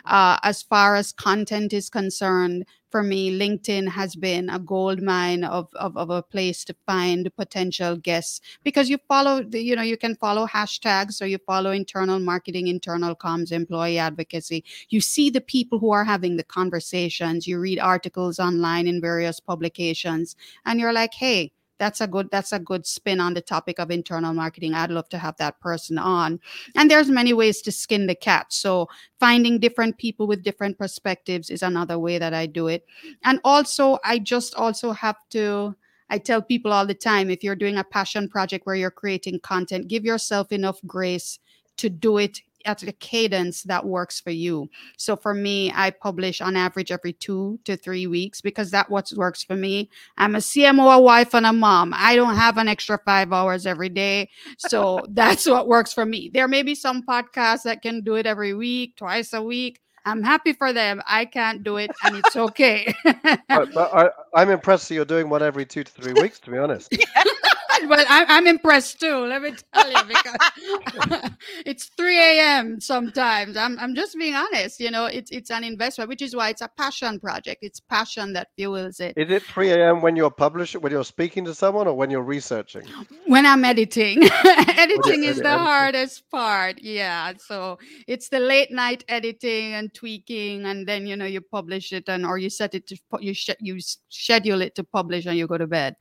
Uh, 0.04 0.38
as 0.42 0.62
far 0.62 0.96
as 0.96 1.12
content 1.12 1.72
is 1.72 1.88
concerned, 1.88 2.64
for 2.92 3.02
me, 3.02 3.36
LinkedIn 3.36 3.88
has 3.88 4.14
been 4.14 4.50
a 4.50 4.58
gold 4.58 5.00
mine 5.00 5.44
of, 5.44 5.68
of, 5.74 5.96
of, 5.96 6.10
a 6.10 6.22
place 6.22 6.62
to 6.66 6.76
find 6.86 7.34
potential 7.36 7.96
guests 7.96 8.42
because 8.64 8.90
you 8.90 8.98
follow, 9.08 9.42
the, 9.42 9.62
you 9.62 9.74
know, 9.74 9.82
you 9.82 9.96
can 9.96 10.14
follow 10.16 10.46
hashtags. 10.46 11.22
or 11.22 11.26
you 11.26 11.38
follow 11.46 11.70
internal 11.70 12.18
marketing, 12.18 12.68
internal 12.68 13.16
comms, 13.16 13.50
employee 13.50 13.98
advocacy. 13.98 14.62
You 14.90 15.00
see 15.00 15.30
the 15.30 15.40
people 15.40 15.78
who 15.78 15.90
are 15.90 16.04
having 16.04 16.36
the 16.36 16.44
conversations. 16.44 17.46
You 17.46 17.58
read 17.58 17.78
articles 17.78 18.38
online 18.38 18.86
in 18.86 19.00
various 19.00 19.40
publications, 19.40 20.36
and 20.66 20.78
you're 20.78 20.92
like, 20.92 21.14
hey, 21.14 21.50
that's 21.82 22.00
a 22.00 22.06
good 22.06 22.30
that's 22.30 22.52
a 22.52 22.60
good 22.60 22.86
spin 22.86 23.18
on 23.18 23.34
the 23.34 23.40
topic 23.40 23.80
of 23.80 23.90
internal 23.90 24.32
marketing. 24.32 24.72
I'd 24.72 24.92
love 24.92 25.08
to 25.08 25.18
have 25.18 25.36
that 25.38 25.58
person 25.58 25.98
on. 25.98 26.38
And 26.76 26.88
there's 26.88 27.10
many 27.10 27.32
ways 27.32 27.60
to 27.62 27.72
skin 27.72 28.06
the 28.06 28.14
cat. 28.14 28.52
So 28.52 28.88
finding 29.18 29.58
different 29.58 29.98
people 29.98 30.28
with 30.28 30.44
different 30.44 30.78
perspectives 30.78 31.50
is 31.50 31.60
another 31.60 31.98
way 31.98 32.18
that 32.18 32.32
i 32.32 32.46
do 32.46 32.68
it. 32.68 32.86
And 33.24 33.40
also 33.42 33.98
i 34.04 34.20
just 34.20 34.54
also 34.54 34.92
have 34.92 35.16
to 35.30 35.74
I 36.08 36.18
tell 36.18 36.40
people 36.42 36.72
all 36.72 36.86
the 36.86 36.94
time 36.94 37.30
if 37.30 37.42
you're 37.42 37.56
doing 37.56 37.78
a 37.78 37.84
passion 37.84 38.28
project 38.28 38.64
where 38.64 38.76
you're 38.76 38.90
creating 38.90 39.40
content, 39.40 39.88
give 39.88 40.04
yourself 40.04 40.52
enough 40.52 40.78
grace 40.86 41.40
to 41.78 41.88
do 41.88 42.18
it 42.18 42.42
at 42.64 42.82
a 42.82 42.92
cadence 42.92 43.62
that 43.64 43.84
works 43.84 44.20
for 44.20 44.30
you. 44.30 44.68
So 44.96 45.16
for 45.16 45.34
me, 45.34 45.72
I 45.74 45.90
publish 45.90 46.40
on 46.40 46.56
average 46.56 46.90
every 46.90 47.12
two 47.12 47.58
to 47.64 47.76
three 47.76 48.06
weeks 48.06 48.40
because 48.40 48.70
that 48.70 48.90
what 48.90 49.12
works 49.16 49.42
for 49.42 49.56
me. 49.56 49.90
I'm 50.16 50.34
a 50.34 50.38
CMO, 50.38 50.96
a 50.96 51.00
wife, 51.00 51.34
and 51.34 51.46
a 51.46 51.52
mom. 51.52 51.92
I 51.96 52.16
don't 52.16 52.36
have 52.36 52.58
an 52.58 52.68
extra 52.68 52.98
five 53.04 53.32
hours 53.32 53.66
every 53.66 53.88
day. 53.88 54.30
So 54.58 55.00
that's 55.10 55.46
what 55.46 55.68
works 55.68 55.92
for 55.92 56.04
me. 56.04 56.30
There 56.32 56.48
may 56.48 56.62
be 56.62 56.74
some 56.74 57.02
podcasts 57.02 57.62
that 57.64 57.82
can 57.82 58.02
do 58.02 58.14
it 58.14 58.26
every 58.26 58.54
week, 58.54 58.96
twice 58.96 59.32
a 59.32 59.42
week. 59.42 59.80
I'm 60.04 60.22
happy 60.22 60.52
for 60.52 60.72
them. 60.72 61.00
I 61.06 61.24
can't 61.24 61.62
do 61.62 61.76
it, 61.76 61.90
and 62.04 62.16
it's 62.16 62.34
okay. 62.36 62.92
but, 63.04 63.40
but 63.48 63.94
I, 63.94 64.04
am 64.04 64.10
I'm 64.34 64.50
impressed 64.50 64.88
that 64.88 64.94
you're 64.94 65.04
doing 65.04 65.28
one 65.28 65.42
every 65.42 65.64
two 65.64 65.84
to 65.84 65.92
three 65.92 66.12
weeks. 66.20 66.40
To 66.40 66.50
be 66.50 66.58
honest. 66.58 66.92
but 67.88 68.06
I'm, 68.08 68.26
I'm 68.28 68.46
impressed 68.46 69.00
too. 69.00 69.26
Let 69.26 69.42
me 69.42 69.54
tell 69.72 69.90
you, 69.90 70.02
because 70.08 71.30
it's 71.66 71.86
3 71.96 72.18
a.m. 72.18 72.80
sometimes. 72.80 73.56
I'm, 73.56 73.78
I'm 73.78 73.94
just 73.94 74.16
being 74.16 74.34
honest. 74.34 74.80
You 74.80 74.90
know, 74.90 75.06
it's 75.06 75.30
it's 75.30 75.50
an 75.50 75.64
investment, 75.64 76.08
which 76.08 76.22
is 76.22 76.34
why 76.34 76.50
it's 76.50 76.62
a 76.62 76.68
passion 76.76 77.20
project. 77.20 77.62
It's 77.62 77.80
passion 77.80 78.32
that 78.34 78.48
fuels 78.56 79.00
it. 79.00 79.14
Is 79.16 79.30
it 79.30 79.42
3 79.42 79.70
a.m. 79.70 80.02
when 80.02 80.16
you're 80.16 80.30
publishing, 80.30 80.80
when 80.80 80.92
you're 80.92 81.04
speaking 81.04 81.44
to 81.44 81.54
someone, 81.54 81.86
or 81.86 81.94
when 81.94 82.10
you're 82.10 82.22
researching? 82.22 82.84
When 83.26 83.46
I'm 83.46 83.64
editing. 83.64 84.22
editing 84.44 85.24
is 85.24 85.38
the 85.38 85.56
hardest 85.56 86.28
part. 86.30 86.80
Yeah. 86.82 87.32
So 87.38 87.78
it's 88.06 88.28
the 88.28 88.40
late 88.40 88.70
night 88.70 89.04
editing 89.08 89.74
and 89.74 89.92
tweaking, 89.94 90.66
and 90.66 90.86
then 90.86 91.06
you 91.06 91.16
know 91.16 91.26
you 91.26 91.40
publish 91.40 91.92
it, 91.92 92.08
and 92.08 92.26
or 92.26 92.38
you 92.38 92.50
set 92.50 92.74
it 92.74 92.86
to 92.88 92.96
you 93.20 93.34
sh- 93.34 93.60
you 93.60 93.78
schedule 94.08 94.62
it 94.62 94.74
to 94.74 94.84
publish, 94.84 95.26
and 95.26 95.36
you 95.36 95.46
go 95.46 95.58
to 95.58 95.66
bed. 95.66 95.96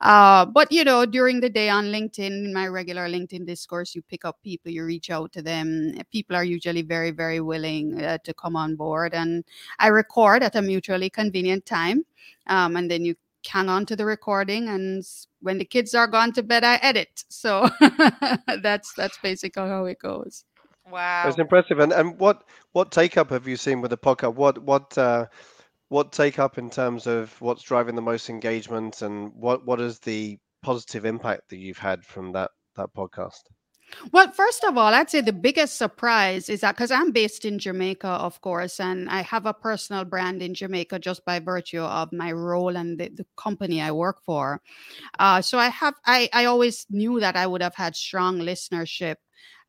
Uh, 0.00 0.44
but 0.44 0.70
you 0.70 0.84
know 0.84 1.06
during 1.14 1.38
the 1.38 1.48
day 1.48 1.68
on 1.68 1.84
LinkedIn, 1.92 2.44
in 2.44 2.52
my 2.52 2.66
regular 2.66 3.08
LinkedIn 3.08 3.46
discourse, 3.46 3.94
you 3.94 4.02
pick 4.02 4.24
up 4.24 4.36
people, 4.42 4.72
you 4.72 4.84
reach 4.84 5.10
out 5.10 5.30
to 5.30 5.42
them. 5.42 5.94
People 6.10 6.34
are 6.34 6.42
usually 6.42 6.82
very, 6.82 7.12
very 7.12 7.40
willing 7.40 8.02
uh, 8.02 8.18
to 8.24 8.34
come 8.34 8.56
on 8.56 8.74
board. 8.74 9.14
And 9.14 9.44
I 9.78 9.88
record 9.90 10.42
at 10.42 10.56
a 10.56 10.60
mutually 10.60 11.08
convenient 11.08 11.66
time. 11.66 12.04
Um, 12.48 12.74
and 12.74 12.90
then 12.90 13.04
you 13.04 13.14
hang 13.48 13.68
on 13.68 13.86
to 13.86 13.94
the 13.94 14.04
recording 14.04 14.70
and 14.70 15.04
when 15.40 15.58
the 15.58 15.64
kids 15.64 15.94
are 15.94 16.06
gone 16.06 16.32
to 16.32 16.42
bed 16.42 16.64
i 16.64 16.76
edit 16.76 17.24
so 17.28 17.68
that's 18.62 18.94
that's 18.94 19.18
basically 19.18 19.68
how 19.68 19.84
it 19.84 19.98
goes 19.98 20.46
wow 20.90 21.28
it's 21.28 21.38
impressive 21.38 21.78
and 21.78 21.92
and 21.92 22.18
what 22.18 22.44
what 22.72 22.90
take 22.90 23.18
up 23.18 23.28
have 23.28 23.46
you 23.46 23.54
seen 23.54 23.82
with 23.82 23.90
the 23.90 23.98
podcast 23.98 24.34
what 24.34 24.56
what 24.62 24.96
uh 24.96 25.26
what 25.88 26.10
take 26.10 26.38
up 26.38 26.56
in 26.56 26.70
terms 26.70 27.06
of 27.06 27.38
what's 27.42 27.62
driving 27.62 27.94
the 27.94 28.00
most 28.00 28.30
engagement 28.30 29.02
and 29.02 29.30
what 29.34 29.66
what 29.66 29.78
is 29.78 29.98
the 29.98 30.38
positive 30.64 31.04
impact 31.04 31.50
that 31.50 31.58
you've 31.58 31.78
had 31.78 32.02
from 32.02 32.32
that 32.32 32.50
that 32.76 32.88
podcast? 32.96 33.42
Well, 34.12 34.32
first 34.32 34.64
of 34.64 34.76
all, 34.76 34.92
I'd 34.94 35.10
say 35.10 35.20
the 35.20 35.32
biggest 35.32 35.76
surprise 35.76 36.48
is 36.48 36.62
that 36.62 36.74
because 36.74 36.90
I'm 36.90 37.12
based 37.12 37.44
in 37.44 37.58
Jamaica, 37.58 38.08
of 38.08 38.40
course, 38.40 38.80
and 38.80 39.08
I 39.08 39.20
have 39.22 39.46
a 39.46 39.54
personal 39.54 40.04
brand 40.04 40.42
in 40.42 40.54
Jamaica 40.54 40.98
just 40.98 41.24
by 41.24 41.38
virtue 41.38 41.82
of 41.82 42.12
my 42.12 42.32
role 42.32 42.76
and 42.76 42.98
the, 42.98 43.10
the 43.10 43.26
company 43.36 43.80
I 43.80 43.92
work 43.92 44.22
for. 44.24 44.62
Uh, 45.18 45.42
so 45.42 45.58
I 45.58 45.68
have, 45.68 45.94
I, 46.06 46.28
I 46.32 46.46
always 46.46 46.86
knew 46.90 47.20
that 47.20 47.36
I 47.36 47.46
would 47.46 47.62
have 47.62 47.74
had 47.74 47.94
strong 47.94 48.38
listenership 48.38 49.16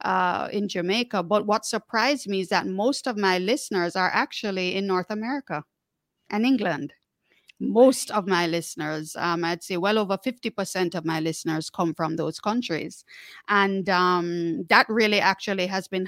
uh, 0.02 0.48
in 0.52 0.70
Jamaica. 0.70 1.22
But 1.24 1.46
what 1.46 1.66
surprised 1.66 2.28
me 2.28 2.40
is 2.40 2.50
that 2.50 2.68
most 2.68 3.08
of 3.08 3.18
my 3.18 3.38
listeners 3.38 3.96
are 3.96 4.10
actually 4.12 4.76
in 4.76 4.88
North 4.88 5.12
America 5.12 5.66
and 6.30 6.46
England 6.46 6.94
most 7.60 8.12
of 8.12 8.28
my 8.28 8.48
listeners, 8.48 9.16
um, 9.18 9.44
I'd 9.44 9.64
say 9.64 9.78
well 9.78 9.98
over 9.98 10.18
50% 10.18 10.94
of 10.96 11.06
my 11.06 11.20
listeners 11.20 11.70
come 11.70 11.94
from 11.94 12.18
those 12.18 12.40
countries. 12.40 13.06
And 13.48 13.88
um, 13.90 14.66
that 14.70 14.88
really 14.90 15.20
actually 15.20 15.68
has 15.68 15.88
been 15.88 16.08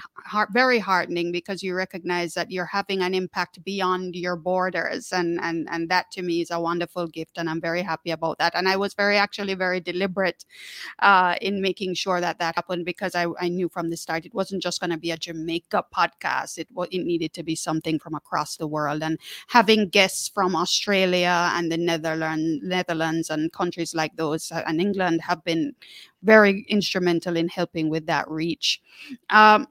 very 0.51 0.79
heartening 0.79 1.31
because 1.31 1.63
you 1.63 1.73
recognize 1.73 2.33
that 2.33 2.51
you're 2.51 2.65
having 2.65 3.01
an 3.01 3.13
impact 3.13 3.63
beyond 3.63 4.15
your 4.15 4.35
borders. 4.35 5.13
And, 5.13 5.39
and, 5.41 5.67
and 5.71 5.89
that 5.89 6.11
to 6.11 6.21
me 6.21 6.41
is 6.41 6.51
a 6.51 6.59
wonderful 6.59 7.07
gift. 7.07 7.37
And 7.37 7.49
I'm 7.49 7.61
very 7.61 7.81
happy 7.81 8.11
about 8.11 8.39
that. 8.39 8.53
And 8.53 8.67
I 8.67 8.75
was 8.75 8.93
very, 8.93 9.17
actually, 9.17 9.53
very 9.53 9.79
deliberate 9.79 10.43
uh, 10.99 11.35
in 11.41 11.61
making 11.61 11.93
sure 11.93 12.19
that 12.19 12.39
that 12.39 12.55
happened 12.55 12.85
because 12.85 13.15
I, 13.15 13.27
I 13.39 13.47
knew 13.47 13.69
from 13.69 13.89
the 13.89 13.97
start 13.97 14.25
it 14.25 14.33
wasn't 14.33 14.61
just 14.63 14.81
going 14.81 14.91
to 14.91 14.97
be 14.97 15.11
a 15.11 15.17
Jamaica 15.17 15.85
podcast, 15.95 16.57
it, 16.57 16.67
it 16.91 17.05
needed 17.05 17.33
to 17.33 17.43
be 17.43 17.55
something 17.55 17.99
from 17.99 18.15
across 18.15 18.57
the 18.57 18.67
world. 18.67 19.01
And 19.01 19.17
having 19.47 19.87
guests 19.89 20.27
from 20.27 20.55
Australia, 20.55 21.36
and 21.55 21.71
the 21.71 21.77
Netherlands, 21.77 22.61
Netherlands 22.63 23.29
and 23.29 23.51
countries 23.51 23.93
like 23.95 24.15
those 24.15 24.51
uh, 24.51 24.63
and 24.67 24.81
England 24.81 25.21
have 25.21 25.43
been 25.43 25.73
very 26.23 26.65
instrumental 26.69 27.37
in 27.37 27.47
helping 27.47 27.89
with 27.89 28.05
that 28.07 28.29
reach. 28.29 28.81
Um, 29.29 29.67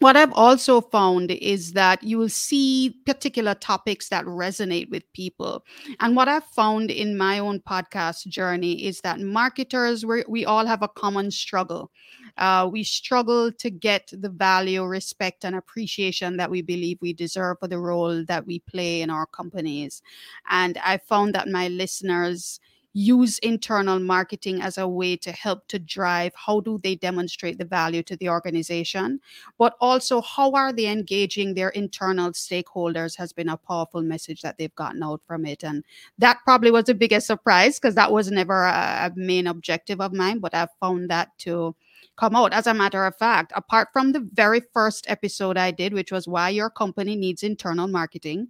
what 0.00 0.16
I've 0.16 0.32
also 0.32 0.80
found 0.80 1.30
is 1.30 1.72
that 1.72 2.02
you 2.02 2.18
will 2.18 2.28
see 2.28 3.00
particular 3.06 3.54
topics 3.54 4.08
that 4.10 4.24
resonate 4.26 4.90
with 4.90 5.10
people. 5.12 5.64
And 6.00 6.14
what 6.14 6.28
I've 6.28 6.44
found 6.44 6.90
in 6.90 7.16
my 7.16 7.38
own 7.38 7.60
podcast 7.60 8.26
journey 8.26 8.84
is 8.84 9.00
that 9.00 9.20
marketers, 9.20 10.04
we 10.04 10.44
all 10.44 10.66
have 10.66 10.82
a 10.82 10.88
common 10.88 11.30
struggle. 11.30 11.90
Uh, 12.36 12.68
we 12.70 12.84
struggle 12.84 13.50
to 13.50 13.70
get 13.70 14.10
the 14.12 14.28
value, 14.28 14.84
respect, 14.84 15.44
and 15.44 15.56
appreciation 15.56 16.36
that 16.36 16.50
we 16.50 16.60
believe 16.60 16.98
we 17.00 17.14
deserve 17.14 17.58
for 17.60 17.68
the 17.68 17.78
role 17.78 18.22
that 18.26 18.46
we 18.46 18.58
play 18.60 19.00
in 19.00 19.08
our 19.08 19.26
companies. 19.26 20.02
And 20.50 20.76
I 20.84 20.98
found 20.98 21.34
that 21.34 21.48
my 21.48 21.68
listeners 21.68 22.60
use 22.96 23.38
internal 23.40 23.98
marketing 23.98 24.62
as 24.62 24.78
a 24.78 24.88
way 24.88 25.16
to 25.18 25.30
help 25.30 25.68
to 25.68 25.78
drive 25.78 26.32
how 26.34 26.60
do 26.60 26.78
they 26.82 26.94
demonstrate 26.94 27.58
the 27.58 27.64
value 27.64 28.02
to 28.02 28.16
the 28.16 28.26
organization 28.26 29.20
but 29.58 29.76
also 29.82 30.22
how 30.22 30.50
are 30.52 30.72
they 30.72 30.86
engaging 30.86 31.52
their 31.52 31.68
internal 31.68 32.30
stakeholders 32.32 33.14
has 33.14 33.34
been 33.34 33.50
a 33.50 33.56
powerful 33.58 34.00
message 34.00 34.40
that 34.40 34.56
they've 34.56 34.74
gotten 34.76 35.02
out 35.02 35.20
from 35.26 35.44
it 35.44 35.62
and 35.62 35.84
that 36.16 36.38
probably 36.42 36.70
was 36.70 36.84
the 36.84 36.94
biggest 36.94 37.26
surprise 37.26 37.78
because 37.78 37.94
that 37.94 38.10
was 38.10 38.30
never 38.30 38.64
a, 38.64 39.10
a 39.10 39.12
main 39.14 39.46
objective 39.46 40.00
of 40.00 40.14
mine 40.14 40.38
but 40.38 40.54
i've 40.54 40.72
found 40.80 41.10
that 41.10 41.36
to 41.36 41.76
come 42.16 42.34
out. 42.34 42.52
As 42.52 42.66
a 42.66 42.74
matter 42.74 43.04
of 43.04 43.16
fact, 43.16 43.52
apart 43.54 43.88
from 43.92 44.12
the 44.12 44.20
very 44.32 44.60
first 44.72 45.04
episode 45.08 45.56
I 45.56 45.70
did, 45.70 45.92
which 45.92 46.10
was 46.10 46.26
why 46.26 46.48
your 46.48 46.70
company 46.70 47.14
needs 47.14 47.42
internal 47.42 47.88
marketing, 47.88 48.48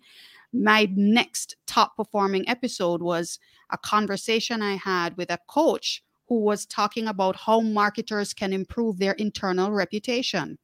my 0.63 0.89
next 0.95 1.57
top 1.67 1.97
performing 1.97 2.49
episode 2.49 3.03
was 3.03 3.39
a 3.71 3.79
conversation 3.79 4.63
I 4.63 4.77
had 4.77 5.17
with 5.17 5.31
a 5.31 5.39
coach 5.49 6.03
who 6.29 6.41
was 6.41 6.67
talking 6.67 7.07
about 7.07 7.37
how 7.37 7.61
marketers 7.61 8.33
can 8.33 8.53
improve 8.53 8.99
their 8.99 9.13
internal 9.13 9.71
reputation. 9.71 10.59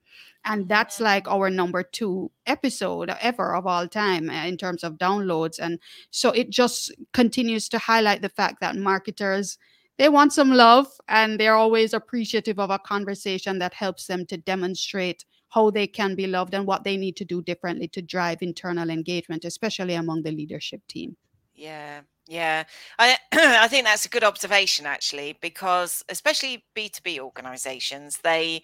And 0.45 0.68
that's 0.68 1.01
like 1.01 1.28
our 1.28 1.51
number 1.51 1.84
two 1.84 2.30
episode 2.47 3.11
ever 3.20 3.55
of 3.55 3.66
all 3.66 3.86
time 3.86 4.28
uh, 4.28 4.45
in 4.45 4.57
terms 4.57 4.82
of 4.82 4.95
downloads. 4.95 5.61
And 5.61 5.78
so 6.11 6.30
it 6.30 6.51
just 6.51 6.93
continues 7.12 7.68
to 7.68 7.78
highlight 7.78 8.22
the 8.22 8.28
fact 8.28 8.61
that 8.61 8.76
marketers 8.76 9.59
they 9.99 10.09
want 10.09 10.32
some 10.32 10.53
love 10.53 10.88
and 11.09 11.38
they're 11.38 11.55
always 11.55 11.93
appreciative 11.93 12.59
of 12.59 12.70
a 12.70 12.78
conversation 12.78 13.59
that 13.59 13.74
helps 13.74 14.07
them 14.07 14.26
to 14.26 14.36
demonstrate 14.36 15.24
how 15.53 15.70
they 15.70 15.86
can 15.86 16.14
be 16.14 16.26
loved 16.26 16.55
and 16.55 16.66
what 16.66 16.84
they 16.84 16.96
need 16.96 17.16
to 17.16 17.24
do 17.24 17.42
differently 17.42 17.88
to 17.88 18.03
drive 18.03 18.42
internal 18.42 18.90
engagement 18.90 19.44
especially 19.44 19.94
among 19.94 20.22
the 20.22 20.32
leadership 20.32 20.80
team. 20.88 21.16
Yeah 21.55 22.00
yeah. 22.28 22.64
I 22.98 23.16
i 23.32 23.68
think 23.68 23.84
that's 23.84 24.05
a 24.05 24.09
good 24.09 24.24
observation 24.24 24.86
actually 24.86 25.36
because 25.40 26.05
especially 26.09 26.64
b2b 26.76 27.18
organizations 27.18 28.18
they 28.22 28.62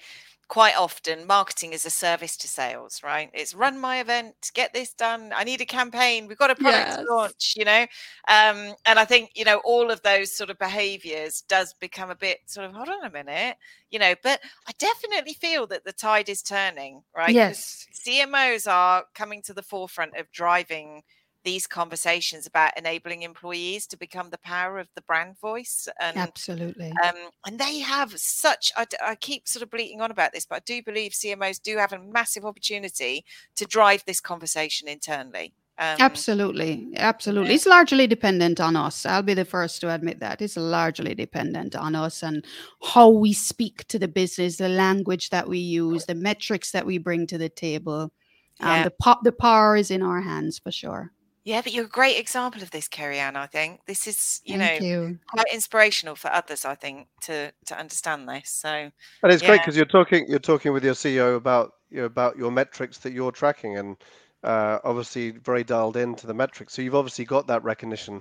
quite 0.48 0.76
often 0.76 1.26
marketing 1.26 1.74
is 1.74 1.84
a 1.84 1.90
service 1.90 2.36
to 2.38 2.48
sales, 2.48 3.02
right? 3.04 3.30
It's 3.34 3.54
run 3.54 3.78
my 3.78 4.00
event, 4.00 4.34
get 4.54 4.72
this 4.72 4.94
done. 4.94 5.30
I 5.36 5.44
need 5.44 5.60
a 5.60 5.66
campaign. 5.66 6.26
We've 6.26 6.38
got 6.38 6.50
a 6.50 6.54
product 6.54 6.88
yes. 6.88 6.96
to 6.96 7.14
launch, 7.14 7.54
you 7.54 7.66
know? 7.66 7.82
Um, 8.28 8.74
and 8.86 8.98
I 8.98 9.04
think, 9.04 9.30
you 9.34 9.44
know, 9.44 9.60
all 9.64 9.90
of 9.90 10.02
those 10.02 10.34
sort 10.34 10.48
of 10.48 10.58
behaviors 10.58 11.42
does 11.42 11.74
become 11.74 12.10
a 12.10 12.16
bit 12.16 12.38
sort 12.46 12.66
of, 12.66 12.72
hold 12.72 12.88
on 12.88 13.04
a 13.04 13.10
minute, 13.10 13.56
you 13.90 13.98
know, 13.98 14.14
but 14.22 14.40
I 14.66 14.72
definitely 14.78 15.34
feel 15.34 15.66
that 15.66 15.84
the 15.84 15.92
tide 15.92 16.30
is 16.30 16.42
turning, 16.42 17.02
right? 17.14 17.30
Yes. 17.34 17.86
CMOs 18.06 18.70
are 18.70 19.04
coming 19.14 19.42
to 19.42 19.52
the 19.52 19.62
forefront 19.62 20.16
of 20.16 20.32
driving 20.32 21.02
these 21.48 21.66
conversations 21.66 22.46
about 22.46 22.76
enabling 22.76 23.22
employees 23.22 23.86
to 23.86 23.96
become 23.96 24.28
the 24.28 24.36
power 24.36 24.78
of 24.78 24.86
the 24.94 25.00
brand 25.00 25.34
voice 25.40 25.88
and 25.98 26.14
absolutely. 26.18 26.92
um, 27.02 27.14
and 27.46 27.58
they 27.58 27.78
have 27.78 28.12
such 28.18 28.70
I, 28.76 28.84
I, 29.02 29.14
keep 29.14 29.48
sort 29.48 29.62
of 29.62 29.70
bleating 29.70 30.02
on 30.02 30.10
about 30.10 30.34
this 30.34 30.44
but 30.44 30.56
i 30.56 30.62
do 30.66 30.82
believe 30.82 31.12
cmos 31.12 31.58
do 31.62 31.78
have 31.78 31.94
a 31.94 32.00
massive 32.00 32.44
opportunity 32.44 33.24
to 33.56 33.64
drive 33.64 34.04
this 34.04 34.20
conversation 34.20 34.88
internally 34.88 35.54
um, 35.78 35.96
absolutely 36.00 36.90
absolutely. 36.96 37.48
yeah. 37.48 37.54
it's 37.54 37.64
largely 37.64 38.06
dependent 38.08 38.60
on 38.60 38.74
us. 38.74 39.06
I'll 39.06 39.22
be 39.22 39.34
the 39.34 39.44
first 39.44 39.80
to 39.82 39.94
admit 39.94 40.18
that. 40.18 40.42
It's 40.42 40.56
largely 40.56 41.14
dependent 41.14 41.76
on 41.76 41.94
us 41.94 42.24
and 42.24 42.44
how 42.82 43.10
we 43.10 43.32
speak 43.32 43.86
to 43.86 43.96
the 43.96 44.08
business 44.08 44.56
the 44.56 44.68
language 44.68 45.30
that 45.30 45.48
we 45.48 45.58
use 45.58 46.04
the 46.04 46.16
metrics 46.16 46.72
that 46.72 46.84
we 46.84 46.98
bring 46.98 47.28
to 47.28 47.38
the 47.38 47.48
table 47.48 48.12
um, 48.60 48.68
yeah. 48.68 48.84
the, 48.84 48.92
po- 49.00 49.22
the 49.22 49.32
power 49.32 49.76
is 49.76 49.90
in 49.92 50.02
our 50.02 50.20
hands 50.20 50.58
for 50.58 50.72
sure 50.72 51.12
Yeah, 51.48 51.62
but 51.62 51.72
you're 51.72 51.86
a 51.86 51.88
great 51.88 52.18
example 52.18 52.62
of 52.62 52.70
this, 52.72 52.88
Kerry-Ann. 52.88 53.34
I 53.34 53.46
think 53.46 53.80
this 53.86 54.06
is, 54.06 54.42
you 54.44 54.58
Thank 54.58 54.82
know, 54.82 54.86
you. 54.86 55.18
quite 55.30 55.46
inspirational 55.50 56.14
for 56.14 56.30
others. 56.30 56.66
I 56.66 56.74
think 56.74 57.08
to 57.22 57.50
to 57.64 57.78
understand 57.78 58.28
this. 58.28 58.50
So, 58.50 58.68
And 58.68 59.32
it's 59.32 59.42
great 59.42 59.62
because 59.62 59.74
you're 59.74 59.86
talking 59.86 60.26
you're 60.28 60.40
talking 60.40 60.74
with 60.74 60.84
your 60.84 60.92
CEO 60.92 61.36
about 61.36 61.72
you 61.88 62.00
know, 62.00 62.04
about 62.04 62.36
your 62.36 62.50
metrics 62.50 62.98
that 62.98 63.14
you're 63.14 63.32
tracking, 63.32 63.78
and 63.78 63.96
uh, 64.44 64.80
obviously 64.84 65.30
very 65.30 65.64
dialed 65.64 65.96
into 65.96 66.26
the 66.26 66.34
metrics. 66.34 66.74
So 66.74 66.82
you've 66.82 66.94
obviously 66.94 67.24
got 67.24 67.46
that 67.46 67.64
recognition 67.64 68.20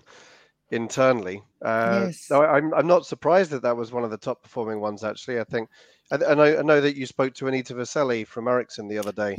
internally. 0.72 1.44
Uh, 1.62 2.04
Yes. 2.06 2.28
no, 2.32 2.44
I'm 2.44 2.74
I'm 2.74 2.88
not 2.88 3.06
surprised 3.06 3.52
that 3.52 3.64
that 3.64 3.76
was 3.76 3.92
one 3.92 4.06
of 4.06 4.10
the 4.10 4.18
top 4.18 4.42
performing 4.42 4.80
ones. 4.80 5.04
Actually, 5.04 5.42
I 5.42 5.44
think, 5.44 5.68
and, 6.12 6.24
and 6.24 6.42
I, 6.42 6.58
I 6.58 6.62
know 6.62 6.80
that 6.82 6.96
you 6.96 7.06
spoke 7.06 7.34
to 7.36 7.48
Anita 7.48 7.74
Vaselli 7.74 8.26
from 8.26 8.48
Ericsson 8.48 8.88
the 8.88 8.98
other 8.98 9.12
day. 9.12 9.36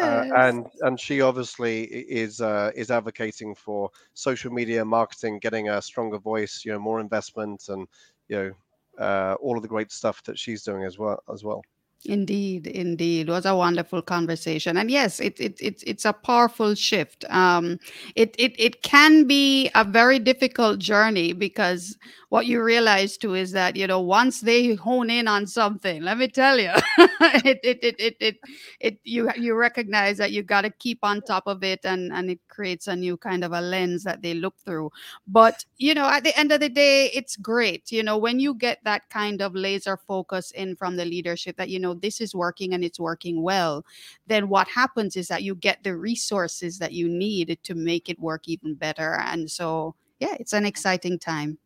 Uh, 0.00 0.24
and 0.36 0.66
and 0.80 0.98
she 0.98 1.20
obviously 1.20 1.84
is 1.84 2.40
uh, 2.40 2.72
is 2.74 2.90
advocating 2.90 3.54
for 3.54 3.90
social 4.14 4.52
media 4.52 4.84
marketing, 4.84 5.38
getting 5.38 5.68
a 5.68 5.80
stronger 5.80 6.18
voice, 6.18 6.62
you 6.64 6.72
know, 6.72 6.78
more 6.78 7.00
investment, 7.00 7.68
and 7.68 7.86
you 8.28 8.36
know, 8.36 9.04
uh, 9.04 9.34
all 9.40 9.56
of 9.56 9.62
the 9.62 9.68
great 9.68 9.92
stuff 9.92 10.22
that 10.24 10.38
she's 10.38 10.62
doing 10.62 10.84
as 10.84 10.98
well 10.98 11.22
as 11.32 11.44
well. 11.44 11.62
Indeed, 12.04 12.68
indeed, 12.68 13.28
it 13.28 13.32
was 13.32 13.44
a 13.44 13.56
wonderful 13.56 14.02
conversation, 14.02 14.76
and 14.76 14.88
yes, 14.88 15.18
it, 15.18 15.38
it, 15.40 15.60
it 15.60 15.82
it's 15.84 16.04
a 16.04 16.12
powerful 16.12 16.76
shift. 16.76 17.24
Um, 17.28 17.80
it 18.14 18.36
it 18.38 18.54
it 18.56 18.82
can 18.82 19.24
be 19.24 19.68
a 19.74 19.82
very 19.82 20.20
difficult 20.20 20.78
journey 20.78 21.32
because 21.32 21.98
what 22.30 22.46
you 22.46 22.62
realize 22.62 23.16
too 23.16 23.34
is 23.34 23.52
that 23.52 23.74
you 23.76 23.86
know 23.86 24.00
once 24.00 24.40
they 24.42 24.74
hone 24.74 25.08
in 25.10 25.26
on 25.28 25.46
something, 25.46 26.02
let 26.02 26.18
me 26.18 26.28
tell 26.28 26.58
you, 26.58 26.70
it, 26.98 27.58
it 27.62 27.78
it 27.82 27.96
it 27.98 28.16
it 28.20 28.36
it 28.80 28.98
you 29.04 29.30
you 29.36 29.54
recognize 29.54 30.18
that 30.18 30.32
you 30.32 30.42
got 30.42 30.62
to 30.62 30.70
keep 30.70 30.98
on 31.02 31.22
top 31.22 31.46
of 31.46 31.64
it, 31.64 31.80
and 31.84 32.12
and 32.12 32.30
it 32.30 32.40
creates 32.48 32.86
a 32.86 32.94
new 32.96 33.16
kind 33.16 33.44
of 33.44 33.52
a 33.52 33.60
lens 33.60 34.04
that 34.04 34.20
they 34.22 34.34
look 34.34 34.54
through. 34.64 34.90
But 35.26 35.64
you 35.78 35.94
know, 35.94 36.06
at 36.08 36.24
the 36.24 36.38
end 36.38 36.52
of 36.52 36.60
the 36.60 36.68
day, 36.68 37.06
it's 37.14 37.36
great. 37.36 37.90
You 37.90 38.02
know, 38.02 38.18
when 38.18 38.40
you 38.40 38.54
get 38.54 38.78
that 38.84 39.08
kind 39.10 39.40
of 39.40 39.54
laser 39.54 39.96
focus 39.96 40.50
in 40.50 40.76
from 40.76 40.96
the 40.96 41.04
leadership 41.04 41.56
that 41.56 41.70
you 41.70 41.80
know 41.80 41.94
this 41.94 42.20
is 42.20 42.34
working 42.34 42.74
and 42.74 42.84
it's 42.84 43.00
working 43.00 43.42
well, 43.42 43.84
then 44.26 44.48
what 44.48 44.68
happens 44.68 45.16
is 45.16 45.28
that 45.28 45.42
you 45.42 45.54
get 45.54 45.82
the 45.82 45.96
resources 45.96 46.78
that 46.78 46.92
you 46.92 47.08
need 47.08 47.58
to 47.62 47.74
make 47.74 48.08
it 48.08 48.18
work 48.20 48.42
even 48.46 48.74
better. 48.74 49.14
And 49.14 49.50
so, 49.50 49.94
yeah, 50.20 50.36
it's 50.38 50.52
an 50.52 50.66
exciting 50.66 51.18
time. 51.18 51.58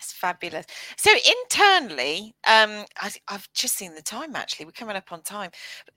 That's 0.00 0.12
fabulous. 0.14 0.64
So 0.96 1.10
internally, 1.12 2.34
um, 2.46 2.86
I, 2.98 3.10
I've 3.28 3.52
just 3.52 3.74
seen 3.76 3.94
the 3.94 4.00
time. 4.00 4.34
Actually, 4.34 4.64
we're 4.64 4.72
coming 4.72 4.96
up 4.96 5.12
on 5.12 5.20
time. 5.20 5.50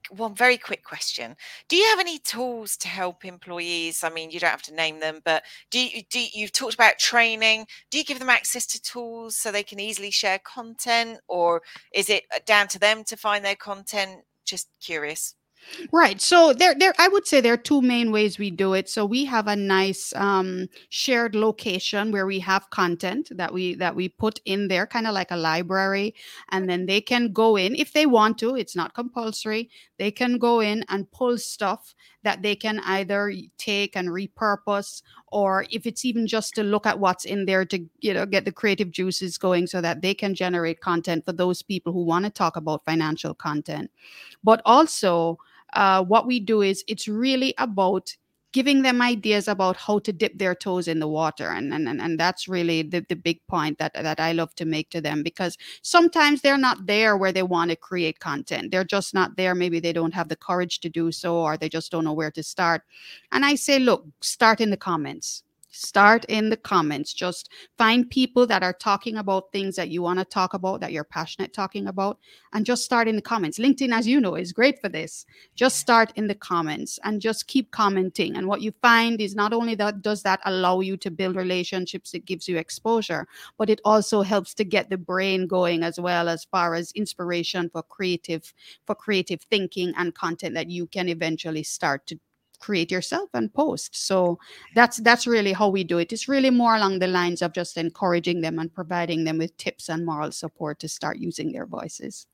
One 0.09 0.35
very 0.35 0.57
quick 0.57 0.83
question: 0.83 1.37
Do 1.69 1.77
you 1.77 1.85
have 1.89 1.99
any 1.99 2.17
tools 2.19 2.75
to 2.77 2.89
help 2.89 3.23
employees? 3.25 4.03
I 4.03 4.09
mean, 4.09 4.31
you 4.31 4.39
don't 4.41 4.49
have 4.51 4.61
to 4.63 4.73
name 4.75 4.99
them, 4.99 5.21
but 5.23 5.43
do 5.71 5.79
you, 5.79 6.03
do 6.09 6.19
you- 6.19 6.29
you've 6.33 6.51
talked 6.53 6.73
about 6.73 6.99
training? 6.99 7.67
Do 7.91 7.97
you 7.99 8.03
give 8.03 8.19
them 8.19 8.29
access 8.29 8.65
to 8.67 8.81
tools 8.81 9.37
so 9.37 9.51
they 9.51 9.63
can 9.63 9.79
easily 9.79 10.11
share 10.11 10.39
content, 10.39 11.19
or 11.29 11.61
is 11.93 12.09
it 12.09 12.23
uh, 12.35 12.39
down 12.45 12.67
to 12.69 12.79
them 12.79 13.03
to 13.05 13.17
find 13.17 13.45
their 13.45 13.55
content? 13.55 14.23
Just 14.45 14.69
curious. 14.81 15.35
Right. 15.91 16.19
So 16.21 16.53
there, 16.53 16.75
there, 16.75 16.93
I 16.99 17.07
would 17.07 17.25
say 17.25 17.41
there 17.41 17.53
are 17.53 17.57
two 17.57 17.81
main 17.81 18.11
ways 18.11 18.37
we 18.37 18.51
do 18.51 18.73
it. 18.73 18.89
So 18.89 19.05
we 19.05 19.25
have 19.25 19.47
a 19.47 19.55
nice 19.55 20.13
um, 20.15 20.67
shared 20.89 21.35
location 21.35 22.11
where 22.11 22.25
we 22.25 22.39
have 22.39 22.69
content 22.69 23.29
that 23.35 23.53
we 23.53 23.75
that 23.75 23.95
we 23.95 24.09
put 24.09 24.39
in 24.45 24.67
there, 24.67 24.85
kind 24.85 25.07
of 25.07 25.13
like 25.13 25.31
a 25.31 25.37
library, 25.37 26.15
and 26.49 26.69
then 26.69 26.85
they 26.85 27.01
can 27.01 27.31
go 27.31 27.55
in 27.55 27.75
if 27.75 27.93
they 27.93 28.05
want 28.05 28.37
to. 28.39 28.55
It's 28.55 28.75
not 28.75 28.93
compulsory. 28.93 29.69
They 29.97 30.11
can 30.11 30.37
go 30.37 30.59
in 30.59 30.83
and 30.89 31.09
pull 31.11 31.37
stuff 31.37 31.95
that 32.23 32.41
they 32.41 32.55
can 32.55 32.79
either 32.85 33.33
take 33.57 33.95
and 33.95 34.09
repurpose, 34.09 35.01
or 35.27 35.65
if 35.71 35.85
it's 35.85 36.05
even 36.05 36.27
just 36.27 36.53
to 36.55 36.63
look 36.63 36.85
at 36.85 36.99
what's 36.99 37.25
in 37.25 37.45
there 37.45 37.65
to 37.65 37.79
you 37.99 38.13
know 38.13 38.25
get 38.25 38.45
the 38.45 38.51
creative 38.51 38.91
juices 38.91 39.37
going, 39.37 39.67
so 39.67 39.81
that 39.81 40.01
they 40.01 40.13
can 40.13 40.35
generate 40.35 40.81
content 40.81 41.25
for 41.25 41.33
those 41.33 41.61
people 41.61 41.93
who 41.93 42.03
want 42.03 42.25
to 42.25 42.31
talk 42.31 42.55
about 42.57 42.85
financial 42.85 43.33
content. 43.33 43.89
But 44.43 44.61
also 44.65 45.37
uh, 45.75 46.03
what 46.03 46.27
we 46.27 46.39
do 46.39 46.61
is 46.61 46.83
it's 46.87 47.07
really 47.07 47.53
about 47.57 48.15
giving 48.53 48.83
them 48.83 49.01
ideas 49.01 49.47
about 49.47 49.75
how 49.75 49.97
to 49.97 50.13
dip 50.13 50.37
their 50.37 50.53
toes 50.53 50.87
in 50.87 50.99
the 50.99 51.07
water. 51.07 51.49
And 51.49 51.73
and, 51.73 51.87
and, 51.89 52.19
that's 52.19 52.47
really 52.47 52.83
the, 52.83 53.03
the 53.09 53.15
big 53.15 53.39
point 53.47 53.79
that 53.79 53.93
that 53.95 54.19
i 54.19 54.31
love 54.31 54.53
to 54.55 54.65
make 54.65 54.89
to 54.91 55.01
them 55.01 55.23
because 55.23 55.57
sometimes 55.81 56.41
they're 56.41 56.57
not 56.57 56.85
there 56.85 57.17
where 57.17 57.31
they 57.31 57.43
want 57.43 57.71
to 57.71 57.75
create 57.75 58.19
content. 58.19 58.71
They're 58.71 58.83
just 58.83 59.13
not 59.13 59.35
there. 59.35 59.55
Maybe 59.55 59.79
they 59.79 59.93
don't 59.93 60.13
have 60.13 60.29
the 60.29 60.35
courage 60.35 60.79
to 60.81 60.89
do 60.89 61.11
so 61.11 61.35
or 61.37 61.57
they 61.57 61.69
just 61.69 61.91
don't 61.91 62.05
know 62.05 62.13
where 62.13 62.31
to 62.31 62.43
start. 62.43 62.83
And 63.31 63.43
i 63.43 63.55
say 63.55 63.79
look 63.79 64.05
start 64.21 64.61
in 64.61 64.69
the 64.69 64.77
comments 64.77 65.43
start 65.73 66.23
in 66.25 66.49
the 66.49 66.57
comments. 66.57 67.13
Just 67.13 67.49
find 67.77 68.09
people 68.09 68.47
that 68.47 68.63
are 68.63 68.73
talking 68.73 69.17
about 69.17 69.51
things 69.51 69.75
that 69.75 69.89
you 69.89 70.01
want 70.01 70.19
to 70.19 70.25
talk 70.25 70.53
about 70.53 70.79
that 70.81 70.91
you're 70.91 71.03
passionate 71.03 71.53
talking 71.53 71.87
about 71.87 72.19
and 72.53 72.65
just 72.65 72.83
start 72.83 73.07
in 73.07 73.15
the 73.15 73.21
comments. 73.21 73.59
Linkedin 73.59 73.93
as 73.93 74.07
you 74.07 74.21
know 74.21 74.35
is 74.35 74.53
great 74.53 74.79
for 74.79 74.89
this. 74.89 75.25
Just 75.55 75.77
start 75.79 76.13
in 76.15 76.27
the 76.27 76.35
comments 76.35 76.99
and 77.03 77.19
just 77.19 77.47
keep 77.47 77.71
commenting. 77.71 78.37
And 78.37 78.47
what 78.47 78.61
you 78.61 78.71
find 78.81 79.19
is 79.19 79.35
not 79.35 79.53
only 79.53 79.75
that 79.75 80.01
does 80.01 80.23
that 80.23 80.39
allow 80.45 80.79
you 80.79 80.95
to 80.97 81.11
build 81.11 81.35
relationships 81.35 82.13
it 82.13 82.25
gives 82.25 82.47
you 82.47 82.57
exposure 82.57 83.27
but 83.57 83.69
it 83.69 83.81
also 83.85 84.21
helps 84.21 84.53
to 84.53 84.63
get 84.63 84.89
the 84.89 84.97
brain 84.97 85.47
going 85.47 85.83
as 85.83 85.99
well 85.99 86.29
as 86.29 86.45
far 86.45 86.75
as 86.75 86.91
inspiration 86.93 87.69
for 87.69 87.83
creative 87.83 88.53
for 88.85 88.95
creative 88.95 89.41
thinking 89.49 89.93
and 89.97 90.15
content 90.15 90.53
that 90.53 90.69
you 90.69 90.85
can 90.87 91.09
eventually 91.09 91.63
start 91.63 92.05
to 92.07 92.19
create 92.65 92.91
yourself 92.91 93.29
and 93.33 93.53
post 93.53 93.95
so 94.07 94.37
that's 94.75 94.97
that's 95.07 95.27
really 95.27 95.53
how 95.53 95.69
we 95.69 95.83
do 95.83 95.97
it 95.99 96.13
it's 96.13 96.27
really 96.27 96.49
more 96.51 96.75
along 96.75 96.99
the 96.99 97.07
lines 97.07 97.41
of 97.41 97.53
just 97.53 97.77
encouraging 97.77 98.41
them 98.41 98.59
and 98.59 98.73
providing 98.73 99.23
them 99.25 99.37
with 99.37 99.55
tips 99.57 99.89
and 99.89 100.05
moral 100.05 100.31
support 100.31 100.79
to 100.79 100.87
start 100.87 101.17
using 101.17 101.51
their 101.51 101.65
voices 101.65 102.27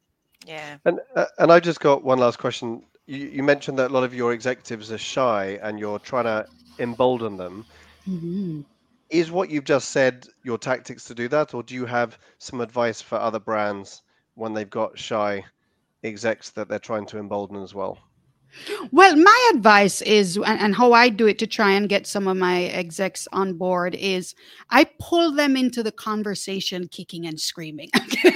Yeah. 0.45 0.77
And 0.85 0.99
uh, 1.15 1.25
and 1.39 1.51
I 1.51 1.59
just 1.59 1.79
got 1.79 2.03
one 2.03 2.19
last 2.19 2.39
question. 2.39 2.83
You, 3.05 3.27
you 3.27 3.43
mentioned 3.43 3.79
that 3.79 3.91
a 3.91 3.93
lot 3.93 4.03
of 4.03 4.13
your 4.13 4.33
executives 4.33 4.91
are 4.91 4.97
shy, 4.97 5.59
and 5.61 5.79
you're 5.79 5.99
trying 5.99 6.25
to 6.25 6.47
embolden 6.79 7.37
them. 7.37 7.65
Mhm. 8.07 8.65
Is 9.11 9.31
what 9.31 9.49
you've 9.51 9.65
just 9.65 9.89
said 9.89 10.27
your 10.43 10.57
tactics 10.57 11.03
to 11.05 11.13
do 11.15 11.27
that, 11.29 11.53
or 11.53 11.61
do 11.63 11.75
you 11.75 11.85
have 11.85 12.17
some 12.39 12.59
advice 12.59 13.01
for 13.01 13.19
other 13.19 13.39
brands 13.39 14.01
when 14.33 14.53
they've 14.53 14.69
got 14.69 14.97
shy 14.97 15.45
execs 16.03 16.51
that 16.51 16.69
they're 16.69 16.79
trying 16.79 17.05
to 17.07 17.19
embolden 17.19 17.61
as 17.63 17.73
well? 17.75 18.08
Well, 18.91 19.15
my 19.15 19.51
advice 19.53 20.01
is, 20.01 20.37
and, 20.37 20.59
and 20.59 20.75
how 20.75 20.93
I 20.93 21.09
do 21.09 21.27
it 21.27 21.37
to 21.39 21.47
try 21.47 21.71
and 21.71 21.87
get 21.87 22.07
some 22.07 22.27
of 22.27 22.37
my 22.37 22.63
execs 22.63 23.27
on 23.31 23.53
board 23.53 23.95
is 23.95 24.35
I 24.69 24.85
pull 24.99 25.31
them 25.31 25.55
into 25.55 25.83
the 25.83 25.91
conversation 25.91 26.87
kicking 26.87 27.25
and 27.25 27.39
screaming. 27.39 27.89
Tagging 27.93 28.35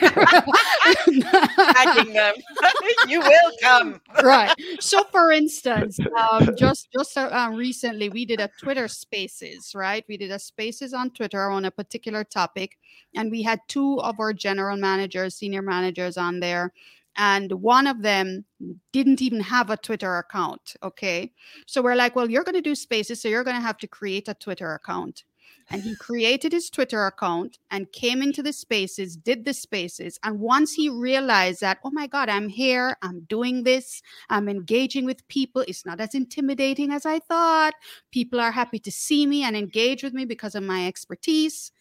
them. 2.13 2.35
you 3.07 3.19
will 3.19 3.51
come. 3.61 4.01
right. 4.23 4.53
So, 4.79 5.03
for 5.11 5.31
instance, 5.31 5.99
um, 6.31 6.49
just 6.57 6.91
just 6.91 7.17
uh, 7.17 7.29
uh, 7.31 7.49
recently 7.49 8.09
we 8.09 8.25
did 8.25 8.39
a 8.39 8.49
Twitter 8.61 8.87
Spaces. 8.87 9.73
Right, 9.75 10.05
we 10.07 10.17
did 10.17 10.31
a 10.31 10.39
Spaces 10.39 10.93
on 10.93 11.11
Twitter 11.11 11.49
on 11.49 11.65
a 11.65 11.71
particular 11.71 12.23
topic, 12.23 12.77
and 13.15 13.31
we 13.31 13.43
had 13.43 13.59
two 13.67 13.99
of 14.01 14.19
our 14.19 14.33
general 14.33 14.77
managers, 14.77 15.35
senior 15.35 15.61
managers 15.61 16.17
on 16.17 16.39
there, 16.39 16.73
and 17.15 17.51
one 17.51 17.87
of 17.87 18.01
them 18.01 18.45
didn't 18.91 19.21
even 19.21 19.39
have 19.39 19.69
a 19.69 19.77
Twitter 19.77 20.17
account. 20.17 20.75
Okay, 20.81 21.31
so 21.67 21.81
we're 21.81 21.95
like, 21.95 22.15
well, 22.15 22.29
you're 22.29 22.43
going 22.43 22.55
to 22.55 22.61
do 22.61 22.75
Spaces, 22.75 23.21
so 23.21 23.27
you're 23.27 23.43
going 23.43 23.57
to 23.57 23.61
have 23.61 23.77
to 23.79 23.87
create 23.87 24.27
a 24.27 24.33
Twitter 24.33 24.73
account. 24.73 25.23
And 25.69 25.81
he 25.81 25.95
created 25.95 26.51
his 26.51 26.69
Twitter 26.69 27.05
account 27.05 27.57
and 27.71 27.91
came 27.91 28.21
into 28.21 28.43
the 28.43 28.51
spaces, 28.53 29.15
did 29.15 29.45
the 29.45 29.53
spaces. 29.53 30.19
And 30.23 30.39
once 30.39 30.73
he 30.73 30.89
realized 30.89 31.61
that, 31.61 31.79
oh 31.83 31.91
my 31.91 32.05
God, 32.05 32.27
I'm 32.29 32.49
here, 32.49 32.97
I'm 33.01 33.21
doing 33.21 33.63
this, 33.63 34.01
I'm 34.29 34.49
engaging 34.49 35.05
with 35.05 35.27
people, 35.29 35.63
it's 35.67 35.85
not 35.85 36.01
as 36.01 36.15
intimidating 36.15 36.91
as 36.91 37.05
I 37.05 37.19
thought. 37.19 37.73
People 38.11 38.39
are 38.39 38.51
happy 38.51 38.79
to 38.79 38.91
see 38.91 39.25
me 39.25 39.43
and 39.43 39.55
engage 39.55 40.03
with 40.03 40.13
me 40.13 40.25
because 40.25 40.55
of 40.55 40.63
my 40.63 40.85
expertise. 40.85 41.71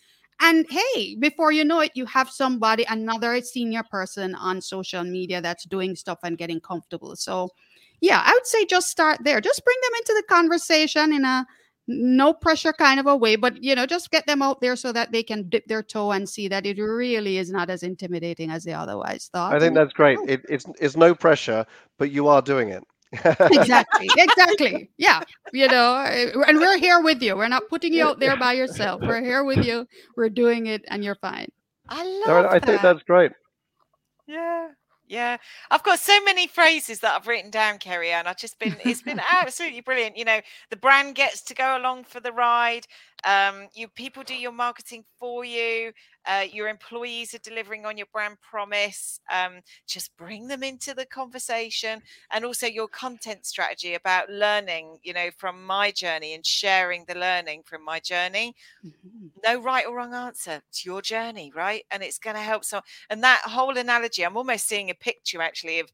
And 0.41 0.66
hey, 0.68 1.14
before 1.16 1.53
you 1.53 1.64
know 1.64 1.80
it, 1.80 1.93
you 1.95 2.07
have 2.07 2.30
somebody, 2.30 2.85
another 2.89 3.41
senior 3.43 3.83
person 3.85 4.35
on 4.35 4.61
social 4.61 5.05
media 5.05 5.41
that's 5.41 5.64
doing 5.64 5.95
stuff 5.95 6.18
and 6.24 6.37
getting 6.37 6.61
comfortable. 6.61 7.14
So, 7.16 7.51
yeah, 8.01 8.22
I 8.24 8.33
would 8.33 8.47
say 8.47 8.64
just 8.64 8.89
start 8.89 9.20
there. 9.22 9.41
Just 9.41 9.64
bring 9.64 9.76
them 9.83 9.99
into 9.99 10.14
the 10.14 10.35
conversation 10.35 11.12
in 11.12 11.24
a 11.24 11.47
no 11.89 12.33
pressure 12.33 12.72
kind 12.72 13.01
of 13.01 13.07
a 13.07 13.16
way, 13.16 13.37
but 13.37 13.62
you 13.62 13.74
know, 13.74 13.87
just 13.87 14.11
get 14.11 14.26
them 14.26 14.43
out 14.43 14.61
there 14.61 14.76
so 14.76 14.93
that 14.93 15.12
they 15.12 15.22
can 15.22 15.49
dip 15.49 15.66
their 15.66 15.83
toe 15.83 16.12
and 16.12 16.28
see 16.28 16.49
that 16.49 16.64
it 16.64 16.78
really 16.78 17.39
is 17.39 17.51
not 17.51 17.70
as 17.70 17.83
intimidating 17.83 18.51
as 18.51 18.64
they 18.64 18.72
otherwise 18.72 19.28
thought. 19.33 19.55
I 19.55 19.59
think 19.59 19.74
that's 19.74 19.93
great. 19.93 20.18
It, 20.26 20.43
it's 20.49 20.64
it's 20.80 20.97
no 20.97 21.14
pressure, 21.14 21.66
but 21.99 22.11
you 22.11 22.28
are 22.28 22.41
doing 22.43 22.68
it. 22.68 22.85
Exactly 23.51 24.09
exactly 24.17 24.91
yeah 24.97 25.23
you 25.53 25.69
know 25.69 25.97
eh, 26.07 26.31
and 26.47 26.59
we're 26.59 26.79
here 26.79 27.01
with 27.03 27.23
you 27.23 27.37
we're 27.37 27.49
not 27.49 27.69
putting 27.69 27.93
you 27.93 28.05
out 28.05 28.19
there 28.21 28.37
by 28.37 28.53
yourself 28.53 29.01
we're 29.03 29.21
here 29.23 29.45
with 29.45 29.65
you 29.65 29.87
we're 30.17 30.31
doing 30.31 30.67
it 30.67 30.83
and 30.89 31.05
you're 31.05 31.17
fine 31.17 31.49
I 31.89 32.05
No, 32.27 32.37
love 32.37 32.47
I 32.47 32.59
think 32.61 32.81
that. 32.81 32.83
that's 32.83 33.03
great. 33.03 33.33
Yeah. 34.27 34.69
Yeah, 35.09 35.37
I've 35.71 35.83
got 35.83 35.99
so 35.99 36.23
many 36.25 36.47
phrases 36.47 37.01
that 37.01 37.15
I've 37.15 37.27
written 37.27 37.51
down, 37.51 37.79
Kerry, 37.79 38.13
and 38.13 38.27
I've 38.27 38.39
just 38.39 38.59
been 38.59 38.77
it's 38.81 39.03
been 39.03 39.21
absolutely 39.21 39.81
brilliant. 39.83 40.17
You 40.17 40.25
know, 40.25 40.41
the 40.71 40.77
brand 40.77 41.17
gets 41.17 41.43
to 41.43 41.55
go 41.55 41.77
along 41.77 42.05
for 42.05 42.21
the 42.21 42.33
ride. 42.33 42.87
Um, 43.25 43.68
you 43.75 43.89
people 43.89 44.23
do 44.23 44.35
your 44.35 44.53
marketing 44.53 45.05
for 45.18 45.45
you. 45.45 45.93
Uh, 46.27 46.45
your 46.53 46.68
employees 46.68 47.35
are 47.35 47.39
delivering 47.39 47.85
on 47.85 47.97
your 47.97 48.07
brand 48.12 48.37
promise. 48.41 49.20
Um, 49.33 49.61
just 49.87 50.16
bring 50.16 50.47
them 50.47 50.62
into 50.62 50.95
the 50.95 51.07
conversation, 51.07 52.01
and 52.31 52.45
also 52.45 52.66
your 52.66 52.89
content 52.89 53.47
strategy 53.47 53.95
about 53.95 54.31
learning. 54.31 54.99
You 55.03 55.14
know, 55.14 55.31
from 55.37 55.64
my 55.66 55.91
journey 55.91 56.35
and 56.35 56.45
sharing 56.45 57.05
the 57.07 57.14
learning 57.14 57.62
from 57.64 57.85
my 57.85 58.01
journey. 58.01 58.55
Mm-hmm. 58.85 59.27
No 59.45 59.61
right 59.61 59.87
or 59.87 59.97
wrong 59.97 60.14
answer. 60.14 60.62
It's 60.68 60.85
your 60.85 61.03
journey, 61.03 61.53
right? 61.55 61.85
And 61.91 62.03
it's 62.03 62.18
going 62.18 62.37
to 62.37 62.43
help. 62.43 62.64
So, 62.64 62.81
and 63.11 63.23
that 63.23 63.43
whole 63.45 63.77
analogy, 63.77 64.25
I'm 64.25 64.37
almost 64.37 64.68
seeing 64.68 64.91
a 64.91 64.95
picture 64.95 65.43
actually 65.43 65.81
of 65.81 65.91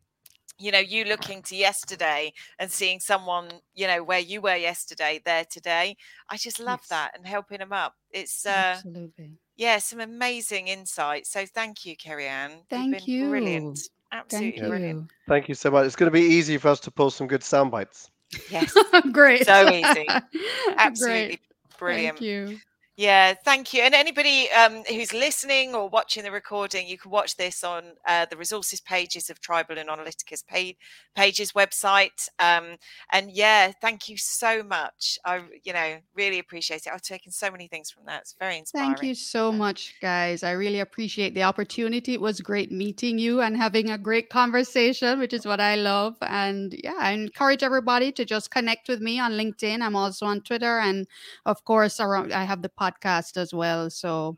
you 0.59 0.73
know 0.73 0.79
you 0.79 1.05
looking 1.05 1.43
to 1.43 1.57
yesterday 1.57 2.33
and 2.59 2.71
seeing 2.71 3.01
someone 3.01 3.49
you 3.75 3.87
know 3.87 4.03
where 4.03 4.19
you 4.19 4.41
were 4.41 4.57
yesterday 4.57 5.21
there 5.25 5.45
today 5.51 5.97
i 6.31 6.37
just 6.37 6.61
love 6.61 6.81
yes. 6.83 6.89
that 6.89 7.11
and 7.17 7.27
helping 7.27 7.59
them 7.59 7.73
up. 7.73 7.95
It's 8.11 8.45
uh 8.47 8.75
absolutely. 8.77 9.33
yeah 9.57 9.79
some 9.79 10.01
amazing 10.01 10.69
insights 10.69 11.31
so 11.31 11.47
thank 11.47 11.85
you 11.85 11.97
kerry 11.97 12.27
ann. 12.27 12.63
Thank 12.71 13.07
you 13.07 13.29
brilliant. 13.29 13.81
absolutely 14.13 14.61
thank 14.61 14.71
brilliant. 14.71 15.01
you. 15.03 15.09
thank 15.29 15.49
you 15.49 15.55
so 15.55 15.71
much. 15.71 15.87
It's 15.87 15.97
going 15.97 16.11
to 16.11 16.19
be 16.19 16.23
easy 16.23 16.59
for 16.59 16.69
us 16.69 16.81
to 16.81 16.91
pull 16.91 17.11
some 17.11 17.27
good 17.27 17.43
sound 17.43 17.71
bites. 17.71 18.11
Yes. 18.51 18.75
Great. 19.13 19.47
So 19.47 19.69
easy. 19.73 20.07
Absolutely 20.77 21.27
great. 21.27 21.41
brilliant. 21.79 22.19
thank 22.19 22.21
you 22.21 22.59
yeah, 22.99 23.33
thank 23.45 23.73
you. 23.73 23.83
And 23.83 23.95
anybody 23.95 24.51
um, 24.51 24.83
who's 24.89 25.13
listening 25.13 25.73
or 25.73 25.89
watching 25.89 26.25
the 26.25 26.33
recording, 26.33 26.89
you 26.89 26.99
can 26.99 27.13
watch 27.13 27.37
this 27.37 27.63
on 27.63 27.85
uh, 28.09 28.27
the 28.27 28.37
resources 28.37 28.81
pages 28.81 29.31
of 29.31 29.41
Tribal 29.41 29.79
and 29.79 29.89
Onalytica's 29.89 30.43
page, 30.43 30.77
pages 31.15 31.53
website. 31.53 32.29
Um, 32.41 32.77
and 33.13 33.31
yeah, 33.31 33.71
thank 33.81 34.09
you 34.09 34.17
so 34.17 34.65
much. 34.65 35.17
I, 35.25 35.43
you 35.63 35.73
know, 35.73 35.99
really 36.17 36.41
appreciate 36.41 36.87
it. 36.87 36.93
I've 36.93 37.01
taken 37.01 37.31
so 37.31 37.53
many 37.53 37.69
things 37.69 37.89
from 37.89 38.05
that. 38.07 38.23
It's 38.23 38.35
very 38.37 38.59
inspiring. 38.59 38.97
Thank 38.97 39.05
you 39.05 39.15
so 39.15 39.53
much, 39.53 39.95
guys. 40.03 40.43
I 40.43 40.51
really 40.51 40.81
appreciate 40.81 41.35
the 41.35 41.45
opportunity. 41.45 42.15
It 42.15 42.21
was 42.21 42.41
great 42.41 42.73
meeting 42.73 43.17
you 43.17 43.43
and 43.43 43.57
having 43.57 43.91
a 43.91 43.99
great 43.99 44.29
conversation, 44.29 45.21
which 45.21 45.33
is 45.33 45.47
what 45.47 45.61
I 45.61 45.77
love. 45.77 46.17
And 46.23 46.75
yeah, 46.83 46.95
I 46.99 47.13
encourage 47.13 47.63
everybody 47.63 48.11
to 48.11 48.25
just 48.25 48.51
connect 48.51 48.89
with 48.89 49.01
me 49.01 49.21
on 49.21 49.35
LinkedIn. 49.35 49.83
I'm 49.83 49.95
also 49.95 50.27
on 50.27 50.41
Twitter, 50.41 50.81
and 50.81 51.07
of 51.47 51.65
course, 51.65 52.01
around 52.01 52.33
I 52.33 52.43
have 52.43 52.61
the 52.61 52.69
podcast 52.69 52.88
podcast 52.91 53.37
as 53.37 53.53
well. 53.53 53.91
So 53.91 54.37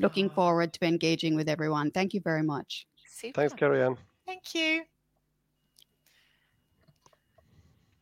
looking 0.00 0.26
oh. 0.30 0.34
forward 0.34 0.72
to 0.74 0.86
engaging 0.86 1.34
with 1.36 1.48
everyone. 1.48 1.90
Thank 1.90 2.14
you 2.14 2.20
very 2.20 2.42
much. 2.42 2.86
Super. 3.06 3.40
Thanks, 3.40 3.54
Kerry-Ann. 3.54 3.96
Thank 4.26 4.54
you. 4.54 4.82